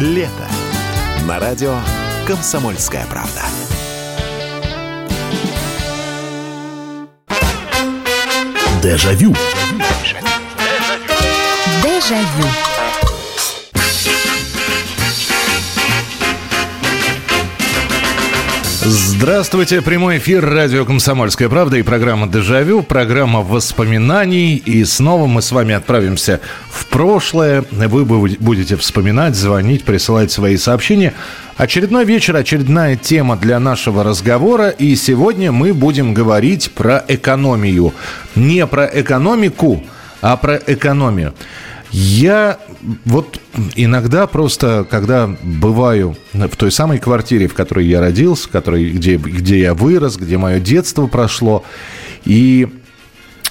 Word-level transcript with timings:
Лето. 0.00 0.48
На 1.28 1.38
радио 1.38 1.74
«Комсомольская 2.26 3.04
правда». 3.04 3.42
Дежавю. 8.82 9.36
Дежавю. 11.82 12.48
Здравствуйте, 18.82 19.82
прямой 19.82 20.16
эфир 20.16 20.42
радио 20.42 20.86
«Комсомольская 20.86 21.50
правда» 21.50 21.76
и 21.76 21.82
программа 21.82 22.26
«Дежавю», 22.26 22.82
программа 22.82 23.42
воспоминаний. 23.42 24.56
И 24.56 24.82
снова 24.84 25.26
мы 25.26 25.42
с 25.42 25.52
вами 25.52 25.74
отправимся 25.74 26.40
прошлое. 26.90 27.64
Вы 27.70 28.04
будете 28.04 28.76
вспоминать, 28.76 29.34
звонить, 29.36 29.84
присылать 29.84 30.30
свои 30.30 30.56
сообщения. 30.56 31.14
Очередной 31.56 32.04
вечер, 32.04 32.36
очередная 32.36 32.96
тема 32.96 33.36
для 33.36 33.58
нашего 33.58 34.04
разговора. 34.04 34.68
И 34.68 34.94
сегодня 34.96 35.52
мы 35.52 35.72
будем 35.72 36.12
говорить 36.12 36.72
про 36.72 37.02
экономию. 37.08 37.94
Не 38.34 38.66
про 38.66 38.84
экономику, 38.86 39.82
а 40.20 40.36
про 40.36 40.56
экономию. 40.56 41.32
Я 41.92 42.58
вот 43.04 43.40
иногда 43.74 44.26
просто, 44.26 44.86
когда 44.88 45.28
бываю 45.42 46.16
в 46.32 46.56
той 46.56 46.70
самой 46.70 46.98
квартире, 46.98 47.48
в 47.48 47.54
которой 47.54 47.86
я 47.86 48.00
родился, 48.00 48.46
в 48.46 48.50
которой, 48.50 48.90
где, 48.90 49.16
где 49.16 49.60
я 49.60 49.74
вырос, 49.74 50.16
где 50.16 50.38
мое 50.38 50.60
детство 50.60 51.08
прошло, 51.08 51.64
и 52.24 52.68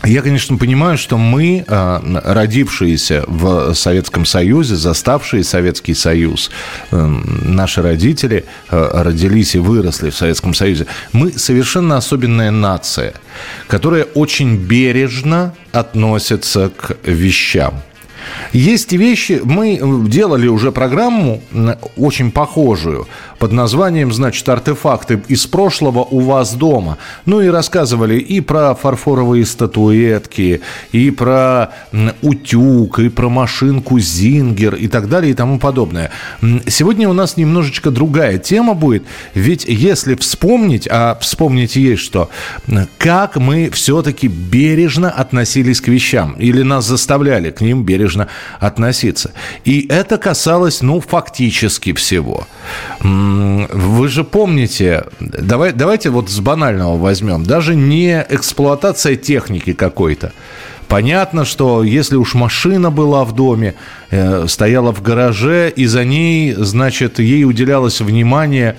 я, 0.05 0.21
конечно, 0.21 0.57
понимаю, 0.57 0.97
что 0.97 1.17
мы, 1.17 1.65
а, 1.67 2.01
родившиеся 2.23 3.25
в 3.27 3.73
Советском 3.73 4.25
Союзе, 4.25 4.75
заставшие 4.75 5.43
Советский 5.43 5.93
Союз, 5.93 6.51
эм, 6.91 7.55
наши 7.55 7.81
родители 7.81 8.45
э, 8.69 9.01
родились 9.03 9.55
и 9.55 9.59
выросли 9.59 10.09
в 10.09 10.15
Советском 10.15 10.53
Союзе, 10.53 10.85
мы 11.11 11.33
совершенно 11.33 11.97
особенная 11.97 12.51
нация, 12.51 13.13
которая 13.67 14.03
очень 14.03 14.55
бережно 14.55 15.53
относится 15.73 16.69
к 16.69 16.95
вещам. 17.03 17.81
Есть 18.51 18.93
вещи, 18.93 19.41
мы 19.43 19.79
делали 20.07 20.47
уже 20.47 20.71
программу 20.71 21.41
очень 21.97 22.31
похожую 22.31 23.07
под 23.37 23.51
названием, 23.53 24.11
значит, 24.11 24.47
артефакты 24.49 25.21
из 25.27 25.45
прошлого 25.47 25.99
у 25.99 26.19
вас 26.19 26.53
дома. 26.53 26.97
Ну 27.25 27.41
и 27.41 27.47
рассказывали 27.47 28.19
и 28.19 28.41
про 28.41 28.75
фарфоровые 28.75 29.45
статуэтки, 29.45 30.61
и 30.91 31.11
про 31.11 31.69
утюг, 32.21 32.99
и 32.99 33.09
про 33.09 33.29
машинку 33.29 33.99
Зингер 33.99 34.75
и 34.75 34.87
так 34.87 35.07
далее 35.07 35.31
и 35.31 35.33
тому 35.35 35.59
подобное. 35.59 36.11
Сегодня 36.67 37.07
у 37.07 37.13
нас 37.13 37.37
немножечко 37.37 37.91
другая 37.91 38.39
тема 38.39 38.73
будет, 38.73 39.03
ведь 39.33 39.65
если 39.67 40.15
вспомнить, 40.15 40.87
а 40.91 41.17
вспомнить 41.21 41.75
есть 41.75 42.01
что, 42.01 42.29
как 42.97 43.37
мы 43.37 43.69
все-таки 43.69 44.27
бережно 44.27 45.09
относились 45.09 45.79
к 45.81 45.87
вещам, 45.87 46.33
или 46.33 46.61
нас 46.61 46.85
заставляли 46.85 47.51
к 47.51 47.61
ним 47.61 47.83
бережно 47.83 48.08
относиться. 48.59 49.31
И 49.65 49.85
это 49.89 50.17
касалось, 50.17 50.81
ну, 50.81 50.99
фактически 50.99 51.93
всего. 51.93 52.47
Вы 53.01 54.07
же 54.07 54.23
помните, 54.23 55.05
давай, 55.19 55.73
давайте 55.73 56.09
вот 56.09 56.29
с 56.29 56.39
банального 56.39 56.97
возьмем, 56.97 57.43
даже 57.43 57.75
не 57.75 58.25
эксплуатация 58.29 59.15
техники 59.15 59.73
какой-то. 59.73 60.31
Понятно, 60.89 61.45
что 61.45 61.83
если 61.83 62.15
уж 62.15 62.33
машина 62.33 62.89
была 62.89 63.23
в 63.23 63.35
доме, 63.35 63.75
э, 64.09 64.47
стояла 64.47 64.91
в 64.91 65.03
гараже, 65.03 65.69
и 65.69 65.85
за 65.85 66.03
ней, 66.03 66.53
значит, 66.53 67.19
ей 67.19 67.45
уделялось 67.45 68.01
внимание 68.01 68.75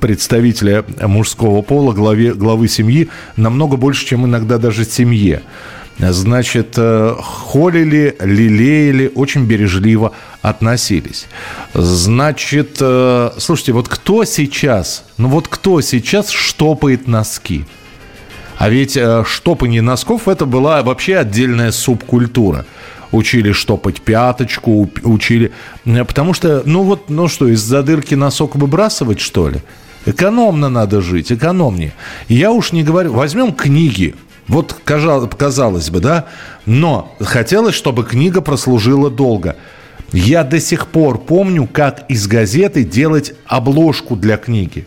представителя 0.00 0.84
мужского 1.00 1.62
пола, 1.62 1.92
главе, 1.92 2.34
главы 2.34 2.66
семьи, 2.66 3.08
намного 3.36 3.76
больше, 3.76 4.04
чем 4.04 4.26
иногда 4.26 4.58
даже 4.58 4.84
семье 4.84 5.42
значит, 5.98 6.74
э, 6.76 7.16
холили, 7.22 8.16
лелеяли, 8.20 9.10
очень 9.14 9.46
бережливо 9.46 10.12
относились. 10.42 11.26
Значит, 11.74 12.76
э, 12.80 13.30
слушайте, 13.38 13.72
вот 13.72 13.88
кто 13.88 14.24
сейчас, 14.24 15.04
ну 15.16 15.28
вот 15.28 15.48
кто 15.48 15.80
сейчас 15.80 16.30
штопает 16.30 17.08
носки? 17.08 17.64
А 18.58 18.68
ведь 18.68 18.96
э, 18.96 19.24
штопание 19.26 19.82
носков 19.82 20.28
это 20.28 20.46
была 20.46 20.82
вообще 20.82 21.16
отдельная 21.16 21.72
субкультура. 21.72 22.66
Учили 23.12 23.52
штопать 23.52 24.02
пяточку, 24.02 24.90
учили... 25.04 25.52
Потому 25.84 26.34
что, 26.34 26.62
ну 26.66 26.82
вот, 26.82 27.08
ну 27.08 27.28
что, 27.28 27.48
из-за 27.48 27.82
дырки 27.82 28.14
носок 28.14 28.56
выбрасывать, 28.56 29.20
что 29.20 29.48
ли? 29.48 29.60
Экономно 30.06 30.68
надо 30.68 31.00
жить, 31.00 31.32
экономнее. 31.32 31.92
Я 32.28 32.50
уж 32.52 32.72
не 32.72 32.82
говорю, 32.82 33.12
возьмем 33.12 33.52
книги, 33.52 34.14
вот 34.48 34.76
казалось 34.84 35.90
бы, 35.90 36.00
да? 36.00 36.26
Но 36.66 37.14
хотелось, 37.20 37.74
чтобы 37.74 38.04
книга 38.04 38.40
прослужила 38.40 39.10
долго. 39.10 39.56
Я 40.12 40.44
до 40.44 40.60
сих 40.60 40.86
пор 40.86 41.18
помню, 41.18 41.68
как 41.70 42.04
из 42.08 42.26
газеты 42.28 42.84
делать 42.84 43.34
обложку 43.46 44.14
для 44.14 44.36
книги. 44.36 44.86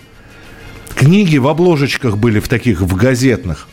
Книги 0.95 1.37
в 1.37 1.47
обложечках 1.47 2.17
были 2.17 2.39
в 2.39 2.47
таких, 2.47 2.81
в 2.81 2.95
газетных 2.95 3.67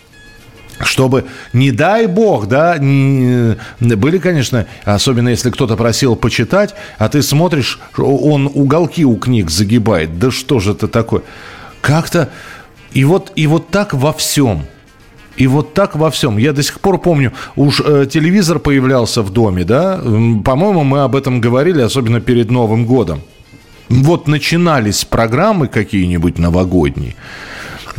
чтобы, 0.81 1.25
не 1.55 1.71
дай 1.71 2.07
бог, 2.07 2.49
да, 2.49 2.77
не, 2.77 3.57
были, 3.81 4.19
конечно, 4.19 4.67
особенно 4.85 5.31
если 5.31 5.51
кто-то 5.51 5.75
просил 5.75 6.17
почитать, 6.17 6.75
а 6.99 7.09
ты 7.09 7.23
смотришь, 7.23 7.81
он 7.97 8.51
уголки 8.53 9.03
у 9.07 9.17
книг 9.17 9.51
загибает. 9.51 10.19
Да 10.19 10.31
что 10.31 10.61
же 10.61 10.73
это 10.73 10.87
такое? 10.87 11.23
Как-то... 11.81 12.29
И 12.93 13.05
вот, 13.05 13.33
и 13.37 13.47
вот 13.47 13.71
так 13.71 13.95
во 13.95 14.13
всем– 14.13 14.67
и 15.37 15.47
вот 15.47 15.75
так 15.75 15.97
во 15.97 16.11
всем. 16.11 16.39
Я 16.39 16.53
до 16.53 16.63
сих 16.63 16.81
пор 16.81 16.99
помню, 16.99 17.33
уж 17.57 17.83
э, 17.85 18.07
телевизор 18.11 18.59
появлялся 18.59 19.23
в 19.23 19.31
доме, 19.31 19.65
да? 19.65 20.01
По-моему, 20.45 20.85
мы 20.85 21.01
об 21.01 21.15
этом 21.15 21.41
говорили, 21.41 21.83
особенно 21.83 22.21
перед 22.21 22.51
Новым 22.51 22.87
годом. 22.87 23.21
Вот 23.89 24.29
начинались 24.29 25.05
программы 25.05 25.69
какие-нибудь 25.69 26.39
новогодние. 26.39 27.15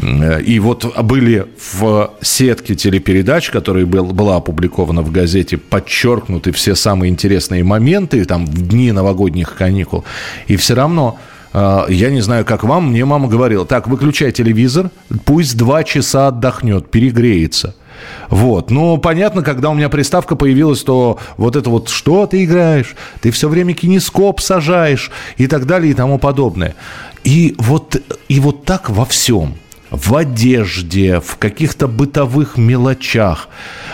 Э, 0.01 0.41
и 0.41 0.59
вот 0.59 0.97
были 1.03 1.45
в 1.71 2.11
сетке 2.21 2.75
телепередач, 2.75 3.49
которая 3.49 3.85
был, 3.85 4.05
была 4.05 4.37
опубликована 4.37 5.01
в 5.01 5.11
газете, 5.11 5.57
подчеркнуты 5.57 6.51
все 6.51 6.75
самые 6.75 7.09
интересные 7.09 7.63
моменты 7.63 8.25
там 8.25 8.45
в 8.45 8.67
дни 8.67 8.91
новогодних 8.91 9.55
каникул. 9.55 10.03
И 10.47 10.55
все 10.55 10.73
равно 10.75 11.19
я 11.53 12.09
не 12.09 12.21
знаю, 12.21 12.45
как 12.45 12.63
вам, 12.63 12.91
мне 12.91 13.05
мама 13.05 13.27
говорила, 13.27 13.65
так, 13.65 13.87
выключай 13.87 14.31
телевизор, 14.31 14.91
пусть 15.25 15.57
два 15.57 15.83
часа 15.83 16.27
отдохнет, 16.27 16.89
перегреется. 16.91 17.75
Вот. 18.29 18.69
Ну, 18.69 18.97
понятно, 18.97 19.41
когда 19.41 19.69
у 19.69 19.73
меня 19.73 19.89
приставка 19.89 20.35
появилась, 20.35 20.83
то 20.83 21.19
вот 21.37 21.55
это 21.55 21.69
вот, 21.69 21.89
что 21.89 22.27
ты 22.27 22.43
играешь, 22.43 22.95
ты 23.21 23.31
все 23.31 23.49
время 23.49 23.73
кинескоп 23.73 24.39
сажаешь 24.41 25.11
и 25.37 25.47
так 25.47 25.65
далее 25.65 25.91
и 25.91 25.95
тому 25.95 26.19
подобное. 26.19 26.75
И 27.23 27.55
вот, 27.57 28.01
и 28.27 28.39
вот 28.39 28.65
так 28.65 28.89
во 28.89 29.05
всем 29.05 29.55
в 29.89 30.15
одежде, 30.15 31.19
в 31.21 31.37
каких-то 31.37 31.87
бытовых 31.87 32.57
мелочах. 32.57 33.47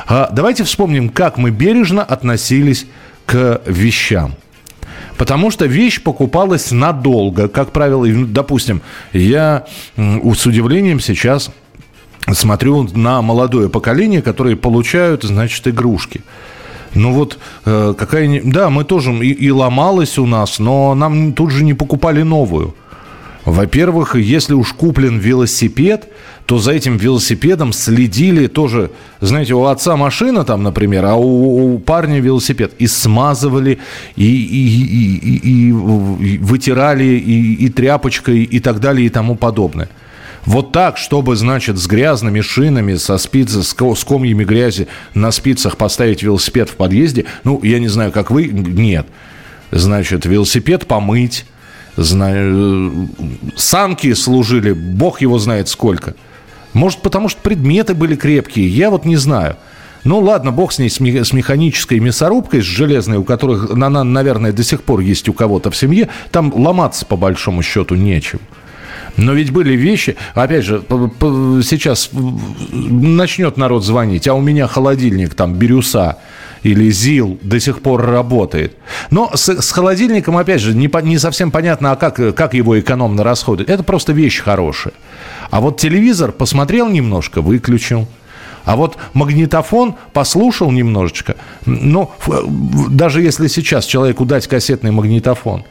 А 0.07 0.29
давайте 0.31 0.63
вспомним, 0.63 1.09
как 1.09 1.37
мы 1.37 1.51
бережно 1.51 2.03
относились 2.03 2.87
к 3.25 3.61
вещам. 3.65 4.33
Потому 5.23 5.51
что 5.51 5.67
вещь 5.67 6.01
покупалась 6.01 6.71
надолго. 6.71 7.47
Как 7.47 7.71
правило, 7.71 8.05
допустим, 8.27 8.81
я 9.13 9.65
с 9.95 10.45
удивлением 10.45 10.99
сейчас 10.99 11.49
смотрю 12.29 12.83
на 12.93 13.21
молодое 13.21 13.69
поколение, 13.69 14.21
которые 14.21 14.57
получают, 14.57 15.23
значит, 15.23 15.65
игрушки. 15.65 16.23
Ну 16.93 17.13
вот 17.13 17.39
э, 17.63 17.93
какая... 17.97 18.41
Да, 18.43 18.69
мы 18.69 18.83
тоже... 18.83 19.13
И, 19.13 19.31
и 19.31 19.49
ломалась 19.49 20.17
у 20.17 20.25
нас, 20.25 20.59
но 20.59 20.93
нам 20.93 21.31
тут 21.31 21.51
же 21.51 21.63
не 21.63 21.73
покупали 21.73 22.21
новую. 22.23 22.75
Во-первых, 23.45 24.17
если 24.17 24.53
уж 24.53 24.73
куплен 24.73 25.19
велосипед, 25.19 26.09
то 26.45 26.57
за 26.57 26.73
этим 26.73 26.97
велосипедом 26.97 27.71
следили 27.71 28.47
тоже, 28.47 28.91
знаете, 29.21 29.53
у 29.53 29.65
отца 29.65 29.95
машина 29.95 30.43
там, 30.43 30.61
например, 30.61 31.05
а 31.05 31.15
у, 31.15 31.75
у 31.75 31.79
парня 31.79 32.19
велосипед. 32.19 32.73
И 32.79 32.87
смазывали, 32.87 33.79
и, 34.15 34.25
и, 34.25 34.83
и, 34.83 35.37
и, 35.37 35.69
и 35.69 36.37
вытирали, 36.39 37.05
и, 37.05 37.53
и 37.53 37.69
тряпочкой, 37.69 38.43
и 38.43 38.59
так 38.59 38.79
далее, 38.79 39.07
и 39.07 39.09
тому 39.09 39.35
подобное. 39.35 39.89
Вот 40.45 40.73
так, 40.73 40.97
чтобы, 40.97 41.37
значит, 41.37 41.77
с 41.77 41.87
грязными 41.87 42.41
шинами, 42.41 42.95
со 42.95 43.17
спиц, 43.17 43.53
с 43.53 43.73
комьями 43.73 44.43
грязи 44.43 44.87
на 45.13 45.31
спицах 45.31 45.77
поставить 45.77 46.21
велосипед 46.21 46.69
в 46.69 46.75
подъезде, 46.75 47.25
ну, 47.45 47.61
я 47.63 47.79
не 47.79 47.87
знаю, 47.87 48.11
как 48.11 48.29
вы, 48.29 48.47
нет. 48.47 49.07
Значит, 49.71 50.25
велосипед 50.25 50.85
помыть, 50.85 51.45
знаю, 51.95 53.09
санки 53.55 54.13
служили, 54.13 54.73
бог 54.73 55.21
его 55.21 55.39
знает 55.39 55.69
сколько. 55.69 56.15
Может, 56.73 57.01
потому 57.01 57.29
что 57.29 57.41
предметы 57.41 57.93
были 57.93 58.15
крепкие, 58.15 58.67
я 58.67 58.89
вот 58.89 59.05
не 59.05 59.15
знаю. 59.15 59.57
Ну 60.03 60.19
ладно, 60.19 60.51
бог 60.51 60.73
с 60.73 60.79
ней, 60.79 60.89
с 60.89 60.99
механической 60.99 61.99
мясорубкой, 61.99 62.61
с 62.61 62.65
железной, 62.65 63.17
у 63.17 63.23
которых, 63.23 63.71
она, 63.71 64.03
наверное, 64.03 64.51
до 64.51 64.63
сих 64.63 64.83
пор 64.83 64.99
есть 64.99 65.29
у 65.29 65.33
кого-то 65.33 65.71
в 65.71 65.77
семье. 65.77 66.09
Там 66.31 66.53
ломаться, 66.53 67.05
по 67.05 67.15
большому 67.15 67.61
счету, 67.61 67.95
нечем. 67.95 68.39
Но 69.15 69.33
ведь 69.33 69.51
были 69.51 69.75
вещи, 69.75 70.15
опять 70.33 70.65
же, 70.65 70.83
сейчас 70.89 72.09
начнет 72.71 73.57
народ 73.57 73.85
звонить, 73.85 74.27
а 74.27 74.33
у 74.33 74.41
меня 74.41 74.67
холодильник 74.67 75.35
там 75.35 75.53
бирюса 75.53 76.17
или 76.63 76.89
ЗИЛ 76.89 77.39
до 77.41 77.59
сих 77.59 77.81
пор 77.81 78.05
работает. 78.05 78.75
Но 79.11 79.31
с, 79.35 79.61
с 79.61 79.71
холодильником, 79.71 80.37
опять 80.37 80.61
же, 80.61 80.73
не, 80.73 80.89
не 81.03 81.17
совсем 81.17 81.51
понятно, 81.51 81.91
а 81.91 81.95
как, 81.95 82.35
как 82.35 82.53
его 82.53 82.79
экономно 82.79 83.23
расходовать. 83.23 83.69
Это 83.69 83.83
просто 83.83 84.13
вещь 84.13 84.41
хорошая. 84.41 84.93
А 85.51 85.61
вот 85.61 85.79
телевизор 85.79 86.31
посмотрел 86.31 86.89
немножко, 86.89 87.41
выключил. 87.41 88.07
А 88.63 88.77
вот 88.77 88.97
магнитофон 89.13 89.95
послушал 90.13 90.71
немножечко. 90.71 91.35
Ну, 91.65 92.11
даже 92.89 93.21
если 93.21 93.47
сейчас 93.47 93.85
человеку 93.85 94.25
дать 94.25 94.47
кассетный 94.47 94.91
магнитофон, 94.91 95.65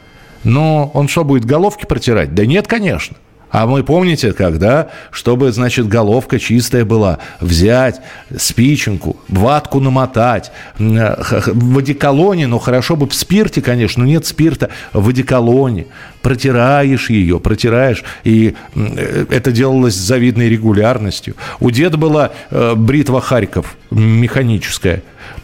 но 0.44 0.91
он 0.93 1.09
что, 1.09 1.25
будет 1.25 1.47
головки 1.47 1.87
протирать? 1.87 2.35
Да 2.35 2.44
нет, 2.44 2.67
конечно. 2.69 3.17
А 3.52 3.66
мы 3.66 3.84
помните, 3.84 4.32
когда, 4.32 4.88
чтобы, 5.10 5.52
значит, 5.52 5.87
головка 5.87 6.38
чистая 6.38 6.87
была, 6.87 7.19
взять 7.38 8.00
спиченку, 8.34 9.19
ватку 9.28 9.78
намотать, 9.78 10.50
в 10.78 11.78
одеколоне, 11.78 12.46
ну 12.46 12.58
хорошо 12.58 12.96
бы 12.96 13.06
в 13.06 13.14
спирте, 13.14 13.60
конечно, 13.60 14.04
но 14.04 14.08
нет 14.08 14.25
спирта, 14.25 14.70
в 14.94 15.06
одеколоне, 15.06 15.87
протираешь 16.22 17.10
ее, 17.10 17.40
протираешь, 17.40 18.02
и 18.25 18.54
э, 18.75 19.26
это 19.28 19.52
делалось 19.52 19.96
с 19.96 19.98
завидной 19.98 20.48
регулярностью. 20.48 21.34
У 21.60 21.70
деда 21.70 21.98
была 21.98 22.31
э, 22.50 22.75
бритва 22.75 23.20
Харьков 23.20 23.76
механическая, 23.90 25.02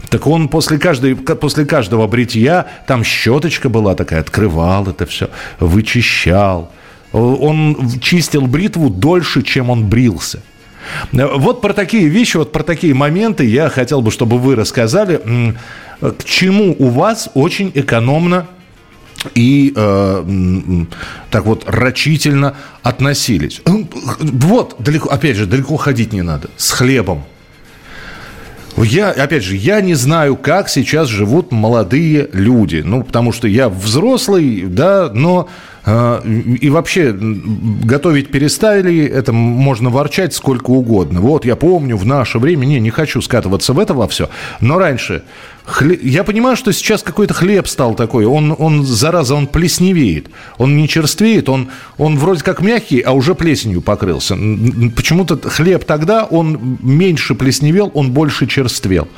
так 0.09 0.27
он 0.27 0.49
после, 0.49 0.79
каждой, 0.79 1.15
после 1.15 1.67
каждого 1.67 2.07
бритья, 2.07 2.67
там 2.87 3.05
щеточка 3.05 3.69
была 3.69 3.95
такая, 3.95 4.21
открывал 4.21 4.89
это 4.89 5.05
все, 5.05 5.29
вычищал, 5.61 6.73
он 7.13 7.91
чистил 8.01 8.43
бритву 8.43 8.91
дольше, 8.91 9.43
чем 9.43 9.71
он 9.71 9.89
брился. 9.89 10.41
Вот 11.13 11.61
про 11.61 11.73
такие 11.73 12.09
вещи, 12.09 12.37
вот 12.37 12.53
про 12.53 12.63
такие 12.63 12.95
моменты 12.95 13.45
я 13.45 13.69
хотел 13.69 14.01
бы, 14.01 14.11
чтобы 14.11 14.39
вы 14.39 14.55
рассказали, 14.55 15.55
к 16.01 16.25
чему 16.25 16.75
у 16.79 16.89
вас 16.89 17.29
очень 17.35 17.71
экономно 17.75 18.47
и 19.35 19.73
э, 19.75 20.85
так 21.31 21.45
вот 21.45 21.65
рачительно 21.67 22.55
относились. 22.83 23.61
Вот, 23.65 24.77
далеко, 24.79 25.09
опять 25.09 25.37
же, 25.37 25.47
далеко 25.47 25.77
ходить 25.77 26.13
не 26.13 26.23
надо. 26.23 26.49
С 26.57 26.71
хлебом. 26.71 27.25
Я, 28.77 29.11
опять 29.11 29.43
же, 29.43 29.57
я 29.57 29.81
не 29.81 29.95
знаю, 29.95 30.37
как 30.37 30.69
сейчас 30.69 31.09
живут 31.09 31.51
молодые 31.51 32.29
люди. 32.33 32.83
Ну, 32.85 33.03
потому 33.03 33.33
что 33.33 33.49
я 33.49 33.69
взрослый, 33.69 34.63
да, 34.63 35.11
но 35.13 35.49
и 36.25 36.71
вообще, 36.71 37.17
готовить 37.19 38.31
перестали, 38.31 39.07
это 39.07 39.33
можно 39.33 39.89
ворчать 39.91 40.35
сколько 40.35 40.71
угодно. 40.71 41.21
Вот, 41.21 41.45
я 41.45 41.57
помню, 41.57 41.97
в 41.97 42.05
наше 42.05 42.39
время, 42.39 42.67
не, 42.67 42.81
не 42.81 42.91
хочу 42.91 43.23
скатываться 43.23 43.73
в 43.73 43.79
это 43.79 43.95
во 43.95 44.07
все, 44.07 44.29
но 44.61 44.79
раньше, 44.79 45.23
хлеб, 45.65 46.01
я 46.03 46.25
понимаю, 46.25 46.57
что 46.57 46.73
сейчас 46.73 47.03
какой-то 47.03 47.33
хлеб 47.33 47.67
стал 47.69 47.95
такой, 47.95 48.27
он, 48.27 48.55
он, 48.59 48.85
зараза, 48.85 49.35
он 49.35 49.47
плесневеет, 49.47 50.27
он 50.59 50.77
не 50.77 50.89
черствеет, 50.89 51.49
он, 51.49 51.69
он 51.97 52.19
вроде 52.19 52.43
как 52.43 52.61
мягкий, 52.61 53.01
а 53.01 53.13
уже 53.13 53.35
плесенью 53.35 53.81
покрылся. 53.81 54.37
Почему-то 54.95 55.39
хлеб 55.49 55.85
тогда, 55.85 56.25
он 56.25 56.79
меньше 56.83 57.35
плесневел, 57.35 57.91
он 57.95 58.13
больше 58.13 58.47
черствел. 58.47 59.09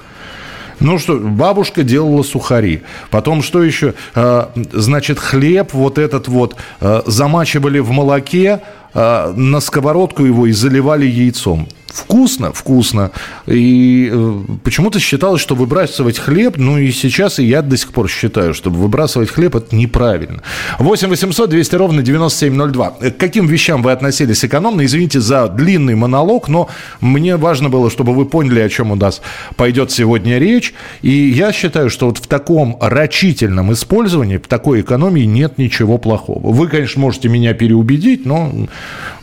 Ну 0.80 0.98
что, 0.98 1.18
бабушка 1.18 1.82
делала 1.82 2.22
сухари. 2.22 2.82
Потом 3.10 3.42
что 3.42 3.62
еще? 3.62 3.94
А, 4.14 4.50
значит, 4.72 5.18
хлеб 5.18 5.72
вот 5.74 5.98
этот 5.98 6.26
вот 6.28 6.56
а, 6.80 7.02
замачивали 7.06 7.78
в 7.78 7.90
молоке, 7.90 8.60
а, 8.94 9.32
на 9.34 9.60
сковородку 9.60 10.24
его 10.24 10.46
и 10.46 10.52
заливали 10.52 11.06
яйцом. 11.06 11.68
Вкусно, 11.92 12.52
вкусно. 12.52 13.10
И 13.46 14.08
э, 14.12 14.40
почему-то 14.62 15.00
считалось, 15.00 15.40
что 15.40 15.56
выбрасывать 15.56 16.20
хлеб, 16.20 16.56
ну 16.56 16.78
и 16.78 16.92
сейчас 16.92 17.40
и 17.40 17.44
я 17.44 17.62
до 17.62 17.76
сих 17.76 17.92
пор 17.92 18.08
считаю, 18.08 18.54
что 18.54 18.70
выбрасывать 18.70 19.28
хлеб 19.28 19.56
это 19.56 19.74
неправильно. 19.74 20.42
8 20.78 21.08
800 21.08 21.50
200 21.50 21.74
ровно 21.74 22.02
9702. 22.02 22.90
К 22.90 23.16
каким 23.16 23.48
вещам 23.48 23.82
вы 23.82 23.90
относились 23.90 24.44
экономно? 24.44 24.84
Извините 24.84 25.20
за 25.20 25.48
длинный 25.48 25.96
монолог, 25.96 26.48
но 26.48 26.68
мне 27.00 27.36
важно 27.36 27.68
было, 27.70 27.90
чтобы 27.90 28.14
вы 28.14 28.24
поняли, 28.24 28.60
о 28.60 28.68
чем 28.68 28.92
у 28.92 28.94
нас 28.94 29.20
пойдет 29.56 29.90
сегодня 29.90 30.38
речь. 30.38 30.72
И 31.02 31.10
я 31.10 31.52
считаю, 31.52 31.90
что 31.90 32.06
вот 32.06 32.18
в 32.18 32.26
таком 32.28 32.78
рачительном 32.80 33.72
использовании, 33.72 34.36
в 34.36 34.46
такой 34.46 34.82
экономии 34.82 35.24
нет 35.24 35.58
ничего 35.58 35.98
плохого. 35.98 36.52
Вы, 36.52 36.68
конечно, 36.68 37.00
можете 37.00 37.28
меня 37.28 37.52
переубедить, 37.52 38.24
но 38.26 38.52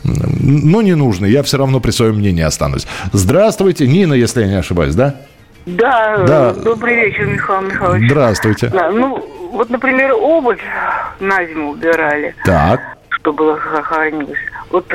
но 0.04 0.82
не 0.82 0.94
нужно. 0.94 1.26
Я 1.26 1.42
все 1.42 1.58
равно 1.58 1.80
при 1.80 1.90
своем 1.90 2.16
мнении 2.16 2.42
останусь. 2.42 2.86
Здравствуйте, 3.12 3.86
Нина, 3.86 4.14
если 4.14 4.42
я 4.42 4.48
не 4.48 4.58
ошибаюсь, 4.58 4.94
да? 4.94 5.14
Да, 5.66 6.24
да. 6.26 6.52
добрый 6.54 6.94
вечер, 6.94 7.26
Михаил 7.26 7.60
Михайлович. 7.62 8.10
Здравствуйте. 8.10 8.68
Да, 8.68 8.90
ну, 8.90 9.22
вот, 9.52 9.68
например, 9.68 10.12
обувь 10.14 10.60
на 11.20 11.44
зиму 11.44 11.72
убирали. 11.72 12.34
Так. 12.44 12.80
Чтобы 13.10 13.58
хранилось. 13.58 14.38
Вот, 14.70 14.86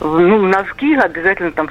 ну, 0.00 0.42
носки 0.42 0.94
обязательно 0.94 1.50
там, 1.52 1.68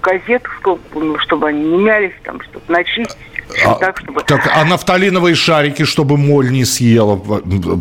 газету, 0.00 0.48
чтобы, 0.60 1.18
чтобы 1.20 1.48
они 1.48 1.64
не 1.64 1.78
мялись, 1.82 2.12
там, 2.22 2.40
чтобы 2.40 2.64
начистить. 2.68 3.16
А, 3.64 3.74
так, 3.74 3.98
чтобы... 4.00 4.22
так, 4.22 4.50
а 4.54 4.64
нафталиновые 4.64 5.34
шарики, 5.34 5.84
чтобы 5.84 6.16
моль 6.16 6.50
не 6.50 6.64
съела, 6.64 7.18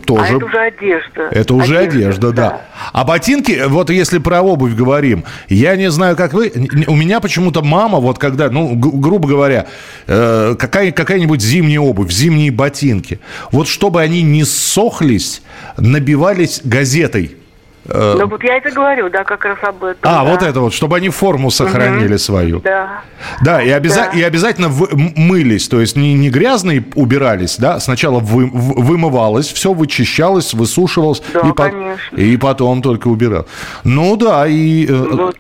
тоже... 0.06 0.24
А 0.24 0.36
это 0.36 0.46
уже 0.46 0.60
одежда. 0.60 1.22
Это 1.32 1.54
уже 1.54 1.78
одежда, 1.78 1.98
одежда 2.00 2.32
да. 2.32 2.50
да. 2.50 2.62
А 2.92 3.04
ботинки, 3.04 3.64
вот 3.68 3.90
если 3.90 4.18
про 4.18 4.42
обувь 4.42 4.74
говорим, 4.74 5.24
я 5.48 5.76
не 5.76 5.90
знаю, 5.90 6.16
как 6.16 6.34
вы... 6.34 6.52
У 6.88 6.96
меня 6.96 7.20
почему-то 7.20 7.64
мама, 7.64 8.00
вот 8.00 8.20
когда, 8.20 8.50
ну, 8.50 8.76
грубо 8.76 9.28
говоря, 9.28 9.68
э, 10.08 10.56
какая, 10.60 10.92
какая-нибудь 10.92 11.42
зимняя 11.42 11.80
обувь, 11.80 12.12
зимние 12.12 12.52
ботинки, 12.52 13.20
вот 13.52 13.68
чтобы 13.68 14.02
они 14.02 14.22
не 14.22 14.44
сохлись, 14.44 15.42
набивались 15.78 16.62
газетой 16.64 17.38
ну 17.86 18.28
вот 18.28 18.44
я 18.44 18.58
это 18.58 18.72
говорю, 18.72 19.10
да, 19.10 19.24
как 19.24 19.44
раз 19.46 19.58
об 19.62 19.84
этом. 19.84 20.00
А, 20.04 20.24
да. 20.24 20.32
вот 20.32 20.42
это 20.42 20.60
вот, 20.62 20.74
чтобы 20.74 20.98
они 20.98 21.10
форму 21.10 21.52
сохранили 21.52 22.14
угу. 22.14 22.18
свою. 22.20 22.60
Да. 22.62 23.02
Да, 23.44 23.62
и, 23.62 23.70
обяза- 23.70 24.10
да. 24.12 24.20
и 24.20 24.22
обязательно 24.22 24.70
вы- 24.70 24.90
мылись, 25.16 25.68
то 25.68 25.82
есть 25.82 25.96
не, 25.96 26.14
не 26.14 26.30
грязные 26.30 26.84
убирались, 26.96 27.58
да, 27.58 27.80
сначала 27.80 28.20
вы- 28.20 28.50
вымывалось, 28.50 29.52
все 29.52 29.74
вычищалось, 29.74 30.54
высушивалось. 30.54 31.22
Да, 31.34 31.42
и, 31.42 31.52
по- 31.52 31.72
и 32.16 32.38
потом 32.38 32.82
только 32.82 33.08
убирал. 33.08 33.48
Ну 33.84 34.16
да, 34.16 34.48
и... 34.48 34.86
Э, 34.88 35.08
вот. 35.12 35.36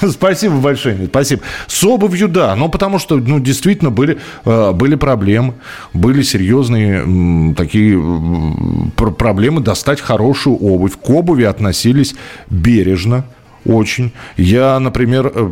Спасибо 0.10 0.56
большое, 0.56 1.06
спасибо. 1.06 1.42
С 1.66 1.82
обувью, 1.84 2.28
да, 2.28 2.54
но 2.56 2.68
потому 2.68 2.98
что, 2.98 3.16
ну, 3.16 3.40
действительно 3.40 3.90
были, 3.90 4.18
э, 4.44 4.72
были 4.72 4.94
проблемы, 4.94 5.54
были 5.92 6.22
серьезные 6.22 7.54
такие 7.54 8.00
проблемы 8.96 9.60
достать 9.60 10.00
хорошую 10.00 10.56
обувь. 10.56 10.92
К 10.96 11.10
обуви 11.10 11.44
относились 11.80 12.14
бережно, 12.50 13.24
очень. 13.66 14.12
Я, 14.36 14.80
например, 14.80 15.32
э, 15.34 15.50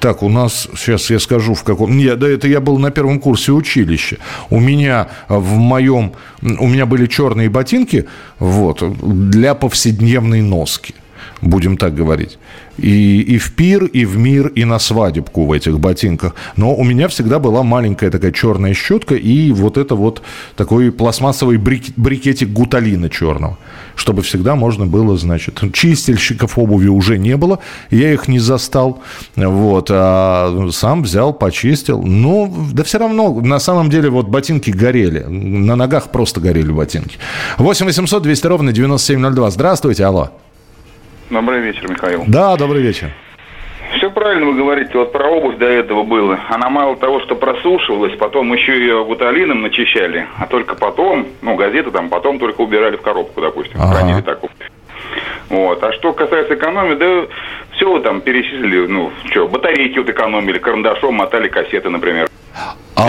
так, 0.00 0.22
у 0.22 0.28
нас, 0.28 0.68
сейчас 0.76 1.10
я 1.10 1.20
скажу, 1.20 1.54
в 1.54 1.62
каком... 1.62 1.96
Нет, 1.96 2.18
да, 2.18 2.28
это 2.28 2.48
я 2.48 2.60
был 2.60 2.78
на 2.78 2.90
первом 2.90 3.20
курсе 3.20 3.52
училища. 3.52 4.16
У 4.50 4.60
меня 4.60 5.06
в 5.28 5.56
моем... 5.56 6.12
У 6.42 6.66
меня 6.66 6.86
были 6.86 7.06
черные 7.06 7.48
ботинки, 7.48 8.06
вот, 8.40 8.82
для 9.30 9.54
повседневной 9.54 10.42
носки 10.42 10.94
будем 11.42 11.76
так 11.76 11.94
говорить. 11.94 12.38
И, 12.80 13.20
и 13.20 13.38
в 13.38 13.52
пир, 13.52 13.84
и 13.84 14.04
в 14.04 14.16
мир, 14.16 14.48
и 14.48 14.64
на 14.64 14.78
свадебку 14.78 15.44
в 15.46 15.52
этих 15.52 15.78
ботинках. 15.78 16.34
Но 16.56 16.74
у 16.74 16.84
меня 16.84 17.08
всегда 17.08 17.38
была 17.38 17.62
маленькая 17.62 18.10
такая 18.10 18.32
черная 18.32 18.74
щетка 18.74 19.14
и 19.14 19.52
вот 19.52 19.76
это 19.76 19.94
вот 19.94 20.22
такой 20.56 20.90
пластмассовый 20.90 21.58
брик, 21.58 21.84
брикетик 21.96 22.48
гуталина 22.48 23.10
черного. 23.10 23.58
Чтобы 23.94 24.22
всегда 24.22 24.54
можно 24.56 24.86
было, 24.86 25.16
значит, 25.18 25.60
чистильщиков 25.72 26.58
обуви 26.58 26.88
уже 26.88 27.18
не 27.18 27.36
было, 27.36 27.58
я 27.90 28.12
их 28.12 28.28
не 28.28 28.38
застал. 28.38 29.02
Вот, 29.36 29.88
а 29.90 30.68
сам 30.72 31.02
взял, 31.02 31.32
почистил. 31.32 32.02
Ну, 32.02 32.52
да 32.72 32.82
все 32.82 32.98
равно, 32.98 33.40
на 33.40 33.58
самом 33.58 33.90
деле, 33.90 34.08
вот 34.10 34.28
ботинки 34.28 34.70
горели. 34.70 35.20
На 35.20 35.76
ногах 35.76 36.10
просто 36.10 36.40
горели 36.40 36.72
ботинки. 36.72 37.18
8 37.58 37.86
800 37.86 38.22
200 38.22 38.46
ровно 38.46 38.72
9702. 38.72 39.50
Здравствуйте, 39.50 40.04
алло. 40.04 40.30
Добрый 41.30 41.60
вечер, 41.60 41.88
Михаил. 41.88 42.24
Да, 42.26 42.56
добрый 42.56 42.82
вечер. 42.82 43.10
Все 43.96 44.10
правильно 44.10 44.46
вы 44.46 44.54
говорите, 44.54 44.90
вот 44.94 45.12
про 45.12 45.28
обувь 45.28 45.58
до 45.58 45.66
этого 45.66 46.02
было. 46.02 46.38
Она 46.48 46.68
мало 46.70 46.96
того, 46.96 47.20
что 47.20 47.36
просушивалась, 47.36 48.16
потом 48.16 48.52
еще 48.52 48.78
ее 48.78 49.04
гуталином 49.04 49.62
начищали, 49.62 50.26
а 50.38 50.46
только 50.46 50.74
потом, 50.74 51.26
ну, 51.42 51.54
газеты 51.54 51.90
там 51.90 52.08
потом 52.08 52.38
только 52.38 52.60
убирали 52.60 52.96
в 52.96 53.02
коробку, 53.02 53.40
допустим, 53.40 53.80
ага. 53.80 53.94
хранили 53.94 54.22
так. 54.22 54.40
Вот. 55.48 55.82
А 55.82 55.92
что 55.92 56.12
касается 56.12 56.54
экономии, 56.54 56.94
да, 56.94 57.26
Все 57.76 57.92
вы 57.92 58.00
там 58.00 58.20
перечислили, 58.20 58.86
ну, 58.86 59.12
что, 59.30 59.48
батарейки 59.48 59.98
вот 59.98 60.08
экономили, 60.08 60.58
карандашом 60.58 61.14
мотали 61.14 61.48
кассеты, 61.48 61.90
например. 61.90 62.28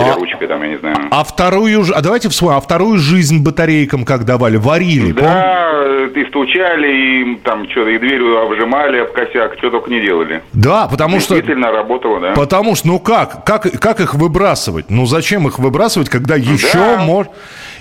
Или 0.00 0.08
А, 0.10 0.14
ручкой 0.14 0.46
там, 0.48 0.62
я 0.62 0.68
не 0.68 0.78
знаю. 0.78 0.96
а 1.10 1.24
вторую, 1.24 1.84
а 1.94 2.00
давайте 2.00 2.28
вспомним, 2.28 2.56
а 2.56 2.60
вторую 2.60 2.98
жизнь 2.98 3.42
батарейкам 3.42 4.04
как 4.04 4.24
давали? 4.24 4.56
Варили, 4.56 5.12
помните? 5.12 5.22
Да, 5.22 6.06
и 6.14 6.24
стучали, 6.28 7.32
и 7.32 7.36
там 7.44 7.68
что-то, 7.70 7.90
и 7.90 7.98
дверью 7.98 8.38
обжимали 8.40 8.98
об 8.98 9.12
косяк, 9.12 9.54
что 9.58 9.70
только 9.70 9.90
не 9.90 10.00
делали. 10.00 10.42
Да, 10.52 10.86
потому 10.88 11.20
что... 11.20 11.34
Действительно 11.34 11.70
работало, 11.72 12.20
да. 12.20 12.32
Потому 12.34 12.74
что, 12.74 12.88
ну 12.88 12.98
как, 12.98 13.44
как, 13.44 13.62
как 13.80 14.00
их 14.00 14.14
выбрасывать? 14.14 14.90
Ну 14.90 15.06
зачем 15.06 15.46
их 15.48 15.58
выбрасывать, 15.58 16.08
когда 16.08 16.36
еще 16.36 16.78
Да. 16.78 16.98
мож... 16.98 17.26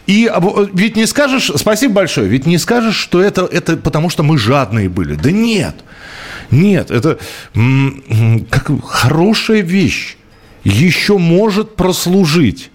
И 0.07 0.25
об- 0.25 0.69
ведь 0.73 0.95
не 0.95 1.05
скажешь, 1.05 1.51
спасибо 1.57 1.93
большое, 1.93 2.27
ведь 2.27 2.47
не 2.47 2.57
скажешь, 2.57 2.95
что 2.95 3.21
это, 3.21 3.45
это 3.45 3.77
потому 3.77 4.09
что 4.09 4.23
мы 4.23 4.37
жадные 4.39 4.89
были. 4.89 5.13
Да 5.13 5.29
нет, 5.31 5.75
нет, 6.49 6.89
это 6.89 7.19
как 8.49 8.69
хорошая 8.83 9.61
вещь 9.61 10.17
еще 10.63 11.17
может 11.17 11.75
прослужить. 11.75 12.71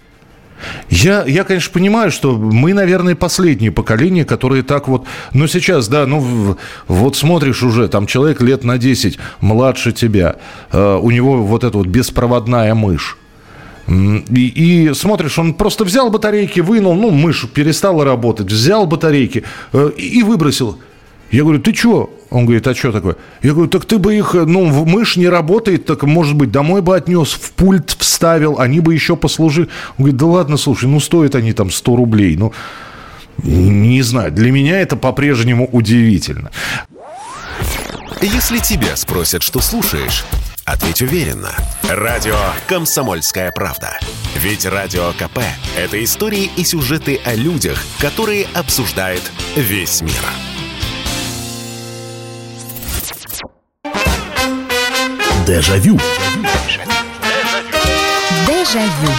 Я, 0.89 1.25
я, 1.27 1.45
конечно, 1.45 1.73
понимаю, 1.73 2.11
что 2.11 2.37
мы, 2.37 2.73
наверное, 2.73 3.15
последнее 3.15 3.71
поколение, 3.71 4.25
которые 4.25 4.63
так 4.63 4.89
вот... 4.89 5.05
Но 5.33 5.47
сейчас, 5.47 5.89
да, 5.89 6.07
ну, 6.07 6.57
вот 6.89 7.17
смотришь 7.17 7.63
уже, 7.63 7.89
там 7.89 8.07
человек 8.07 8.41
лет 8.41 8.65
на 8.65 8.79
10 8.79 9.19
младше 9.41 9.93
тебя, 9.93 10.37
э, 10.73 10.99
у 11.01 11.11
него 11.11 11.43
вот 11.43 11.65
эта 11.65 11.77
вот 11.77 11.87
беспроводная 11.87 12.75
мышь. 12.75 13.19
И, 13.87 14.89
и 14.89 14.95
смотришь, 14.95 15.39
он 15.39 15.55
просто 15.55 15.85
взял 15.85 16.11
батарейки, 16.11 16.61
вынул, 16.61 16.95
ну, 16.95 17.11
мышь 17.11 17.47
перестала 17.53 18.05
работать, 18.05 18.51
взял 18.51 18.87
батарейки 18.87 19.45
э, 19.73 19.91
и 19.97 20.23
выбросил. 20.23 20.79
Я 21.31 21.43
говорю, 21.43 21.61
ты 21.61 21.75
что? 21.75 22.11
Он 22.31 22.45
говорит, 22.45 22.67
а 22.67 22.75
что 22.75 22.93
такое? 22.93 23.17
Я 23.43 23.53
говорю, 23.53 23.69
так 23.69 23.85
ты 23.85 23.99
бы 23.99 24.15
их, 24.15 24.35
э, 24.35 24.45
ну, 24.45 24.67
мышь 24.85 25.17
не 25.17 25.29
работает, 25.29 25.87
так, 25.87 26.05
может 26.05 26.37
быть, 26.37 26.51
домой 26.51 26.83
бы 26.83 26.97
отнес, 26.97 27.33
в 27.33 27.53
пульт 27.53 27.97
вставил, 27.99 28.59
они 28.61 28.81
бы 28.81 28.95
еще 28.95 29.17
послужили. 29.17 29.69
Он 29.99 30.05
говорит, 30.05 30.17
да 30.17 30.27
ладно, 30.27 30.57
слушай, 30.57 30.89
ну, 30.89 31.01
стоят 31.01 31.35
они 31.35 31.53
там 31.53 31.71
100 31.71 31.97
рублей. 31.97 32.37
Ну, 32.37 32.53
не 33.43 34.03
знаю, 34.03 34.33
для 34.33 34.51
меня 34.51 34.81
это 34.81 34.97
по-прежнему 34.97 35.69
удивительно. 35.71 36.51
Если 38.23 38.59
тебя 38.59 38.97
спросят, 38.97 39.43
что 39.43 39.61
слушаешь, 39.61 40.25
ответь 40.65 41.03
уверенно. 41.03 41.51
Радио 41.89 42.37
«Комсомольская 42.67 43.51
правда». 43.53 43.99
Ведь 44.37 44.65
Радио 44.65 45.13
КП– 45.19 45.41
это 45.77 46.03
истории 46.03 46.51
и 46.57 46.65
сюжеты 46.65 47.21
о 47.25 47.35
людях, 47.35 47.79
которые 48.01 48.47
обсуждает 48.55 49.23
весь 49.55 50.03
мир. 50.03 50.56
Дежавю. 55.47 55.97
Дежавю. 58.49 59.13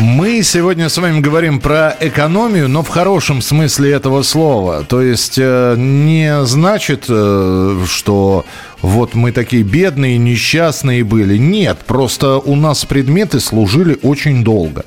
Мы 0.00 0.42
сегодня 0.42 0.88
с 0.88 0.98
вами 0.98 1.20
говорим 1.20 1.60
про 1.60 1.96
экономию, 2.00 2.68
но 2.68 2.82
в 2.82 2.88
хорошем 2.88 3.40
смысле 3.40 3.92
этого 3.92 4.22
слова. 4.22 4.82
То 4.82 5.00
есть 5.00 5.38
э, 5.38 5.76
не 5.78 6.44
значит, 6.44 7.04
э, 7.08 7.84
что 7.86 8.44
вот 8.82 9.14
мы 9.14 9.30
такие 9.30 9.62
бедные, 9.62 10.18
несчастные 10.18 11.04
были. 11.04 11.36
Нет, 11.36 11.78
просто 11.86 12.38
у 12.38 12.56
нас 12.56 12.84
предметы 12.84 13.38
служили 13.38 13.96
очень 14.02 14.42
долго. 14.42 14.84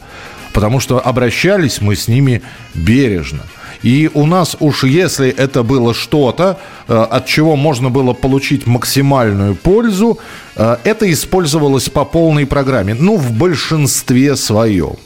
Потому 0.52 0.82
что 0.82 1.00
обращались 1.00 1.80
мы 1.80 1.96
с 1.96 2.10
ними 2.10 2.42
бережно. 2.74 3.44
И 3.84 4.10
у 4.14 4.26
нас 4.26 4.58
уж 4.60 4.84
если 4.84 5.30
это 5.30 5.64
было 5.64 5.94
что-то, 5.94 6.60
э, 6.88 6.94
от 6.94 7.26
чего 7.26 7.56
можно 7.56 7.90
было 7.90 8.14
получить 8.14 8.68
максимальную 8.68 9.56
пользу, 9.56 10.20
э, 10.56 10.78
это 10.84 11.12
использовалось 11.12 11.90
по 11.90 12.06
полной 12.06 12.46
программе. 12.46 12.94
Ну, 12.94 13.16
в 13.16 13.32
большинстве 13.32 14.36
своем. 14.36 14.98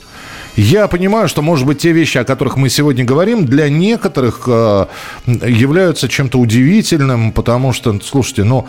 Я 0.56 0.86
понимаю, 0.86 1.28
что, 1.28 1.42
может 1.42 1.66
быть, 1.66 1.78
те 1.78 1.90
вещи, 1.90 2.18
о 2.18 2.24
которых 2.24 2.56
мы 2.56 2.68
сегодня 2.68 3.04
говорим, 3.04 3.44
для 3.44 3.68
некоторых 3.68 4.44
э, 4.46 4.86
являются 5.26 6.08
чем-то 6.08 6.38
удивительным, 6.38 7.32
потому 7.32 7.72
что, 7.72 7.98
слушайте, 8.00 8.44
ну, 8.44 8.66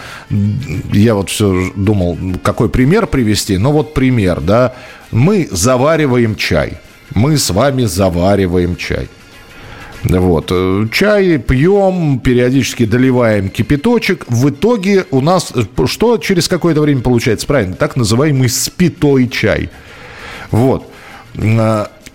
я 0.92 1.14
вот 1.14 1.30
все 1.30 1.72
думал, 1.76 2.18
какой 2.42 2.70
пример 2.70 3.06
привести. 3.06 3.58
Ну, 3.58 3.72
вот 3.72 3.94
пример, 3.94 4.42
да. 4.42 4.74
Мы 5.12 5.48
завариваем 5.52 6.36
чай. 6.36 6.80
Мы 7.14 7.38
с 7.38 7.52
вами 7.52 7.86
завариваем 7.86 8.76
чай. 8.76 9.08
Вот. 10.10 10.48
э, 10.52 10.88
Чай 10.92 11.38
пьем, 11.40 12.20
периодически 12.20 12.86
доливаем 12.86 13.50
кипяточек. 13.50 14.26
В 14.28 14.50
итоге 14.50 15.06
у 15.12 15.22
нас 15.22 15.52
э, 15.56 15.86
что 15.88 16.18
через 16.18 16.48
какое-то 16.48 16.82
время 16.82 17.02
получается? 17.02 17.48
Правильно, 17.48 17.76
так 17.76 17.96
называемый 17.96 18.50
спитой 18.50 19.28
чай. 19.28 19.70
Вот. 20.52 20.90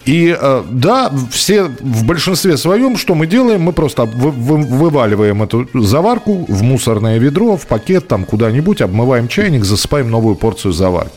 И 0.07 0.35
э, 0.41 0.63
да, 0.71 1.13
все 1.31 1.65
в 1.65 2.05
большинстве 2.07 2.57
своем, 2.57 2.97
что 2.97 3.15
мы 3.15 3.27
делаем, 3.27 3.61
мы 3.63 3.73
просто 3.73 4.05
вы- 4.05 4.31
вы- 4.31 4.57
вываливаем 4.65 5.43
эту 5.43 5.69
заварку 5.75 6.47
в 6.49 6.63
мусорное 6.63 7.19
ведро, 7.19 7.57
в 7.57 7.67
пакет 7.67 8.09
там 8.09 8.25
куда-нибудь, 8.25 8.81
обмываем 8.81 9.29
чайник, 9.29 9.65
засыпаем 9.65 10.11
новую 10.11 10.37
порцию 10.37 10.73
заварки. 10.73 11.13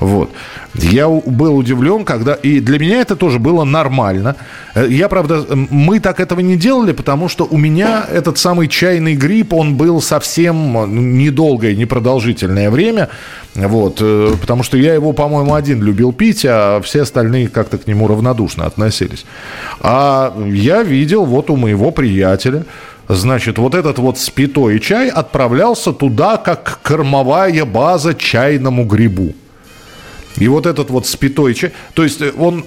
Вот. 0.00 0.30
Я 0.74 1.08
был 1.08 1.56
удивлен, 1.56 2.04
когда... 2.04 2.34
И 2.34 2.60
для 2.60 2.78
меня 2.78 3.00
это 3.00 3.16
тоже 3.16 3.38
было 3.38 3.64
нормально. 3.64 4.36
Э, 4.74 4.86
Я, 4.90 5.08
правда, 5.08 5.46
мы 5.70 5.98
так 5.98 6.20
этого 6.20 6.40
не 6.40 6.56
делали, 6.56 6.92
потому 6.92 7.28
что 7.28 7.48
у 7.50 7.56
меня 7.56 8.04
этот 8.12 8.36
самый 8.36 8.68
чайный 8.68 9.14
грипп, 9.14 9.54
он 9.54 9.74
был 9.76 10.02
совсем 10.02 10.76
э, 10.76 10.86
недолгое, 10.86 11.74
непродолжительное 11.74 12.70
время. 12.70 13.08
Вот. 13.66 13.98
э, 14.00 14.34
Потому 14.40 14.62
что 14.62 14.76
я 14.76 14.94
его, 14.94 15.12
по-моему, 15.12 15.54
один 15.54 15.82
любил 15.82 16.12
пить, 16.12 16.46
а 16.48 16.80
все 16.80 17.02
остальные 17.02 17.48
как-то 17.48 17.78
к 17.78 17.86
нему 17.86 18.06
равнодушно 18.06 18.66
относились. 18.66 19.24
А 19.80 20.32
я 20.46 20.82
видел 20.82 21.24
вот 21.24 21.50
у 21.50 21.56
моего 21.56 21.90
приятеля, 21.90 22.64
Значит, 23.10 23.56
вот 23.56 23.74
этот 23.74 23.98
вот 23.98 24.18
спитой 24.18 24.78
чай 24.80 25.08
отправлялся 25.08 25.94
туда, 25.94 26.36
как 26.36 26.80
кормовая 26.82 27.64
база 27.64 28.14
чайному 28.14 28.84
грибу. 28.84 29.32
И 30.36 30.46
вот 30.46 30.66
этот 30.66 30.90
вот 30.90 31.06
спитой 31.06 31.54
чай, 31.54 31.72
то 31.94 32.04
есть 32.04 32.20
э, 32.20 32.32
он 32.38 32.64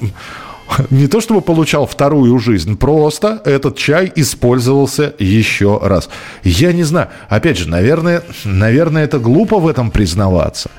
не 0.90 1.08
то 1.08 1.22
чтобы 1.22 1.42
получал 1.42 1.86
вторую 1.86 2.38
жизнь, 2.40 2.78
просто 2.78 3.42
этот 3.46 3.78
чай 3.78 4.12
использовался 4.16 5.14
еще 5.20 5.80
раз. 5.82 6.10
Я 6.44 6.74
не 6.74 6.84
знаю, 6.84 7.10
опять 7.30 7.58
же, 7.58 7.70
наверное, 7.70 8.24
наверное, 8.44 9.04
это 9.04 9.20
глупо 9.20 9.58
в 9.58 9.68
этом 9.68 9.92
признаваться. 9.92 10.72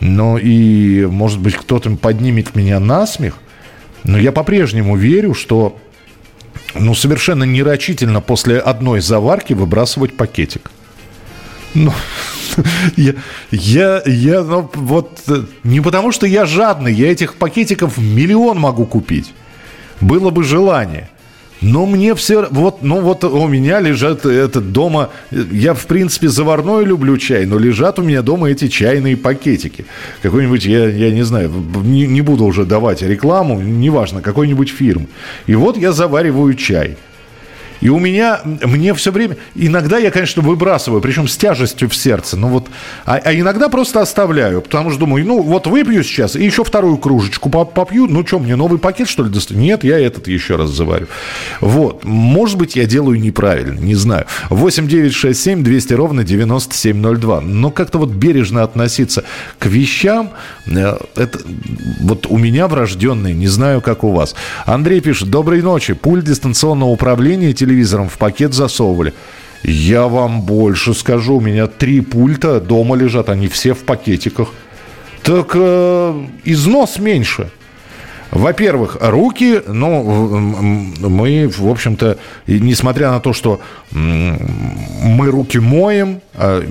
Но 0.00 0.36
и, 0.36 1.06
может 1.06 1.38
быть, 1.38 1.54
кто-то 1.54 1.90
поднимет 1.90 2.56
меня 2.56 2.80
на 2.80 3.06
смех. 3.06 3.34
Но 4.02 4.18
я 4.18 4.32
по-прежнему 4.32 4.96
верю, 4.96 5.32
что 5.32 5.78
ну, 6.74 6.94
совершенно 6.94 7.44
нерочительно 7.44 8.20
после 8.20 8.58
одной 8.58 9.00
заварки 9.00 9.52
выбрасывать 9.52 10.16
пакетик. 10.16 10.70
Ну, 11.74 11.92
я, 12.96 13.14
я, 13.50 14.02
я, 14.06 14.42
ну, 14.42 14.70
вот, 14.74 15.20
э, 15.28 15.44
не 15.64 15.80
потому 15.80 16.12
что 16.12 16.26
я 16.26 16.46
жадный, 16.46 16.92
я 16.92 17.10
этих 17.10 17.34
пакетиков 17.34 17.98
миллион 17.98 18.58
могу 18.58 18.86
купить. 18.86 19.32
Было 20.00 20.30
бы 20.30 20.44
желание. 20.44 21.08
Но 21.62 21.86
мне 21.86 22.16
все, 22.16 22.48
вот, 22.50 22.82
ну 22.82 23.00
вот 23.00 23.22
у 23.22 23.46
меня 23.46 23.78
лежат 23.78 24.26
этот 24.26 24.72
дома, 24.72 25.10
я 25.30 25.74
в 25.74 25.86
принципе 25.86 26.28
заварной 26.28 26.84
люблю 26.84 27.16
чай, 27.16 27.46
но 27.46 27.56
лежат 27.56 28.00
у 28.00 28.02
меня 28.02 28.20
дома 28.22 28.50
эти 28.50 28.66
чайные 28.66 29.16
пакетики. 29.16 29.84
Какой-нибудь, 30.22 30.64
я, 30.64 30.88
я 30.88 31.12
не 31.12 31.22
знаю, 31.22 31.52
не, 31.84 32.08
не 32.08 32.20
буду 32.20 32.44
уже 32.44 32.64
давать 32.64 33.02
рекламу, 33.02 33.60
неважно, 33.60 34.22
какой-нибудь 34.22 34.70
фирмы. 34.70 35.06
И 35.46 35.54
вот 35.54 35.76
я 35.76 35.92
завариваю 35.92 36.54
чай. 36.54 36.96
И 37.82 37.88
у 37.88 37.98
меня, 37.98 38.40
мне 38.44 38.94
все 38.94 39.10
время, 39.10 39.36
иногда 39.54 39.98
я, 39.98 40.10
конечно, 40.10 40.40
выбрасываю, 40.40 41.02
причем 41.02 41.28
с 41.28 41.36
тяжестью 41.36 41.88
в 41.88 41.96
сердце, 41.96 42.36
ну 42.36 42.48
вот, 42.48 42.68
а, 43.04 43.16
а 43.16 43.34
иногда 43.34 43.68
просто 43.68 44.00
оставляю, 44.00 44.62
потому 44.62 44.90
что 44.90 45.00
думаю, 45.00 45.26
ну 45.26 45.42
вот 45.42 45.66
выпью 45.66 46.02
сейчас 46.04 46.36
и 46.36 46.44
еще 46.44 46.62
вторую 46.62 46.96
кружечку 46.96 47.50
поп- 47.50 47.74
попью, 47.74 48.06
ну 48.06 48.24
что, 48.26 48.38
мне 48.38 48.56
новый 48.56 48.78
пакет, 48.78 49.08
что 49.08 49.24
ли, 49.24 49.30
достать? 49.30 49.56
Нет, 49.56 49.82
я 49.84 49.98
этот 49.98 50.28
еще 50.28 50.56
раз 50.56 50.70
заварю. 50.70 51.08
Вот, 51.60 52.04
может 52.04 52.56
быть, 52.56 52.76
я 52.76 52.86
делаю 52.86 53.20
неправильно, 53.20 53.78
не 53.80 53.96
знаю. 53.96 54.26
8 54.50 54.86
9 54.86 55.12
6 55.12 55.40
7 55.40 55.64
200 55.64 55.94
ровно 55.94 56.24
9702. 56.24 57.40
Но 57.40 57.70
как-то 57.70 57.98
вот 57.98 58.10
бережно 58.10 58.62
относиться 58.62 59.24
к 59.58 59.66
вещам, 59.66 60.30
э, 60.66 60.96
это 61.16 61.38
вот 62.00 62.26
у 62.28 62.38
меня 62.38 62.68
врожденные, 62.68 63.34
не 63.34 63.48
знаю, 63.48 63.80
как 63.80 64.04
у 64.04 64.12
вас. 64.12 64.34
Андрей 64.66 65.00
пишет, 65.00 65.30
доброй 65.30 65.62
ночи, 65.62 65.94
пульт 65.94 66.24
дистанционного 66.24 66.90
управления 66.90 67.52
телевизором 67.72 68.08
в 68.08 68.18
пакет 68.18 68.52
засовывали. 68.52 69.14
Я 69.62 70.08
вам 70.08 70.42
больше 70.42 70.92
скажу, 70.92 71.36
у 71.36 71.40
меня 71.40 71.66
три 71.66 72.00
пульта 72.00 72.60
дома 72.60 72.96
лежат, 72.96 73.28
они 73.28 73.48
все 73.48 73.74
в 73.74 73.84
пакетиках. 73.84 74.48
Так 75.22 75.52
э, 75.54 76.26
износ 76.44 76.98
меньше. 76.98 77.50
Во-первых, 78.32 78.96
руки, 79.00 79.60
ну, 79.66 80.02
мы, 80.02 81.48
в 81.48 81.68
общем-то, 81.68 82.16
несмотря 82.46 83.10
на 83.10 83.20
то, 83.20 83.34
что 83.34 83.60
мы 83.94 85.30
руки 85.30 85.58
моем, 85.58 86.20
а, 86.34 86.62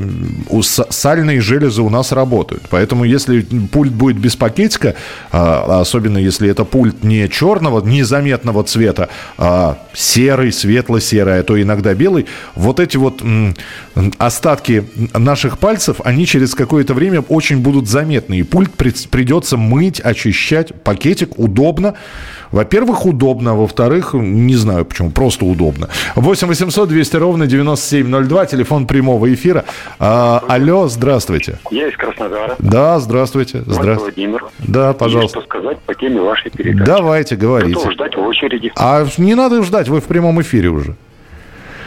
сальные 0.62 1.42
железы 1.42 1.82
у 1.82 1.90
нас 1.90 2.12
работают. 2.12 2.63
Поэтому, 2.70 3.04
если 3.04 3.42
пульт 3.42 3.92
будет 3.92 4.18
без 4.18 4.36
пакетика, 4.36 4.96
а, 5.32 5.82
особенно 5.82 6.18
если 6.18 6.50
это 6.50 6.66
пульт 6.66 7.04
не 7.04 7.30
черного, 7.30 7.86
незаметного 7.86 8.63
цвета, 8.63 9.10
а 9.38 9.78
серый, 9.94 10.51
светло-серый, 10.51 11.40
а 11.40 11.44
то 11.44 11.62
иногда 11.62 11.94
белый, 11.94 12.25
вот 12.56 12.80
эти 12.80 12.98
вот 12.98 13.22
остатки 14.18 14.86
наших 15.13 15.60
пальцев, 15.60 15.98
они 16.04 16.25
через 16.25 16.56
какое-то 16.56 16.94
время 16.94 17.22
очень 17.22 17.60
будут 17.60 17.88
заметны. 17.88 18.40
И 18.40 18.44
пульт 18.44 18.72
придется 18.74 19.58
мыть, 19.58 20.00
очищать. 20.00 20.74
Пакетик 20.84 21.38
удобно. 21.38 21.96
Во-первых, 22.51 23.06
удобно, 23.06 23.51
а 23.51 23.54
во-вторых, 23.54 24.13
не 24.13 24.56
знаю 24.56 24.84
почему, 24.86 25.10
просто 25.10 25.46
удобно. 25.46 25.88
8 26.16 26.48
800 26.48 26.90
200 26.90 27.11
ровно 27.20 27.48
9702, 27.48 28.46
телефон 28.46 28.88
прямого 28.88 29.34
эфира. 29.34 29.65
А, 30.00 30.44
алло, 30.48 30.88
здравствуйте. 30.88 31.58
Я 31.70 31.88
из 31.88 31.98
Краснодара. 31.98 32.56
Да, 32.60 33.00
здравствуйте. 33.00 33.63
Здравствуйте. 33.65 34.27
Владимир. 34.27 34.46
Да, 34.60 34.94
пожалуйста. 34.94 35.39
Есть 35.39 35.48
что 35.48 35.58
сказать 35.58 35.80
по 35.80 35.94
теме 35.96 36.22
вашей 36.22 36.51
передачи. 36.51 36.86
Давайте, 36.86 37.36
говорите. 37.36 37.75
Готов 37.75 37.94
ждать 37.94 38.15
в 38.15 38.22
очереди. 38.22 38.72
А 38.75 39.06
не 39.18 39.36
надо 39.36 39.63
ждать, 39.63 39.88
вы 39.88 40.01
в 40.01 40.06
прямом 40.06 40.41
эфире 40.41 40.70
уже. 40.70 40.96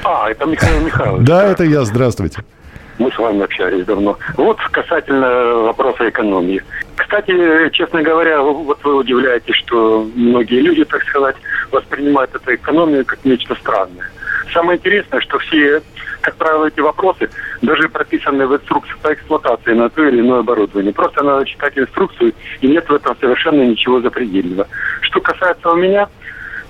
А, 0.05 0.31
это 0.31 0.45
Михаил 0.47 0.81
Михайлович. 0.81 1.27
Да, 1.27 1.45
это 1.45 1.65
я, 1.65 1.85
здравствуйте. 1.85 2.45
Мы 2.99 3.11
с 3.11 3.19
вами 3.19 3.43
общались 3.43 3.85
давно. 3.85 4.17
Вот 4.37 4.59
касательно 4.71 5.55
вопроса 5.63 6.09
экономии. 6.09 6.63
Кстати, 6.97 7.69
честно 7.71 8.03
говоря, 8.03 8.41
вот 8.41 8.79
вы 8.85 8.95
удивляетесь, 8.97 9.57
что 9.57 10.09
многие 10.15 10.61
люди, 10.61 10.85
так 10.85 11.03
сказать, 11.05 11.37
воспринимают 11.73 12.35
эту 12.35 12.55
экономию 12.55 13.05
как 13.05 13.25
нечто 13.25 13.55
странное. 13.57 14.11
Самое 14.53 14.79
интересное, 14.79 15.21
что 15.21 15.39
все, 15.41 15.83
как 16.21 16.37
правило, 16.37 16.67
эти 16.67 16.79
вопросы 16.79 17.29
даже 17.63 17.89
прописаны 17.89 18.47
в 18.47 18.55
инструкции 18.55 18.95
по 19.03 19.13
эксплуатации 19.13 19.73
на 19.73 19.89
то 19.89 20.07
или 20.07 20.21
иное 20.21 20.41
оборудование. 20.41 20.93
Просто 20.93 21.25
надо 21.25 21.45
читать 21.47 21.77
инструкцию, 21.77 22.33
и 22.61 22.67
нет 22.69 22.89
в 22.89 22.95
этом 22.95 23.17
совершенно 23.21 23.63
ничего 23.63 24.01
запредельного. 24.01 24.69
Что 25.01 25.21
касается 25.21 25.69
у 25.71 25.77
меня, 25.77 26.09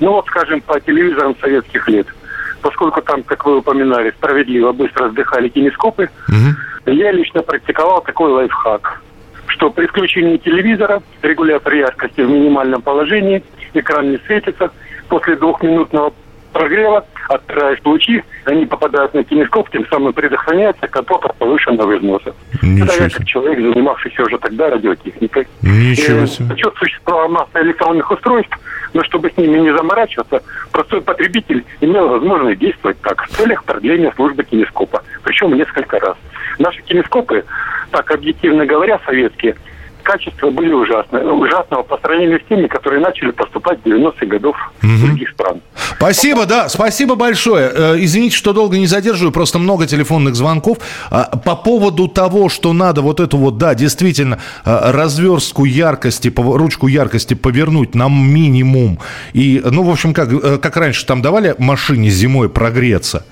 ну 0.01 0.13
вот, 0.13 0.27
скажем, 0.27 0.63
по 0.63 0.81
телевизорам 0.81 1.37
советских 1.39 1.87
лет– 1.89 2.07
поскольку 2.65 3.03
там, 3.03 3.23
как 3.23 3.45
вы 3.45 3.59
упоминали, 3.59 4.11
справедливо 4.13 4.73
быстро 4.73 5.11
сдыхали 5.11 5.49
кинескопы, 5.49 6.09
угу. 6.29 6.91
я 6.91 7.13
лично 7.13 7.43
практиковал 7.43 8.01
такой 8.01 8.33
лайфхак, 8.33 9.03
что 9.49 9.69
при 9.69 9.87
включении 9.87 10.39
телевизора 10.39 11.03
регулятор 11.21 11.75
яркости 11.75 12.23
в 12.23 12.31
минимальном 12.31 12.81
положении, 12.81 13.45
экран 13.75 14.11
не 14.11 14.19
светится, 14.27 14.71
после 15.11 15.37
двухминутного 15.37 16.15
прогрева 16.55 17.05
отправляешь 17.29 17.81
лучи, 17.85 18.23
они 18.47 18.65
попадают 18.65 19.13
на 19.13 19.25
кинескоп, 19.25 19.69
тем 19.71 19.87
самым 19.89 20.15
предохраняется 20.15 20.87
от 20.87 21.37
повышенного 21.37 21.99
износа. 21.99 22.35
Ничего 22.63 22.87
Это 22.87 23.03
я 23.03 23.11
как 23.11 23.27
человек, 23.27 23.59
занимавшийся 23.59 24.23
уже 24.23 24.39
тогда 24.39 24.71
радиотехникой. 24.71 25.47
Ничего 25.61 26.25
себе. 26.25 26.55
Отчет 26.55 26.73
существовала 26.79 27.29
масса 27.29 27.61
электронных 27.61 28.11
устройств, 28.11 28.57
но 28.95 29.03
чтобы 29.05 29.31
с 29.31 29.37
ними 29.37 29.59
не 29.59 29.77
заморачиваться, 29.77 30.43
простой 30.73 31.03
потребитель 31.03 31.65
имел 31.81 32.09
возможность 32.09 32.61
действовать 32.61 32.99
так, 33.03 33.27
в 33.27 33.29
целях 33.37 33.65
продления 33.65 34.13
службы 34.17 34.45
кинескопа. 34.45 35.03
Причем 35.23 35.55
несколько 35.55 35.99
раз. 35.99 36.17
Наши 36.59 36.81
кинескопы, 36.83 37.45
так 37.91 38.11
объективно 38.11 38.65
говоря, 38.65 39.01
советские, 39.05 39.57
качества 40.05 40.51
были 40.51 40.73
ужасные. 40.73 41.25
Ужасного 41.25 41.83
по 41.83 41.99
сравнению 41.99 42.41
с 42.41 42.49
теми, 42.49 42.67
которые 42.69 43.01
начали 43.01 43.33
поступать 43.33 43.81
в 43.85 43.87
90-х 43.87 44.27
годов 44.27 44.57
угу. 44.83 44.93
в 44.93 45.07
других 45.07 45.31
стран. 45.31 45.61
Спасибо, 45.97 46.47
да, 46.47 46.69
спасибо 46.69 47.17
большое. 47.17 47.71
Э, 47.75 47.97
извините, 47.99 48.37
что 48.37 48.53
долго 48.53 48.79
не 48.79 48.87
задерживаю, 48.87 49.33
просто 49.33 49.59
много 49.59 49.87
телефонных 49.87 50.35
звонков. 50.35 50.79
А, 51.11 51.37
по 51.37 51.57
поводу 51.57 52.09
того, 52.09 52.49
что 52.49 52.73
надо 52.73 53.03
вот 53.03 53.21
эту 53.21 53.37
вот, 53.39 53.59
да, 53.59 53.75
действительно, 53.75 54.39
э, 54.65 54.91
разверстку 54.93 55.65
яркости, 55.65 56.33
ручку 56.37 56.87
яркости 56.87 57.35
повернуть 57.35 57.95
на 57.95 58.09
минимум. 58.09 58.99
И, 59.33 59.63
ну, 59.65 59.83
в 59.83 59.91
общем, 59.91 60.15
как, 60.15 60.33
э, 60.33 60.59
как 60.59 60.77
раньше 60.77 61.07
там 61.07 61.23
давали 61.23 61.55
машине 61.59 62.11
зимой 62.11 62.49
прогреться. 62.49 63.25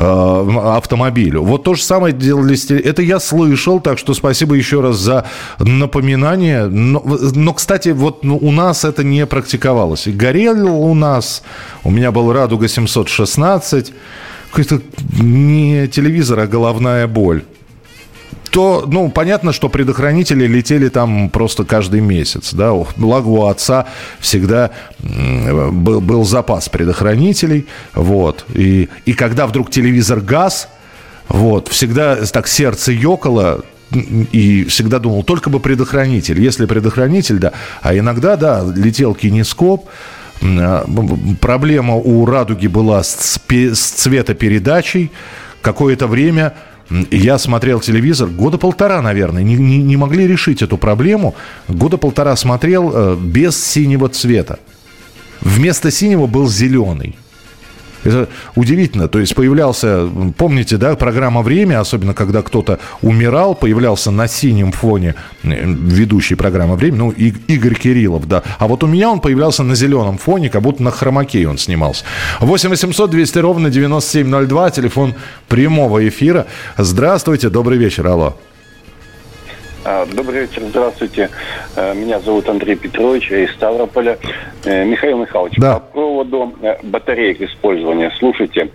Э, 0.00 0.76
автомобилю. 0.76 1.42
Вот 1.42 1.64
то 1.64 1.74
же 1.74 1.82
самое 1.82 2.14
делали... 2.14 2.56
Это 2.84 3.02
я 3.02 3.18
слышал, 3.18 3.80
так 3.80 3.98
что 3.98 4.14
спасибо 4.14 4.54
еще 4.54 4.80
раз 4.80 4.96
за 4.96 5.26
напоминание. 5.58 6.66
Но, 6.66 7.02
но 7.34 7.52
кстати, 7.52 7.88
вот 7.88 8.22
ну, 8.22 8.36
у 8.36 8.52
нас 8.52 8.84
это 8.84 9.02
не 9.02 9.26
практиковалось. 9.26 10.06
И 10.06 10.12
горел 10.12 10.68
у 10.68 10.94
нас, 10.94 11.42
у 11.82 11.90
меня 11.90 12.12
был 12.12 12.32
«Радуга 12.32 12.66
716», 12.66 13.92
какой-то 14.50 14.80
не 15.20 15.88
телевизор, 15.88 16.38
а 16.38 16.46
головная 16.46 17.08
боль 17.08 17.42
то, 18.58 18.88
ну, 18.88 19.08
понятно, 19.08 19.52
что 19.52 19.68
предохранители 19.68 20.44
летели 20.48 20.88
там 20.88 21.30
просто 21.30 21.62
каждый 21.62 22.00
месяц, 22.00 22.52
да, 22.52 22.72
благо 22.96 23.28
у 23.28 23.44
отца 23.44 23.86
всегда 24.18 24.72
был, 24.98 26.00
был 26.00 26.24
запас 26.24 26.68
предохранителей, 26.68 27.68
вот, 27.94 28.44
и, 28.52 28.88
и 29.04 29.12
когда 29.12 29.46
вдруг 29.46 29.70
телевизор 29.70 30.18
газ, 30.18 30.68
вот, 31.28 31.68
всегда 31.68 32.16
так 32.16 32.48
сердце 32.48 32.90
ёкало, 32.90 33.64
и 33.92 34.64
всегда 34.64 34.98
думал, 34.98 35.22
только 35.22 35.50
бы 35.50 35.60
предохранитель. 35.60 36.42
Если 36.42 36.66
предохранитель, 36.66 37.38
да. 37.38 37.52
А 37.80 37.96
иногда, 37.96 38.34
да, 38.34 38.64
летел 38.74 39.14
кинескоп, 39.14 39.88
а, 40.42 40.84
проблема 41.40 41.94
у 41.94 42.26
«Радуги» 42.26 42.66
была 42.66 43.04
с, 43.04 43.40
с 43.48 43.78
цветопередачей. 43.78 45.12
Какое-то 45.62 46.08
время 46.08 46.54
я 47.10 47.38
смотрел 47.38 47.80
телевизор 47.80 48.28
года 48.28 48.58
полтора, 48.58 49.02
наверное, 49.02 49.42
не, 49.42 49.56
не, 49.56 49.78
не 49.78 49.96
могли 49.96 50.26
решить 50.26 50.62
эту 50.62 50.78
проблему. 50.78 51.34
Года 51.68 51.98
полтора 51.98 52.34
смотрел 52.36 52.90
э, 52.94 53.16
без 53.16 53.62
синего 53.62 54.08
цвета. 54.08 54.58
Вместо 55.40 55.90
синего 55.90 56.26
был 56.26 56.48
зеленый. 56.48 57.16
Это 58.04 58.28
удивительно. 58.54 59.08
То 59.08 59.18
есть 59.18 59.34
появлялся, 59.34 60.08
помните, 60.36 60.76
да, 60.76 60.94
программа 60.96 61.42
«Время», 61.42 61.80
особенно 61.80 62.14
когда 62.14 62.42
кто-то 62.42 62.78
умирал, 63.02 63.54
появлялся 63.54 64.10
на 64.10 64.28
синем 64.28 64.72
фоне 64.72 65.14
э, 65.42 65.64
ведущий 65.66 66.34
программы 66.34 66.76
«Время», 66.76 66.96
ну, 66.96 67.10
Игорь 67.10 67.74
Кириллов, 67.74 68.26
да. 68.28 68.42
А 68.58 68.66
вот 68.66 68.84
у 68.84 68.86
меня 68.86 69.10
он 69.10 69.20
появлялся 69.20 69.62
на 69.62 69.74
зеленом 69.74 70.18
фоне, 70.18 70.50
как 70.50 70.62
будто 70.62 70.82
на 70.82 70.90
хромаке 70.90 71.48
он 71.48 71.58
снимался. 71.58 72.04
8 72.40 72.70
800 72.70 73.10
200 73.10 73.38
ровно 73.38 73.70
9702, 73.70 74.70
телефон 74.70 75.14
прямого 75.48 76.06
эфира. 76.08 76.46
Здравствуйте, 76.76 77.48
добрый 77.48 77.78
вечер, 77.78 78.06
алло. 78.06 78.36
А, 79.84 80.06
добрый 80.06 80.42
вечер, 80.42 80.62
здравствуйте. 80.62 81.30
Э, 81.76 81.94
меня 81.94 82.18
зовут 82.20 82.48
Андрей 82.48 82.74
Петрович, 82.74 83.30
я 83.30 83.44
из 83.44 83.52
Ставрополя. 83.52 84.18
Э, 84.64 84.84
Михаил 84.84 85.18
Михайлович, 85.18 85.54
да. 85.58 85.74
по 85.74 85.80
поводу 85.80 86.52
э, 86.62 86.76
батареек 86.82 87.40
использования. 87.40 88.10
Слушайте, 88.18 88.70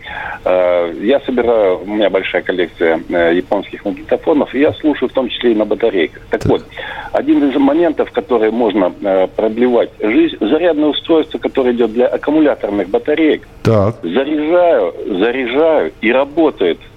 я 0.45 1.21
собираю, 1.25 1.83
у 1.83 1.85
меня 1.85 2.09
большая 2.09 2.41
коллекция 2.41 2.99
японских 3.31 3.85
магнитофонов, 3.85 4.53
и 4.53 4.59
я 4.59 4.73
слушаю 4.73 5.09
в 5.09 5.13
том 5.13 5.29
числе 5.29 5.53
и 5.53 5.55
на 5.55 5.65
батарейках. 5.65 6.21
Так, 6.29 6.45
вот, 6.45 6.65
один 7.13 7.49
из 7.49 7.55
моментов, 7.55 8.11
который 8.11 8.51
можно 8.51 8.89
продлевать 9.35 9.91
жизнь, 10.01 10.35
зарядное 10.41 10.89
устройство, 10.89 11.37
которое 11.37 11.73
идет 11.73 11.93
для 11.93 12.07
аккумуляторных 12.07 12.89
батареек. 12.89 13.47
Так. 13.63 13.95
Заряжаю, 14.03 14.93
заряжаю 15.07 15.93
и 16.01 16.11
работает 16.11 16.79
Э, 16.81 16.92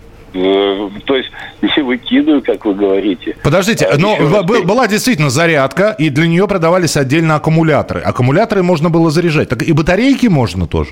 то 1.04 1.16
есть 1.16 1.30
не 1.62 1.82
выкидываю, 1.82 2.42
как 2.42 2.64
вы 2.64 2.74
говорите. 2.74 3.36
Подождите, 3.42 3.86
а, 3.86 3.96
но 3.96 4.16
был, 4.42 4.64
была 4.64 4.86
действительно 4.86 5.30
зарядка, 5.30 5.94
и 5.98 6.10
для 6.10 6.26
нее 6.26 6.46
продавались 6.46 6.96
отдельно 6.96 7.36
аккумуляторы. 7.36 8.00
Аккумуляторы 8.00 8.62
можно 8.62 8.90
было 8.90 9.10
заряжать. 9.10 9.48
Так 9.48 9.62
и 9.62 9.72
батарейки 9.72 10.26
можно 10.26 10.66
тоже? 10.66 10.90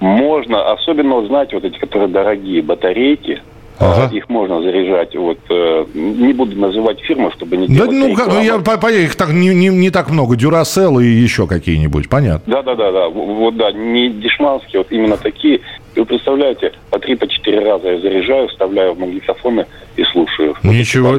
Можно, 0.00 0.72
особенно, 0.72 1.26
знаете, 1.26 1.56
вот 1.56 1.64
эти, 1.64 1.78
которые 1.78 2.08
дорогие 2.08 2.62
батарейки, 2.62 3.40
Ага. 3.78 4.14
Их 4.14 4.28
можно 4.28 4.62
заряжать. 4.62 5.14
Вот, 5.14 5.38
э, 5.50 5.84
не 5.94 6.32
буду 6.32 6.56
называть 6.58 7.00
фирму, 7.00 7.30
чтобы 7.32 7.56
не 7.56 7.66
делать... 7.68 7.90
Да, 7.90 7.96
ну, 7.96 8.14
как, 8.14 8.28
ну, 8.28 8.42
я, 8.42 8.58
по, 8.58 8.78
по, 8.78 8.90
их 8.90 9.16
так, 9.16 9.30
не, 9.30 9.54
не, 9.54 9.68
не 9.68 9.90
так 9.90 10.10
много. 10.10 10.36
Дюрасел 10.36 10.98
и 10.98 11.04
еще 11.04 11.46
какие-нибудь, 11.46 12.08
понятно. 12.08 12.52
Да-да-да. 12.52 13.08
Вот, 13.08 13.56
да, 13.56 13.72
не 13.72 14.10
дешманские, 14.10 14.80
вот 14.80 14.90
именно 14.90 15.16
такие. 15.16 15.60
Вы 15.94 16.04
представляете, 16.04 16.72
по 16.90 16.98
три, 16.98 17.14
по 17.14 17.26
четыре 17.26 17.60
раза 17.60 17.88
я 17.88 18.00
заряжаю, 18.00 18.48
вставляю 18.48 18.94
в 18.94 18.98
магнитофоны 18.98 19.66
и 19.96 20.04
слушаю. 20.04 20.54
Ничего. 20.62 21.18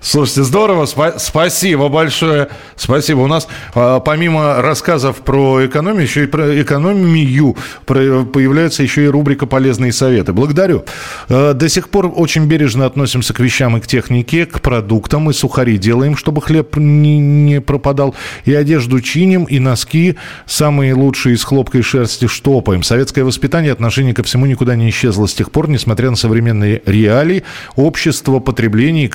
Слушайте, 0.00 0.44
здорово, 0.44 0.84
спа- 0.84 1.18
спасибо 1.18 1.88
большое. 1.88 2.48
Спасибо. 2.76 3.20
У 3.20 3.26
нас 3.26 3.48
а, 3.74 4.00
помимо 4.00 4.62
рассказов 4.62 5.16
про 5.16 5.66
экономию, 5.66 6.02
еще 6.02 6.24
и 6.24 6.26
про 6.26 6.62
экономию 6.62 7.56
про, 7.84 8.24
появляется 8.24 8.82
еще 8.82 9.04
и 9.04 9.08
рубрика 9.08 9.46
«Полезные 9.46 9.92
советы». 9.92 10.32
Благодарю. 10.32 10.84
А, 11.28 11.54
до 11.54 11.68
сих 11.68 11.88
пор 11.88 12.12
очень 12.14 12.46
бережно 12.46 12.86
относимся 12.86 13.32
к 13.34 13.40
вещам 13.40 13.76
и 13.76 13.80
к 13.80 13.86
технике, 13.86 14.46
к 14.46 14.60
продуктам. 14.60 15.22
Мы 15.22 15.32
сухари 15.32 15.78
делаем, 15.78 16.16
чтобы 16.16 16.42
хлеб 16.42 16.76
не, 16.76 17.18
не 17.18 17.60
пропадал. 17.60 18.14
И 18.44 18.54
одежду 18.54 19.00
чиним, 19.00 19.44
и 19.44 19.58
носки 19.58 20.16
самые 20.46 20.94
лучшие 20.94 21.34
из 21.34 21.44
хлопка 21.44 21.78
и 21.78 21.82
шерсти 21.82 22.26
штопаем. 22.26 22.82
Советское 22.82 23.24
воспитание, 23.24 23.72
отношение 23.72 24.14
ко 24.14 24.22
всему 24.22 24.46
никуда 24.46 24.76
не 24.76 24.90
исчезло 24.90 25.26
с 25.26 25.34
тех 25.34 25.50
пор, 25.50 25.68
несмотря 25.68 26.10
на 26.10 26.16
современные 26.16 26.82
реалии, 26.86 27.44
общество 27.74 28.38
потребления 28.38 29.04
и 29.04 29.08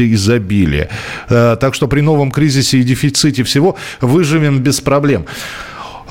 кажущееся 0.00 0.14
изобилия. 0.14 0.88
Э, 1.28 1.56
так 1.60 1.74
что 1.74 1.88
при 1.88 2.00
новом 2.00 2.30
кризисе 2.30 2.78
и 2.78 2.82
дефиците 2.82 3.42
всего 3.42 3.76
выживем 4.00 4.58
без 4.58 4.80
проблем. 4.80 5.24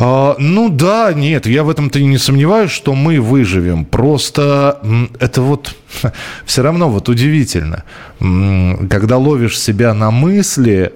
А, 0.01 0.35
ну 0.39 0.69
да, 0.69 1.13
нет, 1.13 1.45
я 1.45 1.63
в 1.63 1.69
этом-то 1.69 1.99
и 1.99 2.05
не 2.05 2.17
сомневаюсь, 2.17 2.71
что 2.71 2.95
мы 2.95 3.19
выживем. 3.19 3.85
Просто 3.85 4.79
это 5.19 5.41
вот 5.41 5.75
все 6.45 6.61
равно 6.61 6.89
вот 6.89 7.09
удивительно. 7.09 7.83
Когда 8.89 9.17
ловишь 9.17 9.59
себя 9.59 9.93
на 9.93 10.11
мысли, 10.11 10.93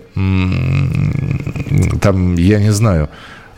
там, 2.02 2.36
я 2.38 2.60
не 2.60 2.72
знаю, 2.72 3.10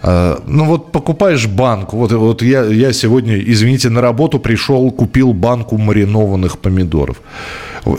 ну 0.06 0.66
вот 0.66 0.92
покупаешь 0.92 1.48
банку, 1.48 1.98
вот, 1.98 2.12
вот 2.12 2.44
я, 2.44 2.64
я 2.66 2.94
сегодня, 2.94 3.40
извините, 3.40 3.90
на 3.90 4.02
работу 4.02 4.40
пришел, 4.40 4.92
купил 4.92 5.34
банку 5.34 5.78
маринованных 5.78 6.60
помидоров. 6.60 7.22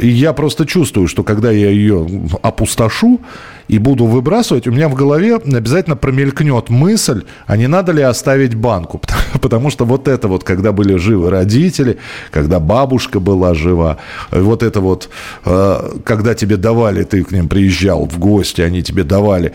И 0.00 0.08
я 0.08 0.32
просто 0.32 0.66
чувствую, 0.66 1.08
что 1.08 1.24
когда 1.24 1.50
я 1.50 1.70
ее 1.70 2.06
опустошу, 2.42 3.20
и 3.68 3.78
буду 3.78 4.06
выбрасывать, 4.06 4.66
у 4.66 4.72
меня 4.72 4.88
в 4.88 4.94
голове 4.94 5.36
обязательно 5.36 5.96
промелькнет 5.96 6.70
мысль, 6.70 7.24
а 7.46 7.56
не 7.56 7.66
надо 7.66 7.92
ли 7.92 8.02
оставить 8.02 8.54
банку? 8.54 9.00
Потому 9.40 9.70
что 9.70 9.84
вот 9.84 10.08
это 10.08 10.28
вот, 10.28 10.44
когда 10.44 10.72
были 10.72 10.96
живы 10.96 11.30
родители, 11.30 11.98
когда 12.30 12.60
бабушка 12.60 13.20
была 13.20 13.54
жива, 13.54 13.98
вот 14.30 14.62
это 14.62 14.80
вот, 14.80 15.08
э, 15.44 15.90
когда 16.04 16.34
тебе 16.34 16.56
давали, 16.56 17.04
ты 17.04 17.24
к 17.24 17.32
ним 17.32 17.48
приезжал 17.48 18.06
в 18.06 18.18
гости, 18.18 18.60
они 18.60 18.82
тебе 18.82 19.04
давали 19.04 19.52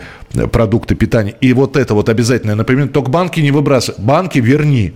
продукты 0.52 0.94
питания, 0.94 1.34
и 1.40 1.52
вот 1.52 1.76
это 1.76 1.94
вот 1.94 2.08
обязательно 2.08 2.54
напоминаю, 2.54 2.90
только 2.90 3.10
банки 3.10 3.40
не 3.40 3.50
выбрасывай, 3.50 4.02
банки 4.04 4.38
верни. 4.38 4.94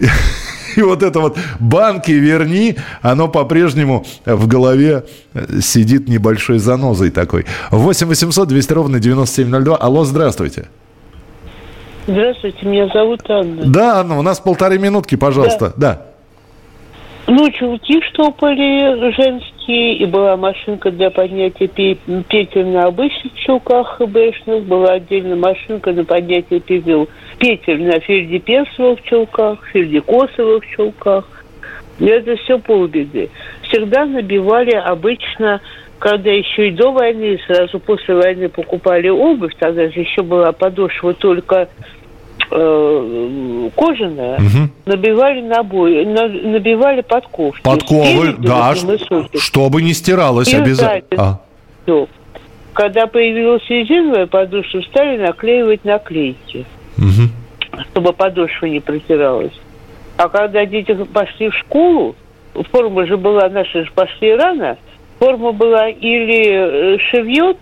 И 0.76 0.82
вот 0.82 1.02
это 1.02 1.20
вот 1.20 1.38
«банки 1.58 2.12
верни», 2.12 2.76
оно 3.02 3.28
по-прежнему 3.28 4.04
в 4.24 4.46
голове 4.46 5.04
э, 5.34 5.60
сидит 5.60 6.08
небольшой 6.08 6.58
занозой 6.58 7.10
такой. 7.10 7.46
8 7.70 8.06
800 8.06 8.48
200 8.48 8.72
ровно 8.72 9.00
9702. 9.00 9.76
Алло, 9.76 10.04
здравствуйте. 10.04 10.68
Здравствуйте, 12.06 12.66
меня 12.66 12.88
зовут 12.92 13.20
Анна. 13.28 13.62
Да, 13.66 14.00
Анна, 14.00 14.18
у 14.18 14.22
нас 14.22 14.40
полторы 14.40 14.78
минутки, 14.78 15.16
пожалуйста. 15.16 15.72
Да. 15.76 15.94
да. 15.94 16.09
Ну, 17.32 17.48
чулки 17.52 18.00
штопали 18.08 19.12
женские, 19.12 19.94
и 19.98 20.04
была 20.04 20.36
машинка 20.36 20.90
для 20.90 21.10
поднятия 21.10 21.68
петель 21.68 22.66
на 22.66 22.86
обычных 22.86 23.32
чулках 23.34 23.98
ХБшных, 23.98 24.64
была 24.64 24.94
отдельная 24.94 25.36
машинка 25.36 25.92
на 25.92 26.04
поднятие 26.04 26.58
петель, 26.58 27.06
петель 27.38 27.84
на 27.84 28.00
фельдепесовых 28.00 29.00
чулках, 29.02 29.64
фельдекосовых 29.72 30.66
чулках. 30.74 31.24
И 32.00 32.06
это 32.06 32.34
все 32.34 32.58
полбеды. 32.58 33.30
Всегда 33.62 34.06
набивали 34.06 34.72
обычно 34.72 35.60
когда 36.00 36.30
еще 36.30 36.68
и 36.68 36.72
до 36.72 36.92
войны, 36.92 37.34
и 37.34 37.42
сразу 37.42 37.78
после 37.78 38.14
войны 38.14 38.48
покупали 38.48 39.08
обувь, 39.08 39.52
тогда 39.58 39.88
же 39.90 40.00
еще 40.00 40.22
была 40.22 40.50
подошва 40.50 41.12
только 41.12 41.68
э, 42.50 43.70
кожаная, 43.76 44.36
угу. 44.36 44.70
набивали 44.86 45.40
набой, 45.40 46.04
на, 46.04 46.28
набивали 46.28 47.00
подковки. 47.02 47.62
Подковы, 47.62 48.34
да, 48.38 48.74
чтобы 49.38 49.82
не 49.82 49.92
стиралось 49.94 50.52
обязательно. 50.52 51.40
А. 51.86 52.06
Когда 52.72 53.06
появилась 53.06 53.68
резиновая 53.68 54.26
подошва, 54.26 54.80
стали 54.82 55.18
наклеивать 55.18 55.84
наклейки, 55.84 56.64
угу. 56.96 57.82
чтобы 57.90 58.12
подошва 58.12 58.66
не 58.66 58.80
протиралась. 58.80 59.52
А 60.16 60.28
когда 60.28 60.64
дети 60.66 60.92
пошли 61.12 61.48
в 61.48 61.54
школу, 61.54 62.14
форма 62.70 63.06
же 63.06 63.16
была, 63.16 63.48
наши 63.48 63.84
же 63.84 63.90
пошли 63.94 64.34
рано, 64.34 64.76
форма 65.18 65.52
была 65.52 65.88
или 65.88 66.94
э, 66.94 66.98
шевьет, 67.10 67.56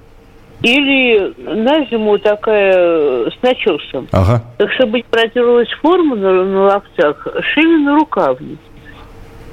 или 0.63 1.35
на 1.39 1.85
зиму 1.87 2.19
такая 2.19 2.75
э, 2.77 3.31
с 3.31 3.43
начесом. 3.43 4.09
Ага. 4.13 4.43
Так, 4.59 4.73
чтобы 4.73 5.05
протерлась 5.09 5.71
форма 5.81 6.17
на, 6.17 6.45
на 6.45 6.63
локтях, 6.65 7.27
шили 7.53 7.85
на 7.85 7.97
рукавнице. 7.97 8.59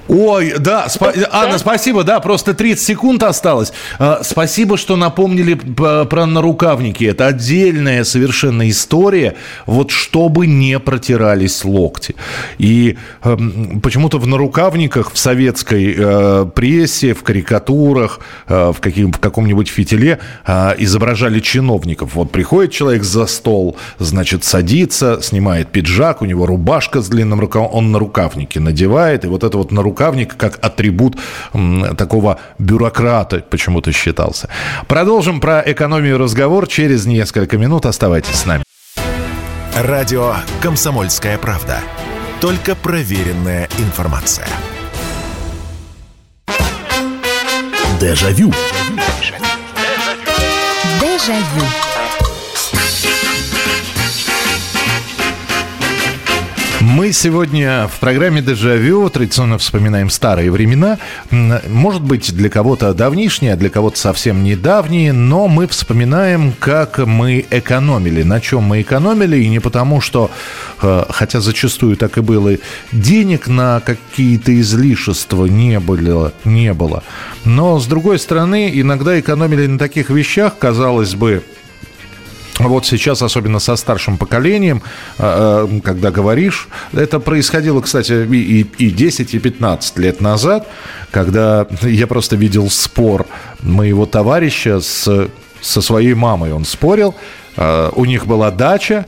Ой, 0.07 0.53
да, 0.59 0.85
спа- 0.87 1.27
Анна, 1.31 1.57
спасибо, 1.57 2.03
да, 2.03 2.19
просто 2.19 2.53
30 2.53 2.85
секунд 2.85 3.23
осталось. 3.23 3.73
А, 3.97 4.21
спасибо, 4.23 4.77
что 4.77 4.95
напомнили 4.95 5.55
про 5.55 6.25
нарукавники. 6.25 7.03
Это 7.05 7.27
отдельная 7.27 8.03
совершенно 8.03 8.69
история, 8.69 9.35
вот 9.65 9.89
чтобы 9.89 10.45
не 10.45 10.79
протирались 10.79 11.65
локти. 11.65 12.15
И 12.59 12.97
э, 13.23 13.37
почему-то 13.81 14.19
в 14.19 14.27
нарукавниках 14.27 15.11
в 15.11 15.17
советской 15.17 15.95
э, 15.97 16.45
прессе, 16.53 17.15
в 17.15 17.23
карикатурах, 17.23 18.19
э, 18.47 18.71
в, 18.75 18.79
каким, 18.79 19.11
в 19.11 19.19
каком-нибудь 19.19 19.69
фитиле 19.69 20.19
э, 20.45 20.75
изображали 20.77 21.39
чиновников. 21.39 22.11
Вот 22.13 22.31
приходит 22.31 22.71
человек 22.71 23.03
за 23.03 23.25
стол, 23.25 23.75
значит, 23.97 24.43
садится, 24.43 25.19
снимает 25.21 25.69
пиджак, 25.69 26.21
у 26.21 26.25
него 26.25 26.45
рубашка 26.45 27.01
с 27.01 27.09
длинным 27.09 27.39
рукавом, 27.39 27.69
он 27.73 27.91
нарукавники 27.91 28.59
надевает, 28.59 29.25
и 29.25 29.27
вот 29.27 29.43
это 29.43 29.57
вот 29.57 29.71
нарукавники 29.71 29.94
рукавник 29.95 30.35
как 30.35 30.59
атрибут 30.61 31.17
такого 31.97 32.39
бюрократа 32.59 33.39
почему-то 33.39 33.93
считался. 33.93 34.49
Продолжим 34.87 35.39
про 35.39 35.63
экономию 35.65 36.17
разговор 36.17 36.67
через 36.67 37.05
несколько 37.05 37.57
минут. 37.57 37.85
Оставайтесь 37.85 38.35
с 38.35 38.45
нами. 38.45 38.63
Радио 39.73 40.35
«Комсомольская 40.61 41.37
правда». 41.37 41.79
Только 42.41 42.75
проверенная 42.75 43.69
информация. 43.79 44.47
Дежавю. 48.01 48.51
Дежавю. 50.99 51.84
Мы 56.95 57.11
сегодня 57.11 57.89
в 57.89 57.99
программе 57.99 58.41
«Дежавю» 58.41 59.09
традиционно 59.09 59.57
вспоминаем 59.57 60.09
старые 60.09 60.49
времена. 60.49 60.97
Может 61.29 62.01
быть, 62.01 62.33
для 62.33 62.49
кого-то 62.49 62.93
давнишние, 62.93 63.51
а 63.51 63.57
для 63.57 63.69
кого-то 63.69 63.99
совсем 63.99 64.45
недавние, 64.45 65.11
но 65.11 65.49
мы 65.49 65.67
вспоминаем, 65.67 66.53
как 66.57 66.99
мы 66.99 67.45
экономили, 67.51 68.23
на 68.23 68.39
чем 68.39 68.63
мы 68.63 68.79
экономили, 68.79 69.35
и 69.35 69.49
не 69.49 69.59
потому, 69.59 69.99
что, 69.99 70.31
э, 70.81 71.03
хотя 71.09 71.41
зачастую 71.41 71.97
так 71.97 72.17
и 72.17 72.21
было, 72.21 72.53
денег 72.93 73.49
на 73.49 73.81
какие-то 73.81 74.57
излишества 74.57 75.47
не 75.47 75.81
было, 75.81 76.31
не 76.45 76.73
было. 76.73 77.03
Но, 77.43 77.77
с 77.77 77.87
другой 77.87 78.19
стороны, 78.19 78.71
иногда 78.73 79.19
экономили 79.19 79.67
на 79.67 79.77
таких 79.77 80.09
вещах, 80.09 80.57
казалось 80.57 81.13
бы, 81.13 81.43
вот 82.59 82.85
сейчас, 82.85 83.21
особенно 83.21 83.59
со 83.59 83.75
старшим 83.75 84.17
поколением, 84.17 84.81
э, 85.17 85.67
э, 85.69 85.79
когда 85.81 86.11
говоришь, 86.11 86.69
это 86.93 87.19
происходило, 87.19 87.81
кстати, 87.81 88.25
и, 88.25 88.61
и 88.61 88.89
10, 88.91 89.33
и 89.33 89.39
15 89.39 89.97
лет 89.99 90.21
назад, 90.21 90.67
когда 91.11 91.67
я 91.81 92.07
просто 92.07 92.35
видел 92.35 92.69
спор 92.69 93.25
моего 93.61 94.05
товарища 94.05 94.79
с, 94.79 95.29
со 95.61 95.81
своей 95.81 96.13
мамой. 96.13 96.53
Он 96.53 96.65
спорил, 96.65 97.15
э, 97.57 97.89
у 97.93 98.05
них 98.05 98.25
была 98.25 98.51
дача, 98.51 99.05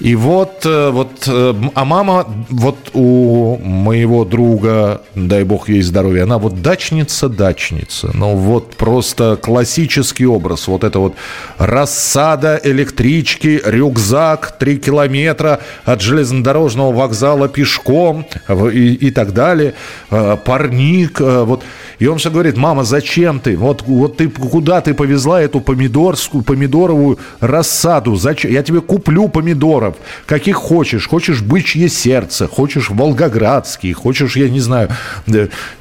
и 0.00 0.14
вот, 0.14 0.64
э, 0.64 0.90
вот, 0.90 1.28
э, 1.28 1.54
а 1.74 1.84
мама 1.84 2.26
вот 2.48 2.90
у 2.94 3.58
моего 3.58 4.24
друга, 4.24 5.02
дай 5.14 5.44
бог 5.44 5.68
ей 5.68 5.82
здоровья, 5.82 6.22
она 6.22 6.38
вот 6.38 6.62
дачница-дачница. 6.62 8.10
Ну 8.14 8.34
вот 8.34 8.76
просто 8.76 9.36
классический 9.36 10.24
образ. 10.24 10.68
Вот 10.68 10.84
это 10.84 10.98
вот 11.00 11.16
рассада, 11.58 12.58
электрички, 12.64 13.60
рюкзак, 13.62 14.56
три 14.58 14.78
километра 14.78 15.60
от 15.84 16.00
железнодорожного 16.00 16.92
вокзала 16.92 17.48
пешком 17.48 18.24
и, 18.48 18.94
и 18.94 19.10
так 19.10 19.34
далее. 19.34 19.74
Э, 20.10 20.38
парник, 20.42 21.20
вот. 21.20 21.62
И 21.98 22.06
он 22.06 22.16
все 22.16 22.30
говорит, 22.30 22.56
мама, 22.56 22.84
зачем 22.84 23.38
ты? 23.38 23.54
Вот, 23.54 23.82
вот 23.82 24.16
ты 24.16 24.30
куда 24.30 24.80
ты 24.80 24.94
повезла 24.94 25.42
эту 25.42 25.60
помидорскую, 25.60 26.42
помидоровую 26.42 27.18
рассаду? 27.40 28.16
Зачем? 28.16 28.50
Я 28.50 28.62
тебе 28.62 28.80
куплю 28.80 29.28
помидоров 29.28 29.89
помидоров, 29.90 29.96
каких 30.26 30.56
хочешь. 30.56 31.08
Хочешь 31.08 31.42
бычье 31.42 31.88
сердце, 31.88 32.46
хочешь 32.46 32.90
волгоградский, 32.90 33.92
хочешь, 33.92 34.36
я 34.36 34.48
не 34.48 34.60
знаю, 34.60 34.88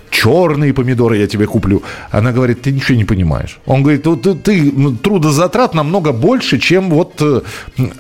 черные 0.10 0.74
помидоры 0.74 1.18
я 1.18 1.28
тебе 1.28 1.46
куплю. 1.46 1.82
Она 2.12 2.32
говорит, 2.32 2.62
ты 2.62 2.72
ничего 2.72 2.98
не 2.98 3.06
понимаешь. 3.06 3.60
Он 3.66 3.84
говорит, 3.84 4.04
ты, 4.04 4.36
ты 4.36 4.72
трудозатрат 5.04 5.76
намного 5.76 6.12
больше, 6.12 6.60
чем 6.60 6.90
вот 6.90 7.22
э, 7.22 7.42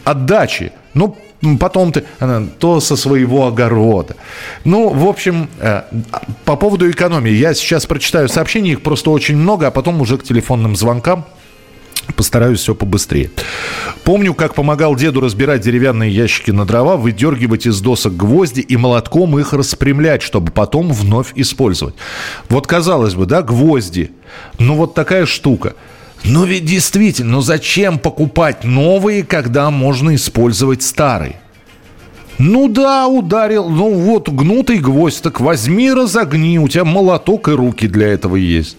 отдачи. 0.04 0.72
Ну, 0.94 1.16
потом 1.60 1.92
ты, 1.92 2.04
она, 2.20 2.44
то 2.60 2.80
со 2.80 2.96
своего 2.96 3.48
огорода. 3.48 4.16
Ну, 4.66 4.90
в 4.90 5.08
общем, 5.08 5.48
э, 5.60 5.84
по 6.46 6.56
поводу 6.56 6.90
экономии. 6.90 7.32
Я 7.32 7.54
сейчас 7.54 7.86
прочитаю 7.86 8.28
сообщения, 8.28 8.72
их 8.72 8.82
просто 8.82 9.12
очень 9.12 9.38
много, 9.38 9.68
а 9.68 9.72
потом 9.72 10.02
уже 10.02 10.18
к 10.18 10.24
телефонным 10.24 10.76
звонкам. 10.76 11.26
Постараюсь 12.16 12.60
все 12.60 12.76
побыстрее. 12.76 13.32
Помню, 14.04 14.34
как 14.34 14.56
помогал 14.56 14.96
деду 14.96 15.22
разбирать 15.22 15.62
деревянные 15.62 16.12
ящики 16.12 16.52
на 16.52 16.66
дрова, 16.66 16.98
выдергивать 16.98 17.66
из 17.66 17.80
досок 17.82 18.16
гвозди 18.16 18.62
и 18.62 18.78
молотком 18.78 19.38
их 19.40 19.54
распрямлять, 19.54 20.22
чтобы 20.22 20.52
потом 20.52 20.92
вновь 20.92 21.32
использовать. 21.36 21.96
Вот 22.50 22.68
казалось 22.68 23.16
бы, 23.16 23.26
да, 23.26 23.42
гвозди. 23.42 24.12
Ну 24.58 24.76
вот 24.76 24.94
такая 24.94 25.26
штука. 25.26 25.76
Но 26.24 26.46
ведь 26.46 26.66
действительно, 26.66 27.34
ну 27.34 27.42
зачем 27.42 28.00
покупать 28.00 28.64
новые, 28.64 29.24
когда 29.24 29.70
можно 29.72 30.16
использовать 30.16 30.84
старые? 30.84 31.40
Ну 32.38 32.70
да, 32.70 33.08
ударил, 33.08 33.70
ну 33.70 33.94
вот 33.94 34.30
гнутый 34.30 34.80
гвоздь, 34.80 35.22
так 35.22 35.42
возьми, 35.42 35.92
разогни, 35.92 36.58
у 36.58 36.70
тебя 36.70 36.86
молоток 36.86 37.50
и 37.50 37.52
руки 37.52 37.88
для 37.88 38.08
этого 38.08 38.38
есть. 38.38 38.78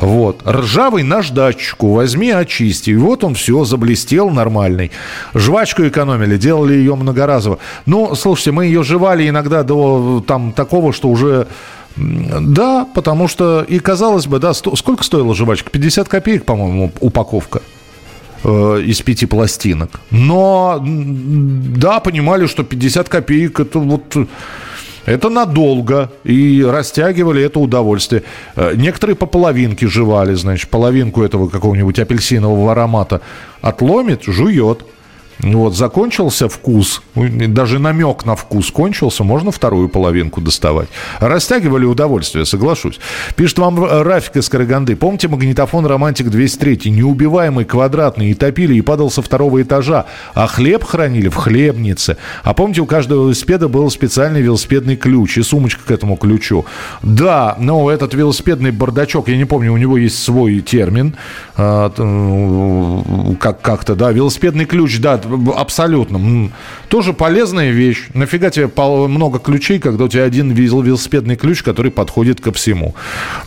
Вот. 0.00 0.42
Ржавый 0.46 1.02
наждачку 1.02 1.92
возьми, 1.92 2.30
очисти. 2.30 2.90
И 2.90 2.96
вот 2.96 3.24
он 3.24 3.34
все, 3.34 3.64
заблестел 3.64 4.30
нормальный. 4.30 4.90
Жвачку 5.34 5.86
экономили, 5.86 6.36
делали 6.36 6.74
ее 6.74 6.94
многоразово. 6.94 7.58
Ну, 7.86 8.14
слушайте, 8.14 8.52
мы 8.52 8.66
ее 8.66 8.82
жевали 8.82 9.28
иногда 9.28 9.62
до 9.62 10.22
там 10.26 10.52
такого, 10.52 10.92
что 10.92 11.08
уже... 11.08 11.48
Да, 11.96 12.86
потому 12.94 13.26
что, 13.26 13.64
и 13.66 13.80
казалось 13.80 14.28
бы, 14.28 14.38
да, 14.38 14.54
сто, 14.54 14.76
сколько 14.76 15.02
стоила 15.02 15.34
жвачка? 15.34 15.68
50 15.68 16.08
копеек, 16.08 16.44
по-моему, 16.44 16.92
упаковка 17.00 17.60
э, 18.44 18.82
из 18.86 19.00
пяти 19.00 19.26
пластинок. 19.26 20.00
Но, 20.12 20.80
да, 20.80 21.98
понимали, 21.98 22.46
что 22.46 22.62
50 22.62 23.08
копеек 23.08 23.58
это 23.58 23.80
вот 23.80 24.16
это 25.08 25.30
надолго. 25.30 26.10
И 26.24 26.62
растягивали 26.62 27.42
это 27.42 27.58
удовольствие. 27.58 28.22
Э, 28.56 28.74
некоторые 28.76 29.16
по 29.16 29.26
половинке 29.26 29.86
жевали, 29.88 30.34
значит, 30.34 30.68
половинку 30.68 31.22
этого 31.22 31.48
какого-нибудь 31.48 31.98
апельсинового 31.98 32.72
аромата 32.72 33.20
отломит, 33.60 34.24
жует. 34.24 34.84
Вот, 35.40 35.76
закончился 35.76 36.48
вкус, 36.48 37.02
даже 37.14 37.78
намек 37.78 38.24
на 38.24 38.34
вкус 38.34 38.70
кончился, 38.70 39.22
можно 39.22 39.52
вторую 39.52 39.88
половинку 39.88 40.40
доставать. 40.40 40.88
Растягивали 41.20 41.84
удовольствие, 41.84 42.44
соглашусь. 42.44 42.98
Пишет 43.36 43.58
вам 43.58 43.84
Рафик 43.84 44.36
из 44.36 44.48
Караганды. 44.48 44.96
Помните 44.96 45.28
магнитофон 45.28 45.86
«Романтик 45.86 46.26
203»? 46.26 46.90
Неубиваемый, 46.90 47.64
квадратный, 47.64 48.30
и 48.30 48.34
топили, 48.34 48.74
и 48.74 48.80
падал 48.80 49.10
со 49.10 49.22
второго 49.22 49.62
этажа. 49.62 50.06
А 50.34 50.48
хлеб 50.48 50.82
хранили 50.82 51.28
в 51.28 51.36
хлебнице. 51.36 52.16
А 52.42 52.52
помните, 52.52 52.80
у 52.80 52.86
каждого 52.86 53.24
велосипеда 53.24 53.68
был 53.68 53.90
специальный 53.90 54.42
велосипедный 54.42 54.96
ключ 54.96 55.38
и 55.38 55.42
сумочка 55.42 55.82
к 55.86 55.90
этому 55.90 56.16
ключу. 56.16 56.66
Да, 57.02 57.56
но 57.60 57.90
этот 57.90 58.12
велосипедный 58.14 58.72
бардачок, 58.72 59.28
я 59.28 59.36
не 59.36 59.44
помню, 59.44 59.72
у 59.72 59.76
него 59.76 59.96
есть 59.96 60.20
свой 60.22 60.60
термин. 60.60 61.14
А, 61.60 61.90
как- 63.40 63.60
как-то, 63.60 63.96
да, 63.96 64.12
велосипедный 64.12 64.64
ключ, 64.64 65.00
да, 65.00 65.20
абсолютно. 65.56 66.50
Тоже 66.88 67.12
полезная 67.12 67.70
вещь. 67.70 68.06
Нафига 68.14 68.50
тебе 68.50 68.70
много 69.08 69.40
ключей, 69.40 69.80
когда 69.80 70.04
у 70.04 70.08
тебя 70.08 70.22
один 70.22 70.52
велосипедный 70.52 71.34
ключ, 71.34 71.64
который 71.64 71.90
подходит 71.90 72.40
ко 72.40 72.52
всему. 72.52 72.94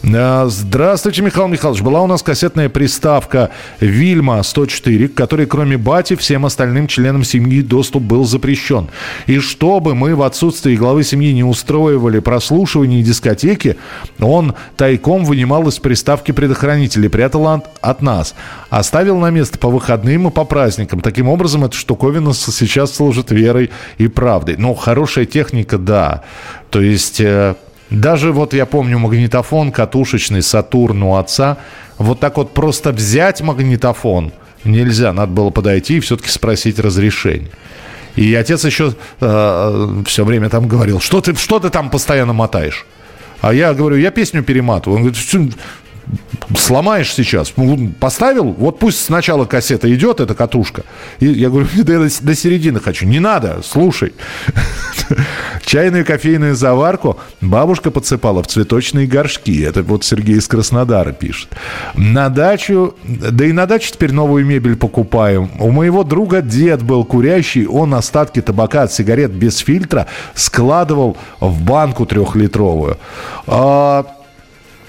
А, 0.04 0.48
здравствуйте, 0.50 1.22
Михаил 1.22 1.48
Михайлович. 1.48 1.82
Была 1.82 2.02
у 2.02 2.08
нас 2.08 2.22
кассетная 2.22 2.68
приставка 2.68 3.52
Вильма 3.80 4.44
104, 4.44 5.08
к 5.08 5.14
которой 5.14 5.46
кроме 5.46 5.78
бати 5.78 6.18
всем 6.18 6.46
остальным 6.46 6.88
членам 6.88 7.24
семьи 7.24 7.62
доступ 7.62 8.04
был 8.04 8.26
запрещен. 8.26 8.90
И 9.26 9.40
чтобы 9.40 9.96
мы 9.96 10.16
в 10.16 10.24
отсутствии 10.24 10.76
главы 10.76 11.06
семьи 11.06 11.32
не 11.32 11.46
устроивали 11.46 12.20
прослушивание 12.20 13.04
дискотеки, 13.04 13.78
он 14.20 14.54
тайком 14.76 15.24
вынимал 15.24 15.66
из 15.70 15.80
приставки 15.80 16.34
предохранители, 16.34 17.08
прятал 17.08 17.48
от, 17.48 18.01
нас. 18.02 18.36
Оставил 18.70 19.18
на 19.20 19.30
место 19.30 19.58
по 19.58 19.70
выходным 19.70 20.28
и 20.28 20.32
по 20.32 20.46
праздникам. 20.46 21.02
Таким 21.02 21.28
образом, 21.28 21.66
эта 21.66 21.76
штуковина 21.76 22.34
сейчас 22.34 22.96
служит 22.96 23.32
верой 23.32 23.72
и 23.98 24.08
правдой. 24.08 24.58
Но 24.58 24.74
хорошая 24.74 25.26
техника, 25.26 25.78
да. 25.78 26.24
То 26.70 26.82
есть... 26.82 27.22
Э, 27.22 27.56
даже 27.92 28.32
вот 28.32 28.54
я 28.54 28.66
помню 28.66 29.00
магнитофон 29.00 29.74
катушечный 29.74 30.42
Сатурн 30.42 31.04
у 31.04 31.18
отца. 31.18 31.58
Вот 31.98 32.22
так 32.22 32.38
вот 32.38 32.54
просто 32.54 32.94
взять 32.94 33.42
магнитофон 33.42 34.32
нельзя. 34.64 35.12
Надо 35.12 35.34
было 35.34 35.50
подойти 35.50 35.98
и 35.98 36.00
все-таки 36.00 36.30
спросить 36.30 36.80
разрешение. 36.80 37.52
И 38.16 38.34
отец 38.34 38.64
еще 38.64 38.94
э, 39.20 40.04
все 40.06 40.24
время 40.24 40.50
там 40.50 40.68
говорил, 40.68 41.02
что 41.02 41.20
ты, 41.20 41.36
что 41.36 41.60
ты 41.60 41.70
там 41.70 41.90
постоянно 41.90 42.34
мотаешь? 42.34 42.86
А 43.42 43.54
я 43.54 43.74
говорю, 43.74 43.98
я 43.98 44.12
песню 44.12 44.44
перематываю. 44.44 44.98
Он 44.98 45.04
говорит, 45.04 45.56
сломаешь 46.58 47.14
сейчас. 47.14 47.54
Ну, 47.58 47.92
поставил, 48.00 48.52
вот 48.52 48.80
пусть 48.80 49.04
сначала 49.04 49.46
кассета 49.46 49.94
идет, 49.94 50.20
эта 50.20 50.36
катушка. 50.36 50.84
И 51.20 51.28
я 51.28 51.50
говорю, 51.50 51.68
да 51.84 51.94
я 51.94 52.10
до 52.22 52.36
середины 52.36 52.80
хочу. 52.80 53.06
Не 53.06 53.20
надо, 53.20 53.62
слушай. 53.64 54.14
Чайную 55.66 56.06
кофейную 56.06 56.56
заварку 56.56 57.20
бабушка 57.42 57.92
подсыпала 57.92 58.44
в 58.44 58.48
цветочные 58.48 59.08
горшки. 59.08 59.62
Это 59.62 59.84
вот 59.84 60.04
Сергей 60.04 60.38
из 60.38 60.48
Краснодара 60.48 61.12
пишет. 61.12 61.50
На 61.96 62.30
дачу, 62.30 62.96
да 63.04 63.46
и 63.46 63.52
на 63.52 63.66
дачу 63.66 63.92
теперь 63.94 64.12
новую 64.12 64.46
мебель 64.46 64.76
покупаем. 64.76 65.50
У 65.60 65.72
моего 65.72 66.04
друга 66.04 66.42
дед 66.42 66.82
был 66.82 67.06
курящий, 67.06 67.66
он 67.66 67.94
остатки 67.94 68.42
табака 68.42 68.84
от 68.84 68.94
сигарет 68.94 69.32
без 69.32 69.58
фильтра 69.58 70.08
складывал 70.34 71.18
в 71.40 71.62
банку 71.62 72.06
трехлитровую. 72.06 72.98
А, 73.48 74.06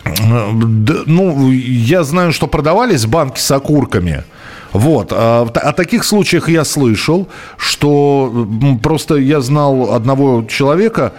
ну, 0.04 1.50
я 1.52 2.02
знаю, 2.02 2.32
что 2.32 2.46
продавались 2.46 3.06
банки 3.06 3.38
с 3.38 3.50
окурками. 3.50 4.24
Вот. 4.72 5.12
А, 5.12 5.42
о 5.42 5.72
таких 5.72 6.04
случаях 6.04 6.48
я 6.48 6.64
слышал, 6.64 7.28
что 7.56 8.48
просто 8.82 9.16
я 9.16 9.40
знал 9.40 9.92
одного 9.94 10.44
человека, 10.48 11.12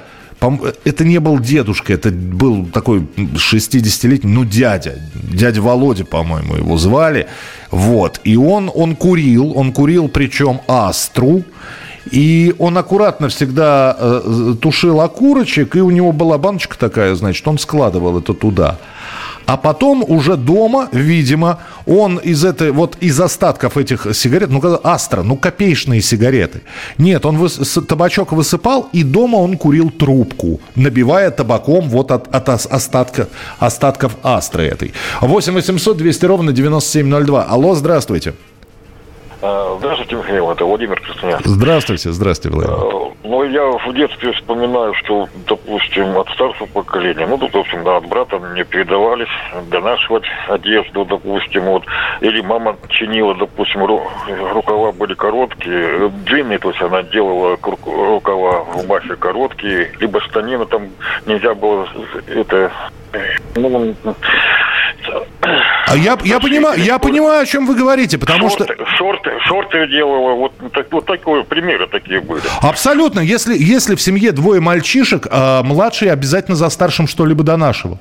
это 0.83 1.05
не 1.05 1.19
был 1.19 1.39
дедушка, 1.39 1.93
это 1.93 2.09
был 2.09 2.65
такой 2.65 3.07
60-летний, 3.15 4.29
ну, 4.29 4.43
дядя. 4.43 4.99
Дядя 5.13 5.61
Володя, 5.61 6.03
по-моему, 6.03 6.55
его 6.55 6.77
звали. 6.77 7.27
Вот. 7.71 8.19
И 8.23 8.35
он, 8.35 8.69
он 8.73 8.95
курил, 8.95 9.57
он 9.57 9.71
курил 9.71 10.09
причем 10.09 10.59
астру. 10.67 11.43
И 12.11 12.53
он 12.59 12.77
аккуратно 12.77 13.29
всегда 13.29 13.95
э, 13.97 14.55
тушил 14.61 15.01
окурочек, 15.01 15.75
и 15.75 15.81
у 15.81 15.89
него 15.89 16.11
была 16.11 16.37
баночка 16.37 16.77
такая, 16.77 17.15
значит, 17.15 17.47
он 17.47 17.57
складывал 17.57 18.17
это 18.19 18.33
туда. 18.33 18.77
А 19.45 19.57
потом 19.57 20.03
уже 20.07 20.37
дома, 20.37 20.87
видимо, 20.91 21.59
он 21.85 22.17
из 22.17 22.45
этой, 22.45 22.71
вот 22.71 22.97
из 23.01 23.19
остатков 23.19 23.77
этих 23.77 24.07
сигарет, 24.13 24.49
ну, 24.49 24.79
Астра, 24.83 25.23
ну, 25.23 25.35
копеечные 25.35 26.01
сигареты. 26.01 26.61
Нет, 26.97 27.25
он 27.25 27.37
выс, 27.37 27.77
табачок 27.87 28.31
высыпал, 28.31 28.89
и 28.93 29.03
дома 29.03 29.37
он 29.37 29.57
курил 29.57 29.89
трубку, 29.89 30.61
набивая 30.75 31.29
табаком 31.31 31.89
вот 31.89 32.11
от, 32.11 32.33
от 32.33 32.49
остатка, 32.49 33.27
остатков 33.59 34.15
Астры 34.23 34.65
этой. 34.65 34.93
8 35.21 35.53
800 35.53 35.97
200 35.97 36.25
ровно 36.25 36.51
9702. 36.53 37.43
Алло, 37.43 37.75
здравствуйте. 37.75 38.33
А, 39.45 39.75
здравствуйте, 39.77 40.15
Михаил, 40.15 40.51
это 40.51 40.63
Владимир 40.63 41.01
Краснояр. 41.01 41.41
Здравствуйте, 41.43 42.13
здравствуйте, 42.13 42.55
Владимир. 42.55 42.77
А, 42.79 43.11
ну, 43.25 43.43
я 43.43 43.65
в 43.65 43.93
детстве 43.93 44.31
вспоминаю, 44.31 44.93
что, 44.93 45.27
допустим, 45.45 46.17
от 46.17 46.29
старшего 46.29 46.65
поколения, 46.67 47.27
ну, 47.27 47.37
допустим, 47.37 47.83
да, 47.83 47.97
от 47.97 48.07
брата 48.07 48.39
мне 48.39 48.63
передавались 48.63 49.27
донашивать 49.69 50.23
одежду, 50.47 51.03
допустим, 51.03 51.63
вот, 51.63 51.83
или 52.21 52.39
мама 52.39 52.77
чинила, 52.87 53.35
допустим, 53.35 53.83
ру, 53.83 54.01
рукава 54.53 54.93
были 54.93 55.13
короткие, 55.13 56.07
длинные, 56.25 56.59
то 56.59 56.69
есть 56.69 56.81
она 56.81 57.03
делала 57.03 57.57
рукава 57.61 58.63
в 58.63 58.81
рубахе 58.81 59.17
короткие, 59.17 59.91
либо 59.99 60.21
штанины 60.21 60.65
там 60.67 60.87
нельзя 61.25 61.53
было 61.53 61.85
это 62.27 62.71
ну, 63.55 63.93
а 65.93 65.95
я, 65.95 66.17
я, 66.23 66.39
понимаю, 66.39 66.79
я 66.79 66.97
понимаю, 66.97 67.43
о 67.43 67.45
чем 67.45 67.67
вы 67.67 67.75
говорите, 67.75 68.17
потому 68.17 68.49
шорты, 68.49 68.73
что... 68.73 68.85
Шорты, 68.97 69.31
шорты 69.45 69.87
делала. 69.87 70.33
Вот, 70.35 70.53
так, 70.73 70.87
вот 70.91 71.05
такие 71.05 71.43
примеры 71.43 71.87
такие 71.87 72.21
были. 72.21 72.41
Абсолютно. 72.61 73.19
Если, 73.19 73.55
если 73.57 73.95
в 73.95 74.01
семье 74.01 74.31
двое 74.31 74.61
мальчишек, 74.61 75.27
а 75.29 75.61
младший 75.63 76.09
обязательно 76.11 76.55
за 76.55 76.69
старшим 76.69 77.07
что-либо 77.07 77.43
донашивал. 77.43 77.99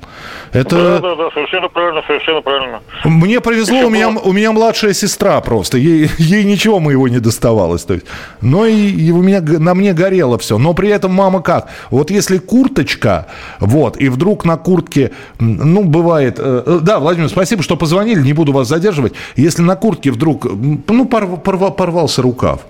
Это... 0.53 0.75
Да, 0.75 0.99
да, 0.99 1.15
да, 1.15 1.31
совершенно 1.31 1.67
правильно, 1.67 2.01
совершенно 2.07 2.41
правильно. 2.41 2.81
Мне 3.03 3.41
повезло, 3.41 3.79
у 3.79 3.89
меня, 3.89 4.09
у 4.09 4.31
меня 4.31 4.51
младшая 4.51 4.93
сестра 4.93 5.39
просто. 5.41 5.77
Ей, 5.77 6.09
ей 6.17 6.43
ничего 6.45 6.79
моего 6.79 7.07
не 7.07 7.19
доставалось. 7.19 7.83
То 7.83 7.95
есть, 7.95 8.05
но 8.41 8.65
и, 8.65 8.89
и 8.89 9.11
у 9.11 9.21
меня, 9.21 9.41
на 9.41 9.73
мне 9.73 9.93
горело 9.93 10.37
все. 10.37 10.57
Но 10.57 10.73
при 10.73 10.89
этом 10.89 11.13
мама 11.13 11.41
как? 11.41 11.69
Вот 11.89 12.11
если 12.11 12.37
курточка, 12.37 13.27
вот, 13.59 13.97
и 13.97 14.09
вдруг 14.09 14.45
на 14.45 14.57
куртке, 14.57 15.11
ну, 15.39 15.83
бывает... 15.83 16.39
Э, 16.39 16.63
э, 16.65 16.79
да, 16.93 16.99
Владимир, 16.99 17.27
спасибо, 17.27 17.63
что 17.63 17.75
позвонили, 17.75 18.21
не 18.21 18.33
буду 18.33 18.51
вас 18.51 18.67
задерживать. 18.67 19.13
Если 19.35 19.63
на 19.63 19.75
куртке 19.75 20.11
вдруг, 20.11 20.45
ну, 20.45 21.05
порв, 21.05 21.41
порв, 21.41 21.75
порвался 21.75 22.21
рукав, 22.21 22.61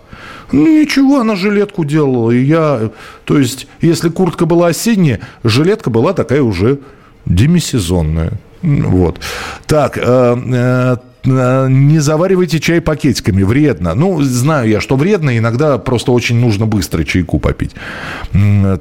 ну, 0.53 0.65
ничего, 0.65 1.19
она 1.19 1.35
жилетку 1.35 1.83
делала. 1.83 2.31
И 2.31 2.41
я, 2.41 2.89
то 3.25 3.37
есть, 3.37 3.67
если 3.81 4.07
куртка 4.07 4.45
была 4.45 4.67
осенняя, 4.67 5.19
жилетка 5.43 5.89
была 5.89 6.13
такая 6.13 6.41
уже 6.41 6.79
демисезонная. 7.25 8.33
Вот. 8.61 9.19
Так, 9.67 9.97
э, 9.97 10.01
э, 10.01 10.97
не 11.25 11.99
заваривайте 11.99 12.59
чай 12.59 12.81
пакетиками, 12.81 13.43
вредно. 13.43 13.95
Ну, 13.95 14.21
знаю 14.21 14.69
я, 14.69 14.81
что 14.81 14.95
вредно, 14.95 15.37
иногда 15.37 15.77
просто 15.77 16.11
очень 16.11 16.37
нужно 16.39 16.65
быстро 16.65 17.03
чайку 17.03 17.39
попить. 17.39 17.71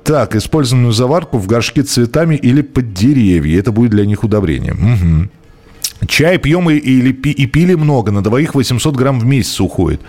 Так, 0.04 0.36
использованную 0.36 0.92
заварку 0.92 1.38
в 1.38 1.46
горшке 1.46 1.82
цветами 1.82 2.34
или 2.34 2.62
под 2.62 2.92
деревья. 2.92 3.58
Это 3.58 3.72
будет 3.72 3.90
для 3.90 4.06
них 4.06 4.24
удобрением. 4.24 4.78
Угу. 4.92 5.28
Чай 6.06 6.38
пьем 6.38 6.68
и, 6.70 6.74
и, 6.74 7.10
и 7.10 7.46
пили 7.46 7.74
много, 7.74 8.10
на 8.12 8.22
двоих 8.22 8.54
800 8.54 8.96
грамм 8.96 9.20
в 9.20 9.24
месяц 9.24 9.60
уходит. 9.60 10.00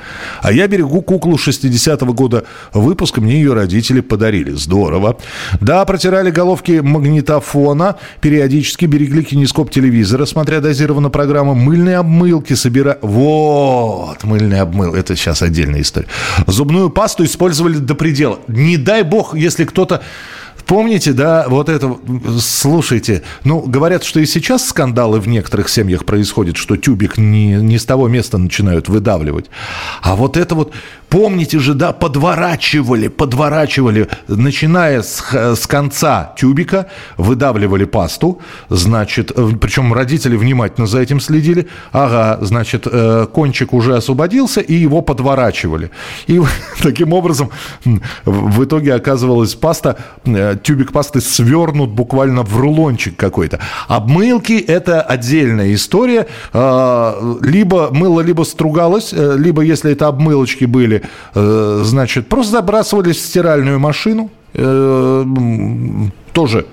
А 0.41 0.51
я 0.51 0.67
берегу 0.67 1.01
куклу 1.01 1.35
60-го 1.35 2.13
года 2.13 2.45
выпуска, 2.73 3.21
мне 3.21 3.35
ее 3.35 3.53
родители 3.53 4.01
подарили. 4.01 4.51
Здорово. 4.51 5.17
Да, 5.61 5.85
протирали 5.85 6.31
головки 6.31 6.79
магнитофона, 6.83 7.97
периодически 8.21 8.85
берегли 8.85 9.23
кинескоп 9.23 9.69
телевизора, 9.69 10.25
смотря 10.25 10.61
дозированно 10.61 11.09
программу. 11.09 11.53
Мыльные 11.55 11.97
обмылки 11.97 12.53
собирали. 12.53 12.97
Вот, 13.01 14.23
мыльный 14.23 14.59
обмыл, 14.59 14.95
это 14.95 15.15
сейчас 15.15 15.41
отдельная 15.41 15.81
история. 15.81 16.07
Зубную 16.47 16.89
пасту 16.89 17.23
использовали 17.23 17.77
до 17.77 17.95
предела. 17.95 18.39
Не 18.47 18.77
дай 18.77 19.03
бог, 19.03 19.35
если 19.35 19.65
кто-то 19.65 20.01
Помните, 20.65 21.13
да, 21.13 21.45
вот 21.47 21.69
это, 21.69 21.97
слушайте, 22.39 23.23
ну, 23.43 23.61
говорят, 23.61 24.03
что 24.03 24.19
и 24.19 24.25
сейчас 24.25 24.67
скандалы 24.67 25.19
в 25.19 25.27
некоторых 25.27 25.69
семьях 25.69 26.05
происходят, 26.05 26.57
что 26.57 26.77
тюбик 26.77 27.17
не, 27.17 27.55
не 27.55 27.77
с 27.77 27.85
того 27.85 28.07
места 28.07 28.37
начинают 28.37 28.89
выдавливать. 28.89 29.49
А 30.01 30.15
вот 30.15 30.37
это 30.37 30.55
вот 30.55 30.73
Помните 31.13 31.59
же, 31.59 31.75
да, 31.75 31.93
подворачивали, 31.93 33.07
подворачивали, 33.07 34.07
начиная 34.27 35.03
с, 35.03 35.21
с 35.31 35.67
конца 35.67 36.33
тюбика, 36.35 36.87
выдавливали 37.17 37.85
пасту, 37.85 38.41
значит, 38.69 39.31
э, 39.35 39.49
причем 39.61 39.93
родители 39.93 40.35
внимательно 40.35 40.87
за 40.87 41.01
этим 41.01 41.19
следили, 41.19 41.67
ага, 41.91 42.43
значит, 42.43 42.87
э, 42.91 43.27
кончик 43.31 43.73
уже 43.73 43.95
освободился, 43.95 44.59
и 44.59 44.73
его 44.73 45.03
подворачивали. 45.03 45.91
И 46.25 46.41
таким 46.81 47.13
образом 47.13 47.51
в 48.25 48.63
итоге 48.63 48.95
оказывалась 48.95 49.53
паста, 49.53 49.97
э, 50.25 50.57
тюбик 50.63 50.91
пасты 50.91 51.21
свернут 51.21 51.91
буквально 51.91 52.41
в 52.41 52.57
рулончик 52.57 53.15
какой-то. 53.15 53.59
Обмылки– 53.87 54.53
это 54.67 55.03
отдельная 55.03 55.75
история. 55.75 56.25
Либо 56.51 57.89
мыло, 57.91 58.21
либо 58.21 58.41
стругалось, 58.41 59.13
либо, 59.13 59.61
если 59.61 59.91
это 59.91 60.07
обмылочки 60.07 60.65
были, 60.65 61.02
Э, 61.35 61.81
значит, 61.83 62.27
просто 62.27 62.53
забрасывались 62.53 63.17
в 63.17 63.25
стиральную 63.25 63.79
машину, 63.79 64.29
э, 64.53 65.25
тоже 66.31 66.65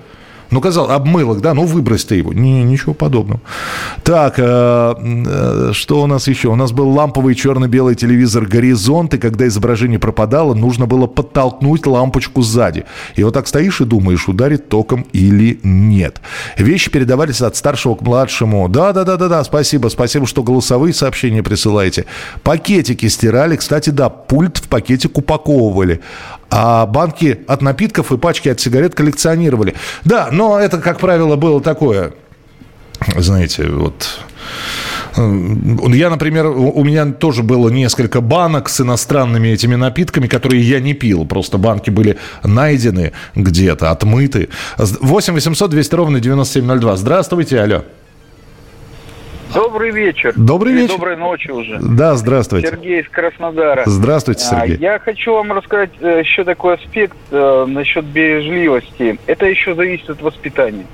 ну, 0.51 0.59
казалось, 0.59 0.91
обмылок, 0.91 1.39
да, 1.39 1.53
ну, 1.53 1.65
выбрось 1.65 2.03
ты 2.03 2.15
его. 2.15 2.33
Не, 2.33 2.63
ничего 2.63 2.93
подобного. 2.93 3.39
Так, 4.03 4.35
э, 4.37 4.43
э, 4.43 5.69
что 5.73 6.03
у 6.03 6.07
нас 6.07 6.27
еще? 6.27 6.49
У 6.49 6.55
нас 6.55 6.73
был 6.73 6.89
ламповый 6.89 7.35
черно-белый 7.35 7.95
телевизор 7.95 8.45
«Горизонт», 8.45 9.13
и 9.13 9.17
когда 9.17 9.47
изображение 9.47 9.97
пропадало, 9.97 10.53
нужно 10.53 10.85
было 10.85 11.07
подтолкнуть 11.07 11.87
лампочку 11.87 12.41
сзади. 12.41 12.83
И 13.15 13.23
вот 13.23 13.33
так 13.33 13.47
стоишь 13.47 13.79
и 13.79 13.85
думаешь, 13.85 14.27
ударит 14.27 14.67
током 14.67 15.05
или 15.13 15.59
нет. 15.63 16.21
Вещи 16.57 16.91
передавались 16.91 17.41
от 17.41 17.55
старшего 17.55 17.95
к 17.95 18.01
младшему. 18.01 18.67
Да-да-да-да-да, 18.67 19.43
спасибо, 19.45 19.87
спасибо, 19.87 20.27
что 20.27 20.43
голосовые 20.43 20.93
сообщения 20.93 21.43
присылаете. 21.43 22.05
Пакетики 22.43 23.07
стирали. 23.07 23.55
Кстати, 23.55 23.89
да, 23.89 24.09
пульт 24.09 24.57
в 24.57 24.67
пакетик 24.67 25.17
упаковывали 25.17 26.01
а 26.51 26.85
банки 26.85 27.39
от 27.47 27.61
напитков 27.61 28.11
и 28.11 28.17
пачки 28.17 28.49
от 28.49 28.59
сигарет 28.59 28.93
коллекционировали. 28.93 29.73
Да, 30.03 30.29
но 30.31 30.59
это, 30.59 30.79
как 30.79 30.99
правило, 30.99 31.37
было 31.37 31.61
такое, 31.61 32.13
знаете, 33.17 33.67
вот... 33.67 34.19
Я, 35.17 36.09
например, 36.09 36.47
у 36.47 36.83
меня 36.85 37.05
тоже 37.05 37.43
было 37.43 37.67
несколько 37.67 38.21
банок 38.21 38.69
с 38.69 38.79
иностранными 38.79 39.49
этими 39.49 39.75
напитками, 39.75 40.27
которые 40.27 40.61
я 40.61 40.79
не 40.79 40.93
пил. 40.93 41.25
Просто 41.25 41.57
банки 41.57 41.89
были 41.89 42.17
найдены 42.45 43.11
где-то, 43.35 43.91
отмыты. 43.91 44.47
8 44.77 45.33
800 45.33 45.69
200 45.69 45.95
ровно 45.95 46.19
9702. 46.21 46.95
Здравствуйте, 46.95 47.59
алло. 47.59 47.83
Добрый 49.53 49.91
вечер. 49.91 50.33
Добрый 50.35 50.73
вечер. 50.73 50.95
Доброй 50.95 51.17
ночи 51.17 51.51
уже. 51.51 51.79
Да, 51.81 52.15
здравствуйте. 52.15 52.69
Сергей 52.69 53.01
из 53.01 53.09
Краснодара. 53.09 53.83
Здравствуйте, 53.85 54.45
а, 54.49 54.61
Сергей. 54.61 54.77
Я 54.77 54.99
хочу 54.99 55.33
вам 55.33 55.51
рассказать 55.51 55.89
э, 55.99 56.21
еще 56.23 56.43
такой 56.43 56.75
аспект 56.75 57.17
э, 57.31 57.65
насчет 57.67 58.05
бережливости. 58.05 59.19
Это 59.25 59.45
еще 59.45 59.75
зависит 59.75 60.09
от 60.09 60.21
воспитания. 60.21 60.85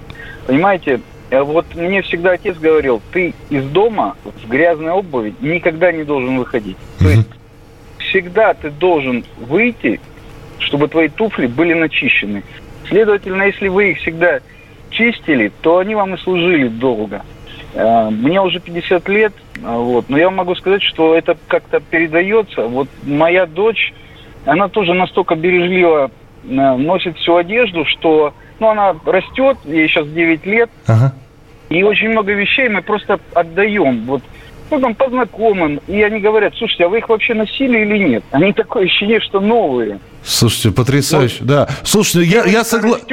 Понимаете, 0.48 1.02
э, 1.30 1.41
вот 1.41 1.65
мне 1.76 2.02
всегда 2.02 2.32
отец 2.32 2.58
говорил, 2.58 3.02
ты 3.12 3.34
из 3.50 3.65
дома 3.65 4.15
в 4.24 4.50
грязной 4.50 4.91
обуви 4.91 5.36
никогда 5.39 5.91
не 5.91 6.04
должен 6.04 6.38
выходить. 6.39 6.78
Mm-hmm. 6.78 7.04
То 7.04 7.10
есть 7.10 7.30
всегда 8.00 8.54
ты 8.54 8.72
должен 8.72 9.24
выйти, 9.38 10.00
чтобы 10.60 10.88
твои 10.88 11.10
туфли 11.10 11.46
были 11.46 11.74
начищены. 11.74 12.43
Следовательно, 12.88 13.43
если 13.43 13.67
вы 13.67 13.91
их 13.91 14.00
всегда 14.00 14.39
чистили, 14.89 15.52
то 15.62 15.78
они 15.78 15.93
вам 15.93 16.15
и 16.15 16.17
служили 16.17 16.70
долго. 16.70 17.22
Э, 17.73 18.10
мне 18.10 18.41
уже 18.41 18.60
50 18.60 19.08
лет, 19.10 19.34
а, 19.63 19.77
вот, 19.77 20.10
но 20.10 20.17
я 20.17 20.30
могу 20.30 20.56
сказать, 20.56 20.84
что 20.84 21.15
это 21.15 21.38
как-то 21.47 21.80
передается. 21.80 22.63
Вот 22.63 22.88
моя 23.03 23.45
дочь, 23.45 23.93
она 24.45 24.67
тоже 24.67 24.93
настолько 24.93 25.36
бережливо 25.36 26.12
э, 26.43 26.47
носит 26.47 27.17
всю 27.17 27.36
одежду, 27.36 27.86
что 27.86 28.34
ну, 28.60 28.69
она 28.69 28.95
растет, 29.06 29.58
ей 29.65 29.88
сейчас 29.88 30.08
9 30.08 30.45
лет, 30.45 30.69
ага. 30.88 31.13
и 31.69 31.84
очень 31.84 32.10
много 32.10 32.34
вещей 32.34 32.69
мы 32.69 32.82
просто 32.82 33.19
отдаем. 33.34 34.06
Вот 34.06 34.23
ну, 34.69 34.80
там, 34.80 34.95
по 34.95 35.10
знакомым, 35.10 35.80
и 35.88 36.01
они 36.01 36.19
говорят, 36.19 36.53
слушайте, 36.58 36.86
а 36.86 36.89
вы 36.89 36.99
их 36.99 37.10
вообще 37.10 37.34
носили 37.34 37.80
или 37.80 37.97
нет? 37.97 38.23
Они 38.32 38.51
такое 38.53 38.86
ощущение, 38.86 39.21
что 39.21 39.39
новые. 39.39 39.99
Слушайте, 40.23 40.71
потрясающе, 40.71 41.38
вот. 41.39 41.47
да. 41.47 41.69
Слушайте, 41.84 42.30
я, 42.30 42.43
я 42.45 42.63
согласен... 42.63 43.06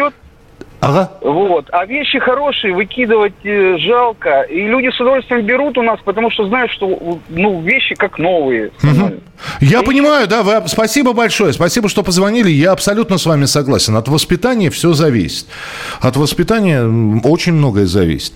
Ага. 0.85 1.11
Вот. 1.23 1.69
А 1.73 1.87
вещи 1.87 2.19
хорошие 2.19 2.75
выкидывать 2.75 3.33
э, 3.43 3.79
жалко. 3.79 4.43
И 4.43 4.67
люди 4.67 4.91
с 4.91 5.01
удовольствием 5.01 5.47
берут 5.47 5.79
у 5.79 5.83
нас, 5.83 5.99
потому 6.05 6.31
что 6.31 6.47
знают, 6.47 6.71
что 6.73 7.19
ну, 7.31 7.61
вещи 7.63 7.95
как 7.95 8.19
новые. 8.19 8.71
Угу. 8.83 9.15
Я 9.61 9.81
и... 9.81 9.85
понимаю, 9.85 10.29
да. 10.29 10.43
Вы... 10.43 10.69
Спасибо 10.69 11.15
большое. 11.15 11.55
Спасибо, 11.55 11.89
что 11.89 12.03
позвонили. 12.03 12.51
Я 12.51 12.73
абсолютно 12.73 13.17
с 13.17 13.25
вами 13.25 13.47
согласен. 13.47 13.97
От 13.97 14.09
воспитания 14.09 14.69
все 14.69 14.93
зависит. 14.93 15.47
От 16.01 16.17
воспитания 16.17 16.83
очень 17.25 17.55
многое 17.55 17.87
зависит. 17.87 18.35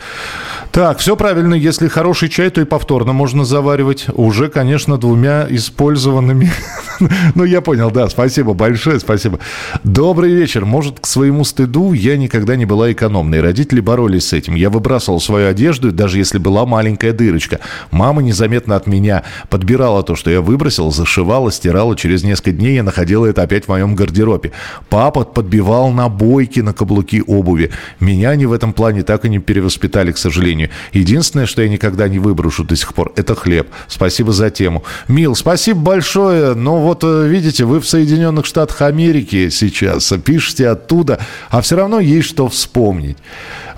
Так, 0.78 0.98
все 0.98 1.16
правильно. 1.16 1.54
Если 1.54 1.88
хороший 1.88 2.28
чай, 2.28 2.50
то 2.50 2.60
и 2.60 2.64
повторно 2.64 3.12
можно 3.12 3.44
заваривать. 3.44 4.06
Уже, 4.12 4.48
конечно, 4.48 4.96
двумя 4.96 5.44
использованными. 5.50 6.52
ну, 7.34 7.42
я 7.42 7.62
понял, 7.62 7.90
да. 7.90 8.08
Спасибо 8.08 8.54
большое, 8.54 9.00
спасибо. 9.00 9.40
Добрый 9.82 10.32
вечер. 10.32 10.64
Может, 10.64 11.00
к 11.00 11.06
своему 11.06 11.42
стыду 11.42 11.94
я 11.94 12.16
никогда 12.16 12.54
не 12.54 12.64
была 12.64 12.92
экономной. 12.92 13.40
Родители 13.40 13.80
боролись 13.80 14.28
с 14.28 14.32
этим. 14.32 14.54
Я 14.54 14.70
выбрасывал 14.70 15.20
свою 15.20 15.48
одежду, 15.48 15.90
даже 15.90 16.18
если 16.18 16.38
была 16.38 16.64
маленькая 16.64 17.12
дырочка. 17.12 17.58
Мама 17.90 18.22
незаметно 18.22 18.76
от 18.76 18.86
меня 18.86 19.24
подбирала 19.50 20.04
то, 20.04 20.14
что 20.14 20.30
я 20.30 20.40
выбросил, 20.40 20.92
зашивала, 20.92 21.50
стирала. 21.50 21.96
Через 21.96 22.22
несколько 22.22 22.52
дней 22.52 22.76
я 22.76 22.84
находила 22.84 23.26
это 23.26 23.42
опять 23.42 23.64
в 23.64 23.68
моем 23.70 23.96
гардеробе. 23.96 24.52
Папа 24.88 25.24
подбивал 25.24 25.90
набойки 25.90 26.60
на 26.60 26.72
каблуки 26.72 27.20
обуви. 27.26 27.72
Меня 27.98 28.30
они 28.30 28.46
в 28.46 28.52
этом 28.52 28.72
плане 28.72 29.02
так 29.02 29.24
и 29.24 29.28
не 29.28 29.40
перевоспитали, 29.40 30.12
к 30.12 30.18
сожалению. 30.18 30.67
Единственное, 30.92 31.46
что 31.46 31.62
я 31.62 31.68
никогда 31.68 32.08
не 32.08 32.18
выброшу 32.18 32.64
до 32.64 32.76
сих 32.76 32.94
пор, 32.94 33.12
это 33.16 33.34
хлеб. 33.34 33.68
Спасибо 33.86 34.32
за 34.32 34.50
тему. 34.50 34.84
Мил, 35.08 35.34
спасибо 35.34 35.80
большое. 35.80 36.54
Но 36.54 36.80
вот 36.80 37.04
э, 37.04 37.26
видите, 37.28 37.64
вы 37.64 37.80
в 37.80 37.86
Соединенных 37.86 38.46
Штатах 38.46 38.82
Америки 38.82 39.48
сейчас 39.48 40.12
пишете 40.24 40.68
оттуда, 40.68 41.20
а 41.50 41.60
все 41.60 41.76
равно 41.76 42.00
есть 42.00 42.28
что 42.28 42.48
вспомнить. 42.48 43.18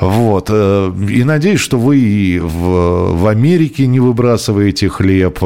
Вот. 0.01 0.47
Э, 0.51 0.93
и 1.09 1.25
надеюсь, 1.25 1.61
что 1.61 1.79
вы 1.79 1.99
и 1.99 2.39
в, 2.39 3.17
в 3.17 3.27
Америке 3.27 3.87
не 3.87 4.01
выбрасываете 4.01 4.89
хлеб. 4.89 5.41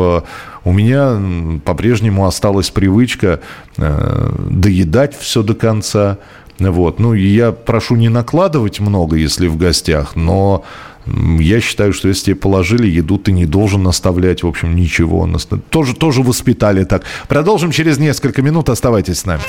У 0.65 0.73
меня 0.73 1.21
по-прежнему 1.65 2.27
осталась 2.27 2.71
привычка 2.71 3.41
э, 3.77 4.31
доедать 4.51 5.17
все 5.19 5.43
до 5.43 5.55
конца. 5.55 6.19
Вот. 6.59 7.01
Ну, 7.01 7.13
я 7.13 7.53
прошу 7.53 7.97
не 7.97 8.09
накладывать 8.09 8.81
много, 8.81 9.17
если 9.17 9.47
в 9.47 9.57
гостях, 9.57 10.17
но 10.17 10.65
я 11.07 11.61
считаю, 11.61 11.93
что 11.93 12.09
если 12.09 12.27
тебе 12.27 12.37
положили 12.37 12.87
еду, 12.87 13.19
ты 13.19 13.33
не 13.33 13.47
должен 13.47 13.87
оставлять, 13.87 14.43
в 14.43 14.47
общем, 14.47 14.75
ничего. 14.75 15.29
Тоже, 15.71 15.95
тоже 15.95 16.23
воспитали 16.23 16.85
так. 16.85 17.03
Продолжим 17.29 17.71
через 17.71 17.99
несколько 17.99 18.43
минут. 18.43 18.69
Оставайтесь 18.69 19.21
с 19.21 19.25
нами. 19.27 19.43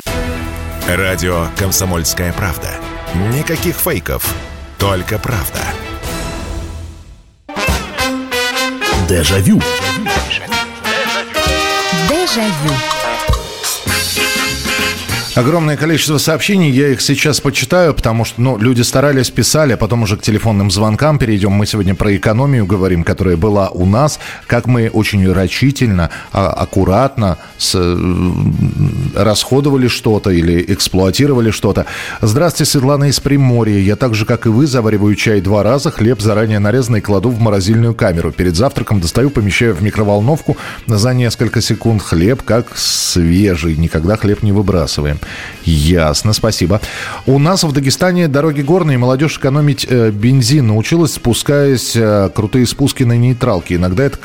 Радио 0.87 1.47
«Комсомольская 1.57 2.33
правда». 2.33 2.69
Никаких 3.33 3.75
фейков, 3.75 4.35
только 4.77 5.17
правда. 5.17 5.61
Дежавю. 9.07 9.61
Дежавю. 12.09 12.94
Огромное 15.35 15.75
количество 15.75 16.17
сообщений, 16.17 16.71
я 16.71 16.87
их 16.87 17.01
сейчас 17.01 17.41
почитаю, 17.41 17.93
потому 17.93 18.23
что 18.23 18.41
ну, 18.41 18.57
люди 18.57 18.83
старались, 18.83 19.29
писали, 19.29 19.73
а 19.73 19.77
потом 19.77 20.03
уже 20.03 20.15
к 20.15 20.21
телефонным 20.21 20.71
звонкам 20.71 21.19
перейдем. 21.19 21.51
Мы 21.51 21.65
сегодня 21.65 21.93
про 21.93 22.15
экономию 22.15 22.65
говорим, 22.65 23.03
которая 23.03 23.35
была 23.35 23.67
у 23.67 23.85
нас, 23.85 24.17
как 24.47 24.65
мы 24.65 24.87
очень 24.87 25.29
рачительно, 25.29 26.09
а, 26.31 26.51
аккуратно 26.51 27.37
с, 27.57 27.75
расходовали 29.13 29.89
что-то 29.89 30.29
или 30.29 30.63
эксплуатировали 30.69 31.51
что-то. 31.51 31.85
Здравствуйте, 32.21 32.71
Светлана 32.71 33.09
из 33.09 33.19
Приморья. 33.19 33.79
Я 33.79 33.97
так 33.97 34.15
же, 34.15 34.25
как 34.25 34.45
и 34.45 34.49
вы, 34.49 34.67
завариваю 34.67 35.15
чай 35.15 35.41
два 35.41 35.63
раза, 35.63 35.91
хлеб 35.91 36.21
заранее 36.21 36.59
нарезанный 36.59 37.01
кладу 37.01 37.29
в 37.29 37.41
морозильную 37.41 37.93
камеру. 37.93 38.31
Перед 38.31 38.55
завтраком 38.55 39.01
достаю, 39.01 39.29
помещаю 39.29 39.75
в 39.75 39.83
микроволновку 39.83 40.55
за 40.87 41.13
несколько 41.13 41.59
секунд. 41.59 42.01
Хлеб 42.01 42.41
как 42.41 42.77
свежий, 42.77 43.75
никогда 43.75 44.15
хлеб 44.15 44.41
не 44.41 44.53
выбрасываем. 44.53 45.19
Ясно, 45.63 46.33
спасибо. 46.33 46.81
У 47.25 47.39
нас 47.39 47.63
в 47.63 47.71
Дагестане 47.71 48.27
дороги 48.27 48.61
горные, 48.61 48.97
молодежь 48.97 49.37
экономить 49.37 49.85
э, 49.89 50.11
бензин 50.11 50.67
научилась, 50.67 51.13
спускаясь 51.13 51.95
э, 51.95 52.29
крутые 52.33 52.65
спуски 52.67 53.03
на 53.03 53.17
нейтралке. 53.17 53.75
Иногда 53.75 54.03
это 54.03 54.17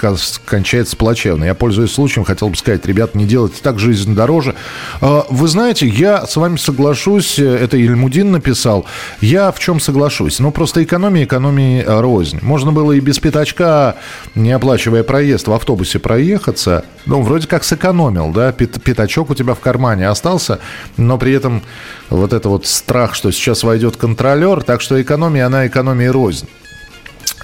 кончается 0.45 0.97
плачевно. 0.97 1.45
Я, 1.45 1.55
пользуясь 1.55 1.93
случаем, 1.93 2.25
хотел 2.25 2.49
бы 2.49 2.57
сказать, 2.57 2.85
ребят, 2.87 3.15
не 3.15 3.25
делайте 3.25 3.57
так, 3.63 3.79
жизнь 3.79 4.15
дороже. 4.15 4.55
Э, 5.01 5.23
вы 5.29 5.49
знаете, 5.49 5.87
я 5.87 6.27
с 6.27 6.37
вами 6.37 6.57
соглашусь, 6.57 7.39
э, 7.39 7.45
это 7.45 7.77
Ильмудин 7.77 8.33
написал. 8.33 8.87
Я 9.21 9.51
в 9.53 9.59
чем 9.59 9.81
соглашусь? 9.81 10.39
Ну, 10.41 10.51
просто 10.51 10.83
экономия, 10.85 11.25
экономии 11.25 11.83
э, 11.83 12.01
рознь. 12.01 12.39
Можно 12.43 12.73
было 12.73 12.93
и 12.93 13.01
без 13.01 13.19
пятачка, 13.19 13.97
не 14.35 14.53
оплачивая 14.53 15.03
проезд, 15.03 15.49
в 15.49 15.53
автобусе 15.53 15.99
проехаться. 15.99 16.85
Ну, 17.07 17.23
вроде 17.23 17.47
как 17.49 17.65
сэкономил, 17.65 18.31
да, 18.31 18.53
пятачок 18.53 19.31
у 19.31 19.35
тебя 19.35 19.55
в 19.55 19.61
кармане 19.61 20.09
остался, 20.09 20.61
но 20.97 21.19
при 21.19 21.33
этом 21.33 21.63
вот 22.09 22.33
это 22.33 22.49
вот 22.49 22.67
страх, 22.67 23.15
что 23.15 23.31
сейчас 23.31 23.63
войдет 23.63 23.97
контролер, 23.97 24.63
так 24.63 24.81
что 24.81 25.01
экономия, 25.01 25.47
она 25.47 25.67
экономия 25.67 26.13
рознь. 26.13 26.49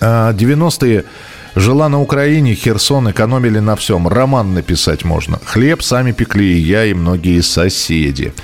90-е 0.01 1.01
а, 1.01 1.05
Жила 1.57 1.89
на 1.89 2.03
Украине, 2.03 2.55
Херсон, 2.55 3.11
экономили 3.11 3.61
на 3.61 3.77
всем. 3.77 4.07
Роман 4.07 4.53
написать 4.53 5.05
можно. 5.05 5.41
Хлеб 5.43 5.83
сами 5.83 6.13
пекли 6.13 6.53
и 6.53 6.61
я, 6.61 6.85
и 6.85 6.93
многие 6.93 7.41
соседи. 7.41 8.35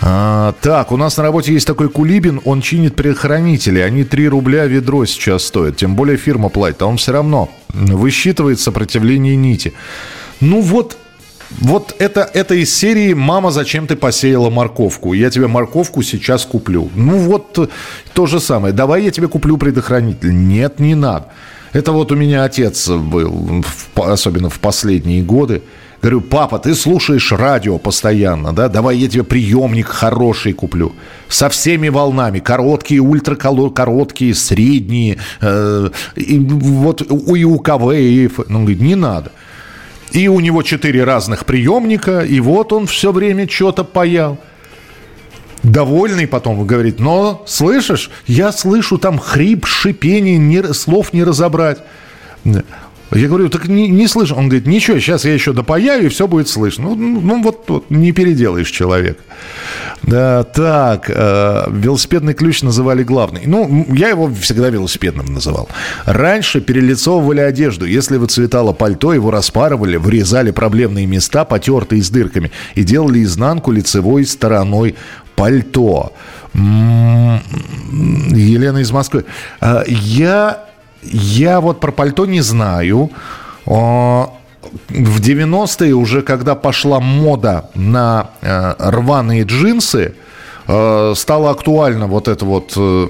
А, 0.00 0.52
так, 0.60 0.90
у 0.90 0.96
нас 0.96 1.16
на 1.16 1.22
работе 1.22 1.52
есть 1.52 1.68
такой 1.68 1.88
Кулибин, 1.88 2.40
он 2.44 2.60
чинит 2.60 2.96
предохранители. 2.96 3.78
Они 3.78 4.02
3 4.02 4.26
рубля 4.26 4.66
ведро 4.66 5.04
сейчас 5.06 5.44
стоят. 5.44 5.76
Тем 5.76 5.94
более 5.94 6.16
фирма 6.16 6.48
платит, 6.48 6.82
а 6.82 6.86
он 6.86 6.96
все 6.96 7.12
равно 7.12 7.48
высчитывает 7.68 8.58
сопротивление 8.58 9.36
нити. 9.36 9.72
Ну 10.40 10.60
вот, 10.62 10.98
вот 11.60 11.94
это, 11.98 12.28
это 12.34 12.54
из 12.54 12.74
серии 12.74 13.12
«Мама, 13.12 13.50
зачем 13.50 13.86
ты 13.86 13.96
посеяла 13.96 14.50
морковку? 14.50 15.12
Я 15.12 15.30
тебе 15.30 15.46
морковку 15.46 16.02
сейчас 16.02 16.44
куплю». 16.44 16.90
Ну 16.94 17.18
вот 17.18 17.70
то 18.12 18.26
же 18.26 18.40
самое. 18.40 18.72
«Давай 18.72 19.04
я 19.04 19.10
тебе 19.10 19.28
куплю 19.28 19.56
предохранитель». 19.56 20.32
Нет, 20.32 20.80
не 20.80 20.94
надо. 20.94 21.26
Это 21.72 21.92
вот 21.92 22.12
у 22.12 22.16
меня 22.16 22.44
отец 22.44 22.88
был, 22.88 23.64
особенно 23.94 24.50
в 24.50 24.58
последние 24.60 25.22
годы. 25.22 25.62
Говорю, 26.02 26.20
папа, 26.20 26.58
ты 26.58 26.74
слушаешь 26.74 27.30
радио 27.30 27.78
постоянно, 27.78 28.52
да? 28.52 28.68
Давай 28.68 28.96
я 28.96 29.08
тебе 29.08 29.22
приемник 29.22 29.86
хороший 29.86 30.52
куплю. 30.52 30.92
Со 31.28 31.48
всеми 31.48 31.88
волнами. 31.90 32.40
Короткие, 32.40 33.00
ультракороткие, 33.00 34.34
средние. 34.34 35.18
Э, 35.40 35.90
и 36.16 36.38
вот 36.40 37.02
и 37.02 37.44
УКВ, 37.44 37.92
и... 37.92 38.28
Он 38.48 38.64
говорит, 38.64 38.80
не 38.80 38.96
надо. 38.96 39.30
И 40.12 40.28
у 40.28 40.40
него 40.40 40.62
четыре 40.62 41.04
разных 41.04 41.46
приемника, 41.46 42.20
и 42.20 42.38
вот 42.40 42.72
он 42.72 42.86
все 42.86 43.12
время 43.12 43.48
что-то 43.48 43.82
паял. 43.82 44.38
Довольный 45.62 46.26
потом 46.26 46.66
говорит, 46.66 46.98
но 46.98 47.44
слышишь, 47.46 48.10
я 48.26 48.52
слышу 48.52 48.98
там 48.98 49.18
хрип, 49.18 49.64
шипение, 49.64 50.36
не, 50.36 50.74
слов 50.74 51.12
не 51.12 51.24
разобрать. 51.24 51.78
Я 53.14 53.28
говорю, 53.28 53.48
так 53.50 53.68
не, 53.68 53.88
не 53.88 54.08
слышно. 54.08 54.36
Он 54.36 54.48
говорит, 54.48 54.66
ничего, 54.66 54.98
сейчас 54.98 55.24
я 55.24 55.34
еще 55.34 55.52
допаяю, 55.52 56.06
и 56.06 56.08
все 56.08 56.26
будет 56.26 56.48
слышно. 56.48 56.84
Ну, 56.84 56.94
ну, 56.94 57.20
ну 57.20 57.42
вот, 57.42 57.64
вот 57.68 57.90
не 57.90 58.12
переделаешь 58.12 58.70
человек. 58.70 59.18
Да, 60.02 60.44
так, 60.44 61.08
э, 61.08 61.64
велосипедный 61.70 62.34
ключ 62.34 62.62
называли 62.62 63.02
главный. 63.02 63.42
Ну, 63.44 63.86
я 63.90 64.08
его 64.08 64.32
всегда 64.40 64.70
велосипедным 64.70 65.26
называл. 65.26 65.68
Раньше 66.06 66.60
перелицовывали 66.60 67.40
одежду. 67.40 67.84
Если 67.84 68.16
выцветало 68.16 68.72
пальто, 68.72 69.12
его 69.12 69.30
распарывали, 69.30 69.96
вырезали 69.96 70.50
проблемные 70.50 71.06
места, 71.06 71.44
потертые 71.44 72.02
с 72.02 72.10
дырками, 72.10 72.50
и 72.74 72.82
делали 72.82 73.22
изнанку 73.22 73.72
лицевой 73.72 74.24
стороной 74.26 74.94
пальто. 75.36 76.12
Елена 78.32 78.78
из 78.78 78.90
Москвы. 78.90 79.24
Э, 79.60 79.82
я 79.86 80.71
я 81.02 81.60
вот 81.60 81.80
про 81.80 81.92
пальто 81.92 82.26
не 82.26 82.40
знаю. 82.40 83.10
В 83.66 84.30
90-е 84.88 85.94
уже, 85.94 86.22
когда 86.22 86.54
пошла 86.54 87.00
мода 87.00 87.70
на 87.74 88.30
э, 88.40 88.74
рваные 88.78 89.42
джинсы, 89.42 90.14
э, 90.66 91.12
стало 91.16 91.50
актуально 91.50 92.06
вот 92.06 92.28
это 92.28 92.44
вот... 92.44 92.72
Э, 92.76 93.08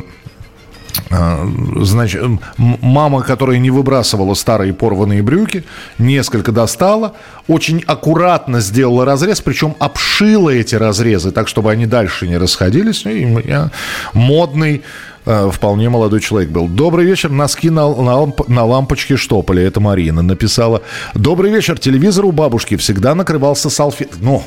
значит, 1.80 2.22
мама, 2.59 3.22
которая 3.22 3.59
не 3.59 3.70
выбрасывала 3.70 4.34
старые 4.34 4.74
порванные 4.74 5.22
брюки, 5.22 5.64
несколько 5.99 6.53
достала, 6.53 7.14
очень 7.49 7.82
аккуратно 7.86 8.61
сделала 8.61 9.05
разрез, 9.05 9.40
причем 9.40 9.74
обшила 9.78 10.51
эти 10.51 10.74
разрезы 10.74 11.30
так, 11.30 11.49
чтобы 11.49 11.70
они 11.70 11.86
дальше 11.86 12.28
не 12.28 12.36
расходились. 12.36 13.07
И 13.07 13.43
я 13.47 13.70
модный 14.12 14.82
Э, 14.82 15.12
вполне 15.25 15.89
молодой 15.89 16.20
человек 16.20 16.51
был. 16.51 16.68
Добрый 16.68 17.07
вечер, 17.07 17.31
носки 17.31 17.70
на, 17.70 17.89
на, 17.95 18.33
на 18.49 18.64
лампочке 18.64 19.16
штопали. 19.16 19.62
Это 19.62 19.81
Марина 19.81 20.23
написала. 20.23 20.83
Добрый 21.14 21.51
вечер, 21.51 21.79
телевизор 21.79 22.25
у 22.25 22.33
бабушки 22.33 22.77
всегда 22.77 23.14
накрывался 23.14 23.70
салфеткой. 23.70 24.18
Ну, 24.20 24.43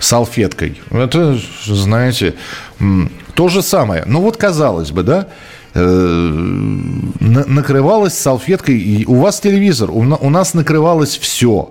салфеткой. 0.00 0.80
Это, 0.90 1.38
знаете, 1.66 2.34
то 3.34 3.48
же 3.48 3.62
самое. 3.62 4.04
Ну 4.06 4.20
вот 4.20 4.36
казалось 4.36 4.90
бы, 4.90 5.02
да, 5.02 5.28
э, 5.74 5.80
накрывалась 7.20 8.14
салфеткой. 8.14 8.78
И 8.78 9.04
у 9.06 9.16
вас 9.16 9.40
телевизор, 9.40 9.90
у, 9.90 10.00
у 10.00 10.30
нас 10.30 10.54
накрывалось 10.54 11.16
все, 11.16 11.70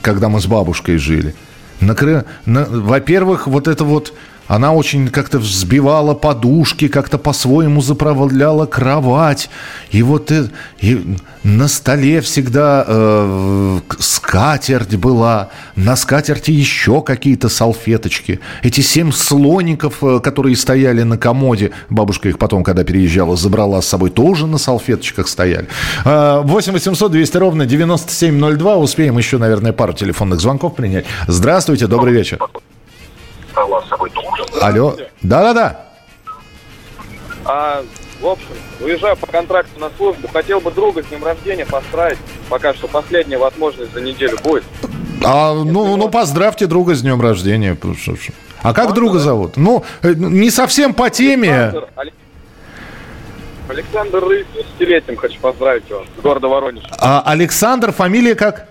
когда 0.00 0.28
мы 0.28 0.40
с 0.40 0.46
бабушкой 0.46 0.98
жили. 0.98 1.34
Накры... 1.80 2.24
На... 2.44 2.64
Во-первых, 2.64 3.46
вот 3.46 3.68
это 3.68 3.84
вот 3.84 4.12
она 4.50 4.72
очень 4.72 5.06
как-то 5.06 5.38
взбивала 5.38 6.12
подушки, 6.14 6.88
как-то 6.88 7.18
по-своему 7.18 7.80
заправляла 7.82 8.66
кровать. 8.66 9.48
И 9.92 10.02
вот 10.02 10.32
и, 10.32 10.50
и 10.80 11.16
на 11.44 11.68
столе 11.68 12.20
всегда 12.20 12.84
э, 12.84 13.78
скатерть 14.00 14.96
была, 14.96 15.50
на 15.76 15.94
скатерти 15.94 16.50
еще 16.50 17.00
какие-то 17.00 17.48
салфеточки. 17.48 18.40
Эти 18.64 18.80
семь 18.80 19.12
слоников, 19.12 20.02
э, 20.02 20.18
которые 20.18 20.56
стояли 20.56 21.04
на 21.04 21.16
комоде, 21.16 21.70
бабушка 21.88 22.28
их 22.28 22.36
потом, 22.36 22.64
когда 22.64 22.82
переезжала, 22.82 23.36
забрала 23.36 23.80
с 23.80 23.86
собой, 23.86 24.10
тоже 24.10 24.48
на 24.48 24.58
салфеточках 24.58 25.28
стояли. 25.28 25.68
8 26.04 26.72
800 26.72 27.12
200 27.12 27.36
ровно 27.36 27.66
9702. 27.66 28.76
Успеем 28.78 29.16
еще, 29.16 29.38
наверное, 29.38 29.72
пару 29.72 29.92
телефонных 29.92 30.40
звонков 30.40 30.74
принять. 30.74 31.04
Здравствуйте, 31.28 31.86
добрый 31.86 32.12
вечер 32.12 32.40
стола 33.60 33.82
с 33.82 33.88
собой 33.88 34.10
должен. 34.10 34.29
Алло, 34.60 34.96
да-да-да. 35.22 35.80
А, 37.44 37.82
в 38.20 38.26
общем, 38.26 38.46
уезжаю 38.80 39.16
по 39.16 39.26
контракту 39.26 39.80
на 39.80 39.90
службу. 39.96 40.28
Хотел 40.28 40.60
бы 40.60 40.70
друга 40.70 41.02
с 41.02 41.06
днем 41.06 41.24
рождения 41.24 41.64
поздравить. 41.64 42.18
Пока 42.48 42.74
что 42.74 42.86
последняя 42.86 43.38
возможность 43.38 43.92
за 43.92 44.00
неделю 44.00 44.38
будет. 44.42 44.64
А, 45.24 45.54
ну, 45.54 45.96
ну, 45.96 46.08
поздравьте 46.08 46.66
друга 46.66 46.94
с 46.94 47.02
днем 47.02 47.20
рождения. 47.20 47.76
А 48.62 48.74
как 48.74 48.92
друга 48.94 49.18
зовут? 49.18 49.56
Ну, 49.56 49.84
э, 50.02 50.12
не 50.14 50.50
совсем 50.50 50.92
по 50.92 51.08
теме. 51.08 51.50
Александр, 51.54 51.88
Алек- 51.96 52.12
Александр 53.68 54.24
Рысь, 54.24 54.46
с 54.54 54.80
50-летием 54.80 55.16
хочу 55.16 55.40
поздравить 55.40 55.88
его, 55.88 56.04
с 56.18 56.20
города 56.20 56.48
Воронеж. 56.48 56.84
А 56.98 57.22
Александр, 57.24 57.92
фамилия 57.92 58.34
как? 58.34 58.68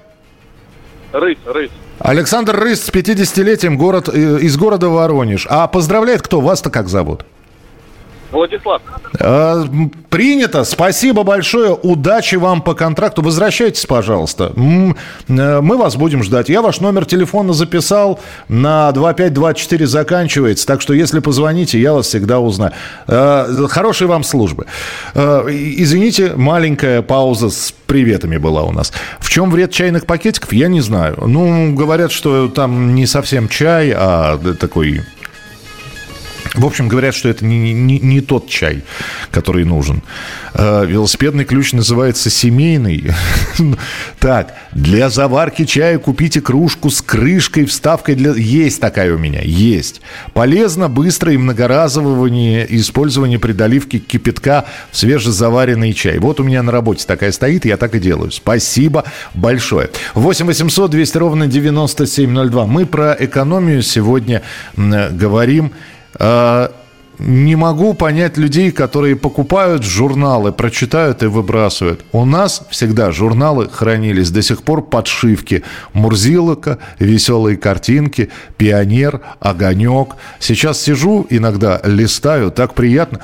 Рысь, 1.11 1.39
Рысь. 1.45 1.71
Александр 1.99 2.57
Рысь 2.57 2.81
с 2.81 2.89
50-летием 2.89 3.75
город, 3.75 4.09
э, 4.11 4.39
из 4.39 4.55
города 4.57 4.87
Воронеж. 4.87 5.45
А 5.49 5.67
поздравляет 5.67 6.21
кто? 6.21 6.39
Вас-то 6.39 6.69
как 6.69 6.87
зовут? 6.87 7.25
Владислав, 8.31 8.81
м, 9.21 9.91
Принято. 10.09 10.63
Спасибо 10.65 11.23
большое. 11.23 11.73
Удачи 11.73 12.35
вам 12.35 12.61
по 12.61 12.73
контракту. 12.73 13.21
Возвращайтесь, 13.21 13.85
пожалуйста. 13.85 14.51
Э, 14.55 15.61
Мы 15.61 15.77
вас 15.77 15.95
будем 15.95 16.23
ждать. 16.23 16.49
Я 16.49 16.61
ваш 16.61 16.79
номер 16.81 17.05
телефона 17.05 17.53
записал. 17.53 18.19
На 18.49 18.91
2524 18.91 19.85
заканчивается. 19.87 20.65
Так 20.67 20.81
что, 20.81 20.93
если 20.93 21.19
позвоните, 21.19 21.79
я 21.79 21.93
вас 21.93 22.07
всегда 22.07 22.39
узнаю. 22.39 22.71
Э, 23.07 23.67
Хорошей 23.69 24.07
вам 24.07 24.23
службы. 24.23 24.65
Э, 25.15 25.43
Извините, 25.49 26.33
маленькая 26.35 27.01
пауза 27.01 27.49
с 27.49 27.71
приветами 27.85 28.37
была 28.37 28.63
у 28.63 28.71
нас. 28.71 28.91
В 29.19 29.29
чем 29.29 29.51
вред 29.51 29.71
чайных 29.71 30.05
пакетиков, 30.05 30.53
я 30.53 30.67
не 30.69 30.81
знаю. 30.81 31.15
Ну, 31.25 31.73
говорят, 31.75 32.11
что 32.11 32.47
там 32.47 32.95
не 32.95 33.05
совсем 33.05 33.47
чай, 33.47 33.93
а 33.95 34.37
такой 34.59 35.01
в 36.55 36.65
общем, 36.65 36.87
говорят, 36.87 37.13
что 37.15 37.29
это 37.29 37.45
не, 37.45 37.73
не- 37.73 37.99
не 37.99 38.21
тот 38.21 38.49
чай, 38.49 38.83
который 39.31 39.65
нужен. 39.65 40.01
Э, 40.53 40.85
велосипедный 40.85 41.45
ключ 41.45 41.73
называется 41.73 42.29
семейный. 42.29 43.11
Так, 44.19 44.53
для 44.73 45.09
заварки 45.09 45.63
чая 45.65 45.97
купите 45.97 46.41
кружку 46.41 46.89
с 46.89 47.01
крышкой, 47.01 47.65
вставкой 47.65 48.15
для... 48.15 48.31
Есть 48.33 48.81
такая 48.81 49.13
у 49.13 49.17
меня, 49.17 49.39
есть. 49.41 50.01
Полезно, 50.33 50.89
быстро 50.89 51.31
и 51.31 51.37
многоразовое 51.37 52.65
использование 52.69 53.39
при 53.39 53.53
доливке 53.53 53.99
кипятка 53.99 54.65
в 54.91 54.97
свежезаваренный 54.97 55.93
чай. 55.93 56.19
Вот 56.19 56.39
у 56.39 56.43
меня 56.43 56.63
на 56.63 56.71
работе 56.71 57.05
такая 57.07 57.31
стоит, 57.31 57.65
я 57.65 57.77
так 57.77 57.95
и 57.95 57.99
делаю. 57.99 58.31
Спасибо 58.31 59.05
большое. 59.33 59.89
8 60.15 60.45
800 60.45 60.91
200 60.91 61.17
ровно 61.17 61.47
9702. 61.47 62.65
Мы 62.65 62.85
про 62.85 63.15
экономию 63.17 63.81
сегодня 63.81 64.41
м, 64.75 65.17
говорим. 65.17 65.71
А, 66.15 66.71
Не 67.19 67.57
могу 67.57 67.93
понять 67.95 68.37
людей, 68.37 68.71
которые 68.71 69.17
покупают 69.17 69.83
журналы, 69.83 70.53
прочитают 70.53 71.21
и 71.21 71.25
выбрасывают. 71.25 72.05
У 72.13 72.23
нас 72.23 72.63
всегда 72.69 73.11
журналы 73.11 73.67
хранились 73.69 74.31
до 74.31 74.41
сих 74.41 74.63
пор 74.63 74.81
подшивки. 74.81 75.63
Мурзилока, 75.91 76.77
веселые 76.97 77.57
картинки, 77.57 78.29
пионер, 78.55 79.19
огонек. 79.41 80.15
Сейчас 80.39 80.81
сижу, 80.81 81.27
иногда 81.29 81.81
листаю, 81.83 82.51
так 82.51 82.73
приятно. 82.73 83.19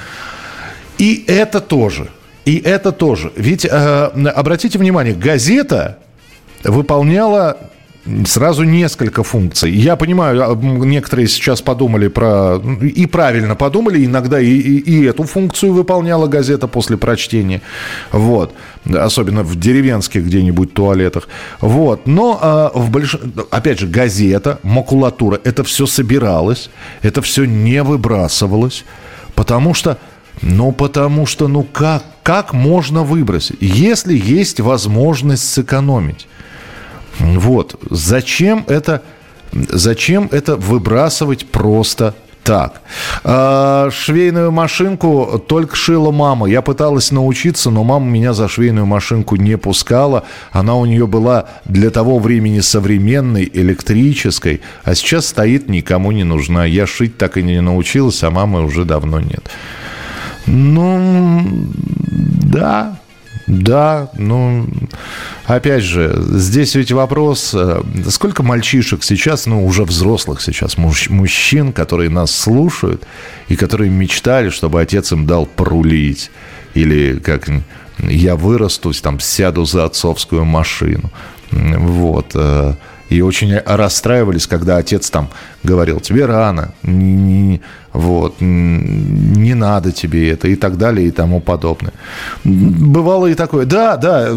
И 0.97 1.23
это 1.27 1.61
тоже. 1.61 2.09
И 2.43 2.57
это 2.57 2.91
тоже. 2.91 3.31
Ведь, 3.37 3.65
э, 3.65 3.69
обратите 4.35 4.77
внимание, 4.77 5.13
газета 5.13 5.99
выполняла 6.65 7.57
сразу 8.25 8.63
несколько 8.63 9.23
функций. 9.23 9.71
Я 9.71 9.95
понимаю, 9.95 10.51
а, 10.51 10.55
некоторые 10.55 11.27
сейчас 11.27 11.61
подумали 11.61 12.07
про... 12.07 12.57
И 12.81 13.05
правильно 13.07 13.55
подумали, 13.55 14.05
иногда 14.05 14.39
и, 14.39 14.47
и- 14.47 14.79
и 14.79 15.05
эту 15.05 15.23
функцию 15.23 15.73
выполняла 15.73 16.27
газета 16.27 16.67
после 16.67 16.97
прочтения. 16.97 17.61
Вот. 18.11 18.53
Особенно 18.93 19.43
в 19.43 19.55
деревенских 19.59 20.23
где-нибудь 20.25 20.73
туалетах. 20.73 21.27
Вот. 21.61 22.05
Но, 22.07 22.37
а, 22.41 22.71
в 22.73 22.91
больш... 22.91 23.17
опять 23.51 23.79
же, 23.79 23.87
газета, 23.87 24.59
макулатура, 24.63 25.39
это 25.43 25.63
все 25.63 25.85
собиралось, 25.85 26.69
это 27.01 27.21
все 27.21 27.45
не 27.45 27.81
выбрасывалось, 27.83 28.85
потому 29.33 29.73
что... 29.73 29.97
Ну, 30.41 30.73
потому 30.73 31.25
что, 31.25 31.47
ну 31.47 31.63
как, 31.63 32.03
как 32.21 32.51
можно 32.53 33.03
выбросить? 33.03 33.55
Если 33.61 34.17
есть 34.17 34.59
возможность 34.59 35.49
сэкономить. 35.49 36.27
Вот. 37.19 37.79
Зачем 37.89 38.65
это, 38.67 39.01
зачем 39.51 40.29
это 40.31 40.55
выбрасывать 40.55 41.45
просто 41.45 42.15
так. 42.45 42.81
А, 43.23 43.89
швейную 43.91 44.51
машинку 44.51 45.43
только 45.47 45.75
шила 45.75 46.11
мама. 46.11 46.45
Я 46.45 46.61
пыталась 46.61 47.11
научиться, 47.11 47.71
но 47.71 47.83
мама 47.83 48.05
меня 48.05 48.33
за 48.33 48.47
швейную 48.47 48.85
машинку 48.85 49.35
не 49.35 49.57
пускала. 49.57 50.25
Она 50.51 50.75
у 50.75 50.85
нее 50.85 51.07
была 51.07 51.45
для 51.65 51.89
того 51.89 52.19
времени 52.19 52.59
современной, 52.59 53.49
электрической, 53.51 54.61
а 54.83 54.93
сейчас 54.93 55.25
стоит, 55.25 55.69
никому 55.69 56.11
не 56.11 56.23
нужна. 56.23 56.65
Я 56.65 56.85
шить 56.85 57.17
так 57.17 57.37
и 57.37 57.43
не 57.43 57.59
научилась, 57.61 58.23
а 58.23 58.29
мамы 58.29 58.63
уже 58.63 58.85
давно 58.85 59.19
нет. 59.19 59.49
Ну, 60.45 61.43
да, 62.43 62.99
да, 63.47 64.09
ну, 64.17 64.67
опять 65.47 65.83
же, 65.83 66.15
здесь 66.31 66.75
ведь 66.75 66.91
вопрос, 66.91 67.51
э, 67.53 67.81
сколько 68.09 68.43
мальчишек 68.43 69.03
сейчас, 69.03 69.45
ну, 69.45 69.65
уже 69.65 69.83
взрослых 69.83 70.41
сейчас, 70.41 70.77
муж- 70.77 71.09
мужчин, 71.09 71.73
которые 71.73 72.09
нас 72.09 72.31
слушают 72.31 73.03
и 73.47 73.55
которые 73.55 73.89
мечтали, 73.89 74.49
чтобы 74.49 74.81
отец 74.81 75.11
им 75.11 75.25
дал 75.25 75.45
порулить. 75.45 76.31
Или 76.73 77.19
как 77.19 77.49
я 77.99 78.35
вырасту, 78.35 78.91
там, 79.01 79.19
сяду 79.19 79.65
за 79.65 79.85
отцовскую 79.85 80.45
машину. 80.45 81.09
Вот. 81.51 82.35
И 83.09 83.21
очень 83.21 83.55
расстраивались, 83.55 84.47
когда 84.47 84.77
отец 84.77 85.09
там 85.09 85.29
говорил, 85.63 85.99
тебе 85.99 86.25
рано, 86.25 86.73
н- 86.83 87.53
н- 87.53 87.61
вот, 87.93 88.41
не 88.41 89.53
надо 89.53 89.91
тебе 89.91 90.31
это 90.31 90.47
и 90.47 90.55
так 90.55 90.77
далее 90.77 91.07
и 91.07 91.11
тому 91.11 91.39
подобное. 91.39 91.93
Бывало 92.43 93.27
и 93.27 93.35
такое. 93.35 93.65
Да, 93.65 93.95
да, 93.97 94.29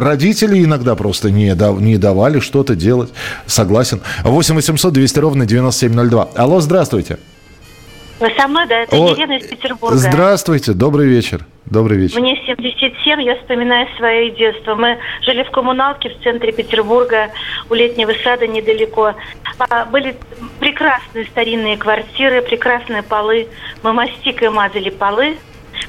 родители 0.00 0.64
иногда 0.64 0.94
просто 0.94 1.30
не, 1.30 1.54
не 1.82 1.98
давали 1.98 2.40
что-то 2.40 2.74
делать. 2.76 3.10
Согласен. 3.46 4.00
8 4.22 4.54
800 4.54 4.92
200 4.92 5.18
ровно 5.18 5.44
9702. 5.46 6.28
Алло, 6.36 6.60
здравствуйте. 6.60 7.18
Вы 8.18 8.32
со 8.36 8.48
мной, 8.48 8.66
да? 8.66 8.80
Это 8.80 8.96
О, 8.96 9.10
Елена 9.10 9.34
из 9.34 9.46
Петербурга. 9.46 9.96
Здравствуйте, 9.96 10.72
добрый 10.72 11.06
вечер. 11.06 11.44
Добрый 11.66 11.98
вечер. 11.98 12.20
Мне 12.20 12.36
77, 12.46 13.22
я 13.22 13.36
вспоминаю 13.36 13.88
свое 13.96 14.30
детство. 14.30 14.74
Мы 14.74 14.98
жили 15.22 15.42
в 15.42 15.50
коммуналке 15.50 16.10
в 16.10 16.22
центре 16.22 16.52
Петербурга, 16.52 17.30
у 17.68 17.74
летнего 17.74 18.12
сада 18.22 18.46
недалеко. 18.46 19.14
А, 19.58 19.84
Были 19.86 20.16
прекрасные 20.60 21.26
старинные 21.26 21.76
квартиры, 21.76 22.40
прекрасные 22.42 23.02
полы. 23.02 23.48
Мы 23.82 23.92
мастикой 23.92 24.50
мазали 24.50 24.90
полы, 24.90 25.36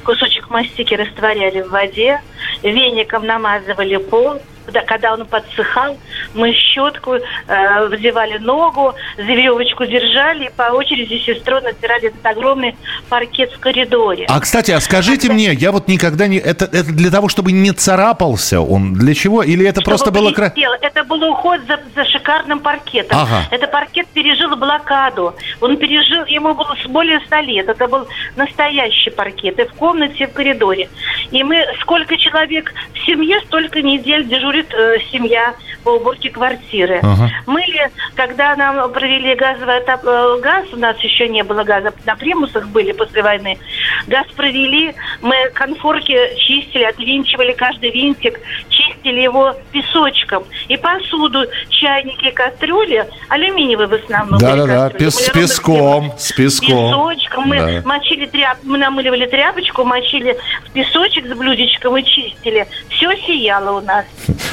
кусочек 0.04 0.50
мастики 0.50 0.94
растворяли 0.94 1.62
в 1.62 1.70
воде, 1.70 2.20
веником 2.62 3.26
намазывали 3.26 3.96
пол. 3.96 4.40
Когда- 4.86 5.14
он 5.14 5.24
подсыхал, 5.24 5.96
мы 6.34 6.52
щетку 6.52 7.14
э, 7.14 7.86
взевали 7.86 8.36
ногу, 8.36 8.94
за 9.16 9.22
веревочку 9.22 9.86
держали 9.86 10.44
и 10.44 10.50
по 10.54 10.64
очереди 10.74 11.18
с 11.18 11.24
сестрой 11.24 11.62
натирали 11.62 12.08
этот 12.08 12.26
огромный 12.26 12.76
паркет 13.08 13.50
в 13.52 13.60
коридоре. 13.60 14.26
А, 14.28 14.38
кстати, 14.40 14.70
а 14.70 14.80
скажите 14.80 15.32
мне, 15.32 15.54
я 15.54 15.72
вот 15.72 15.88
никогда 15.88 16.26
не... 16.26 16.36
Это, 16.36 16.66
это 16.66 16.84
для 16.92 17.10
того, 17.10 17.28
чтобы 17.28 17.52
не 17.52 17.72
царапался 17.72 18.60
он? 18.60 18.92
Для 18.92 19.14
чего? 19.14 19.42
Или 19.42 19.66
это 19.66 19.80
просто 19.80 20.10
было... 20.10 20.30
блестело. 20.32 20.76
Это 20.82 21.02
был 21.04 21.22
уход 21.30 21.60
за, 21.66 21.80
за 21.94 22.04
шикарным 22.04 22.60
паркетом. 22.60 23.18
Ага. 23.18 23.44
Это 23.50 23.66
паркет 23.68 24.06
пережил 24.08 24.54
блокаду. 24.56 25.34
Он 25.62 25.76
пережил, 25.78 26.26
ему 26.26 26.54
было 26.54 26.76
более 26.88 27.20
100 27.20 27.36
лет. 27.40 27.68
Это 27.70 27.88
был 27.88 28.06
настоящий 28.36 29.10
паркет. 29.10 29.58
И 29.58 29.64
в 29.64 29.72
комнате, 29.74 30.24
и 30.24 30.26
в 30.26 30.32
коридоре. 30.32 30.88
И 31.30 31.42
мы, 31.42 31.56
сколько 31.80 32.16
человек 32.16 32.37
в 32.46 33.06
семье, 33.06 33.40
столько 33.46 33.82
недель 33.82 34.24
дежурит 34.26 34.72
э, 34.72 34.98
семья 35.12 35.54
по 35.84 35.90
уборке 35.90 36.30
квартиры. 36.30 37.00
Ага. 37.02 37.30
Мыли, 37.46 37.90
когда 38.14 38.56
нам 38.56 38.92
провели 38.92 39.34
газовый 39.34 39.78
отоп- 39.78 40.06
э, 40.06 40.40
газ, 40.40 40.66
у 40.72 40.76
нас 40.76 40.98
еще 41.00 41.28
не 41.28 41.42
было 41.42 41.64
газа, 41.64 41.92
на 42.04 42.16
примусах 42.16 42.68
были 42.68 42.92
после 42.92 43.22
войны. 43.22 43.58
Газ 44.06 44.26
провели, 44.36 44.94
мы 45.22 45.34
конфорки 45.54 46.16
чистили, 46.36 46.84
отвинчивали 46.84 47.52
каждый 47.52 47.90
винтик, 47.90 48.38
чистили 48.68 48.87
его 49.16 49.54
песочком. 49.72 50.44
И 50.68 50.76
посуду, 50.76 51.44
чайники, 51.70 52.30
кастрюли, 52.30 53.06
алюминиевые 53.28 53.86
в 53.88 53.92
основном. 53.94 54.38
Да-да-да, 54.38 54.90
пес- 54.90 55.14
с 55.16 55.30
песком, 55.30 56.12
с 56.18 56.32
песком. 56.32 56.90
Песочком. 56.90 57.48
Мы 57.48 57.56
Да. 57.56 57.82
мочили 57.88 58.26
тряп, 58.26 58.58
мы 58.64 58.78
намыливали 58.78 59.26
тряпочку, 59.26 59.84
мочили 59.84 60.36
в 60.66 60.70
песочек 60.72 61.26
с 61.26 61.36
блюдечком 61.36 61.96
и 61.96 62.04
чистили. 62.04 62.66
Все 62.90 63.14
сияло 63.26 63.78
у 63.78 63.80
нас. 63.80 64.04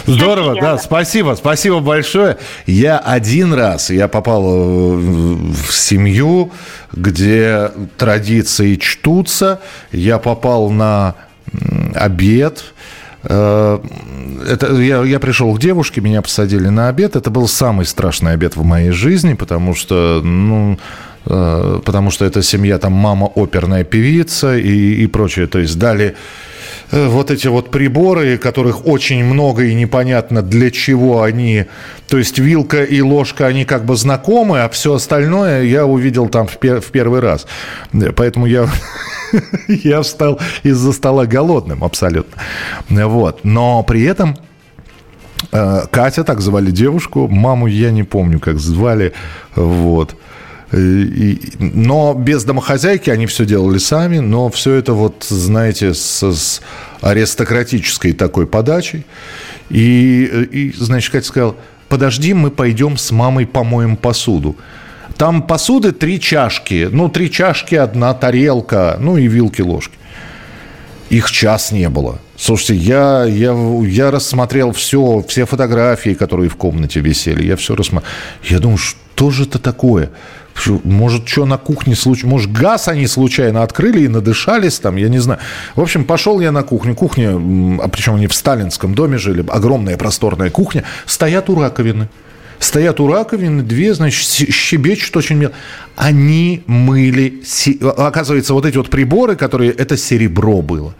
Здорово, 0.05 0.55
да, 0.59 0.77
спасибо, 0.77 1.33
спасибо 1.35 1.79
большое. 1.79 2.37
Я 2.65 2.97
один 2.99 3.53
раз, 3.53 3.89
я 3.89 4.07
попал 4.07 4.43
э, 4.45 4.95
в 4.97 5.71
семью, 5.71 6.51
где 6.93 7.71
традиции 7.97 8.75
чтутся. 8.75 9.61
Я 9.91 10.19
попал 10.19 10.69
на 10.69 11.15
обед. 11.95 12.63
Э, 13.25 13.79
Это, 14.47 14.75
я, 14.75 15.03
я 15.03 15.19
пришел 15.19 15.53
к 15.55 15.59
девушке, 15.59 16.01
меня 16.01 16.21
посадили 16.21 16.69
на 16.69 16.89
обед. 16.89 17.15
Это 17.15 17.29
был 17.29 17.47
самый 17.47 17.85
страшный 17.85 18.33
обед 18.33 18.55
в 18.55 18.63
моей 18.63 18.91
жизни, 18.91 19.33
потому 19.33 19.75
что, 19.75 20.21
ну, 20.23 20.77
э, 21.25 21.81
потому 21.83 22.11
что 22.11 22.25
эта 22.25 22.41
семья, 22.43 22.77
там 22.77 22.93
мама 22.93 23.31
оперная 23.35 23.83
певица 23.83 24.57
и, 24.57 25.03
и 25.03 25.07
прочее. 25.07 25.47
То 25.47 25.59
есть 25.59 25.77
дали 25.79 26.15
вот 26.91 27.31
эти 27.31 27.47
вот 27.47 27.71
приборы, 27.71 28.37
которых 28.37 28.85
очень 28.85 29.23
много 29.23 29.63
и 29.63 29.73
непонятно 29.73 30.41
для 30.41 30.71
чего 30.71 31.23
они. 31.23 31.65
То 32.07 32.17
есть 32.17 32.37
вилка 32.37 32.83
и 32.83 33.01
ложка, 33.01 33.47
они 33.47 33.65
как 33.65 33.85
бы 33.85 33.95
знакомы, 33.95 34.61
а 34.61 34.69
все 34.69 34.93
остальное 34.93 35.63
я 35.63 35.85
увидел 35.85 36.29
там 36.29 36.47
в, 36.47 36.57
пер- 36.57 36.81
в 36.81 36.91
первый 36.91 37.19
раз. 37.19 37.47
Поэтому 38.15 38.45
я, 38.45 38.69
я 39.67 40.01
встал 40.01 40.39
из-за 40.63 40.93
стола 40.93 41.25
голодным 41.25 41.83
абсолютно. 41.83 42.41
Вот. 42.89 43.43
Но 43.43 43.83
при 43.83 44.03
этом 44.03 44.37
э, 45.51 45.81
Катя, 45.91 46.23
так 46.23 46.41
звали 46.41 46.71
девушку, 46.71 47.27
маму 47.27 47.67
я 47.67 47.91
не 47.91 48.03
помню, 48.03 48.39
как 48.39 48.59
звали, 48.59 49.13
вот. 49.55 50.15
И, 50.71 51.39
но 51.59 52.13
без 52.13 52.43
домохозяйки 52.43 53.09
они 53.09 53.27
все 53.27 53.45
делали 53.45 53.77
сами, 53.77 54.19
но 54.19 54.49
все 54.49 54.73
это 54.73 54.93
вот, 54.93 55.25
знаете, 55.27 55.93
с, 55.93 56.23
с 56.23 56.61
аристократической 57.01 58.13
такой 58.13 58.47
подачей. 58.47 59.05
И, 59.69 60.23
и, 60.51 60.73
значит, 60.75 61.11
Катя 61.11 61.27
сказала, 61.27 61.55
подожди, 61.87 62.33
мы 62.33 62.49
пойдем 62.49 62.97
с 62.97 63.11
мамой 63.11 63.45
помоем 63.45 63.95
посуду. 63.95 64.55
Там 65.17 65.43
посуды 65.43 65.91
три 65.91 66.19
чашки, 66.19 66.89
ну, 66.91 67.09
три 67.09 67.31
чашки, 67.31 67.75
одна 67.75 68.13
тарелка, 68.13 68.97
ну, 68.99 69.17
и 69.17 69.27
вилки-ложки. 69.27 69.95
Их 71.09 71.31
час 71.31 71.71
не 71.71 71.87
было. 71.89 72.19
Слушайте, 72.37 72.75
я, 72.75 73.23
я, 73.23 73.55
я 73.83 74.11
рассмотрел 74.11 74.73
все, 74.73 75.23
все 75.27 75.45
фотографии, 75.45 76.15
которые 76.15 76.49
в 76.49 76.57
комнате 76.57 76.99
висели, 76.99 77.45
я 77.45 77.55
все 77.55 77.75
рассмотрел. 77.75 78.11
Я 78.43 78.59
думаю, 78.59 78.77
что 78.77 79.31
же 79.31 79.43
это 79.43 79.57
такое? 79.57 80.09
Может, 80.83 81.27
что 81.27 81.45
на 81.45 81.57
кухне 81.57 81.95
случайно, 81.95 82.29
может, 82.29 82.51
газ 82.51 82.87
они 82.87 83.07
случайно 83.07 83.63
открыли 83.63 84.03
и 84.03 84.07
надышались 84.07 84.79
там, 84.79 84.95
я 84.95 85.09
не 85.09 85.19
знаю. 85.19 85.39
В 85.75 85.81
общем, 85.81 86.05
пошел 86.05 86.39
я 86.39 86.51
на 86.51 86.63
кухню. 86.63 86.95
Кухня, 86.95 87.31
а 87.81 87.87
причем 87.87 88.15
они 88.15 88.27
в 88.27 88.33
сталинском 88.33 88.95
доме 88.95 89.17
жили, 89.17 89.45
огромная 89.47 89.97
просторная 89.97 90.49
кухня. 90.49 90.83
Стоят 91.05 91.49
у 91.49 91.59
раковины. 91.59 92.09
Стоят 92.57 93.01
у 93.01 93.11
раковины, 93.11 93.63
две, 93.63 93.93
значит, 93.93 94.27
щебечут 94.27 95.15
очень 95.17 95.35
мелко. 95.35 95.55
Они 95.97 96.63
мыли, 96.67 97.41
оказывается, 97.97 98.53
вот 98.53 98.65
эти 98.65 98.77
вот 98.77 98.89
приборы, 98.89 99.35
которые, 99.35 99.71
это 99.71 99.97
серебро 99.97 100.61
было. 100.61 100.95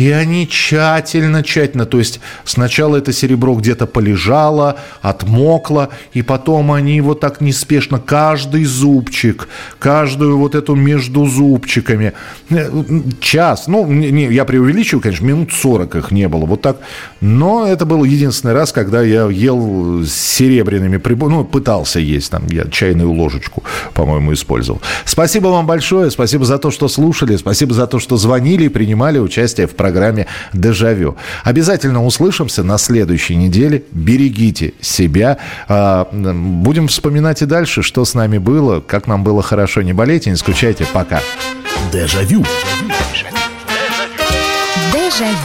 И 0.00 0.10
они 0.12 0.48
тщательно, 0.48 1.42
тщательно, 1.42 1.84
то 1.84 1.98
есть 1.98 2.20
сначала 2.44 2.96
это 2.96 3.12
серебро 3.12 3.54
где-то 3.54 3.86
полежало, 3.86 4.76
отмокло, 5.02 5.90
и 6.14 6.22
потом 6.22 6.72
они 6.72 7.02
вот 7.02 7.20
так 7.20 7.42
неспешно 7.42 7.98
каждый 7.98 8.64
зубчик, 8.64 9.46
каждую 9.78 10.38
вот 10.38 10.54
эту 10.54 10.74
между 10.74 11.26
зубчиками, 11.26 12.14
э, 12.48 12.70
час, 13.20 13.66
ну, 13.66 13.86
не, 13.86 14.32
я 14.32 14.46
преувеличиваю, 14.46 15.02
конечно, 15.02 15.26
минут 15.26 15.52
40 15.52 15.94
их 15.96 16.10
не 16.12 16.28
было, 16.28 16.46
вот 16.46 16.62
так, 16.62 16.78
но 17.20 17.66
это 17.66 17.84
был 17.84 18.02
единственный 18.04 18.54
раз, 18.54 18.72
когда 18.72 19.02
я 19.02 19.28
ел 19.28 20.02
с 20.02 20.12
серебряными 20.14 20.96
приборами, 20.96 21.36
ну, 21.36 21.44
пытался 21.44 22.00
есть, 22.00 22.30
там, 22.30 22.46
я 22.46 22.64
чайную 22.70 23.12
ложечку, 23.12 23.64
по-моему, 23.92 24.32
использовал. 24.32 24.80
Спасибо 25.04 25.48
вам 25.48 25.66
большое, 25.66 26.10
спасибо 26.10 26.46
за 26.46 26.56
то, 26.56 26.70
что 26.70 26.88
слушали, 26.88 27.36
спасибо 27.36 27.74
за 27.74 27.86
то, 27.86 27.98
что 27.98 28.16
звонили 28.16 28.64
и 28.64 28.68
принимали 28.70 29.18
участие 29.18 29.66
в 29.66 29.72
программе 29.72 29.89
«Дежавю». 30.52 31.16
Обязательно 31.44 32.04
услышимся 32.04 32.62
на 32.62 32.78
следующей 32.78 33.36
неделе. 33.36 33.84
Берегите 33.92 34.74
себя. 34.80 35.38
А, 35.68 36.08
будем 36.12 36.88
вспоминать 36.88 37.42
и 37.42 37.46
дальше, 37.46 37.82
что 37.82 38.04
с 38.04 38.14
нами 38.14 38.38
было, 38.38 38.80
как 38.80 39.06
нам 39.06 39.24
было 39.24 39.42
хорошо. 39.42 39.82
Не 39.82 39.92
болейте, 39.92 40.30
не 40.30 40.36
скучайте. 40.36 40.86
Пока. 40.92 41.20
Дежавю. 41.92 42.44
Дежавю. 44.92 45.40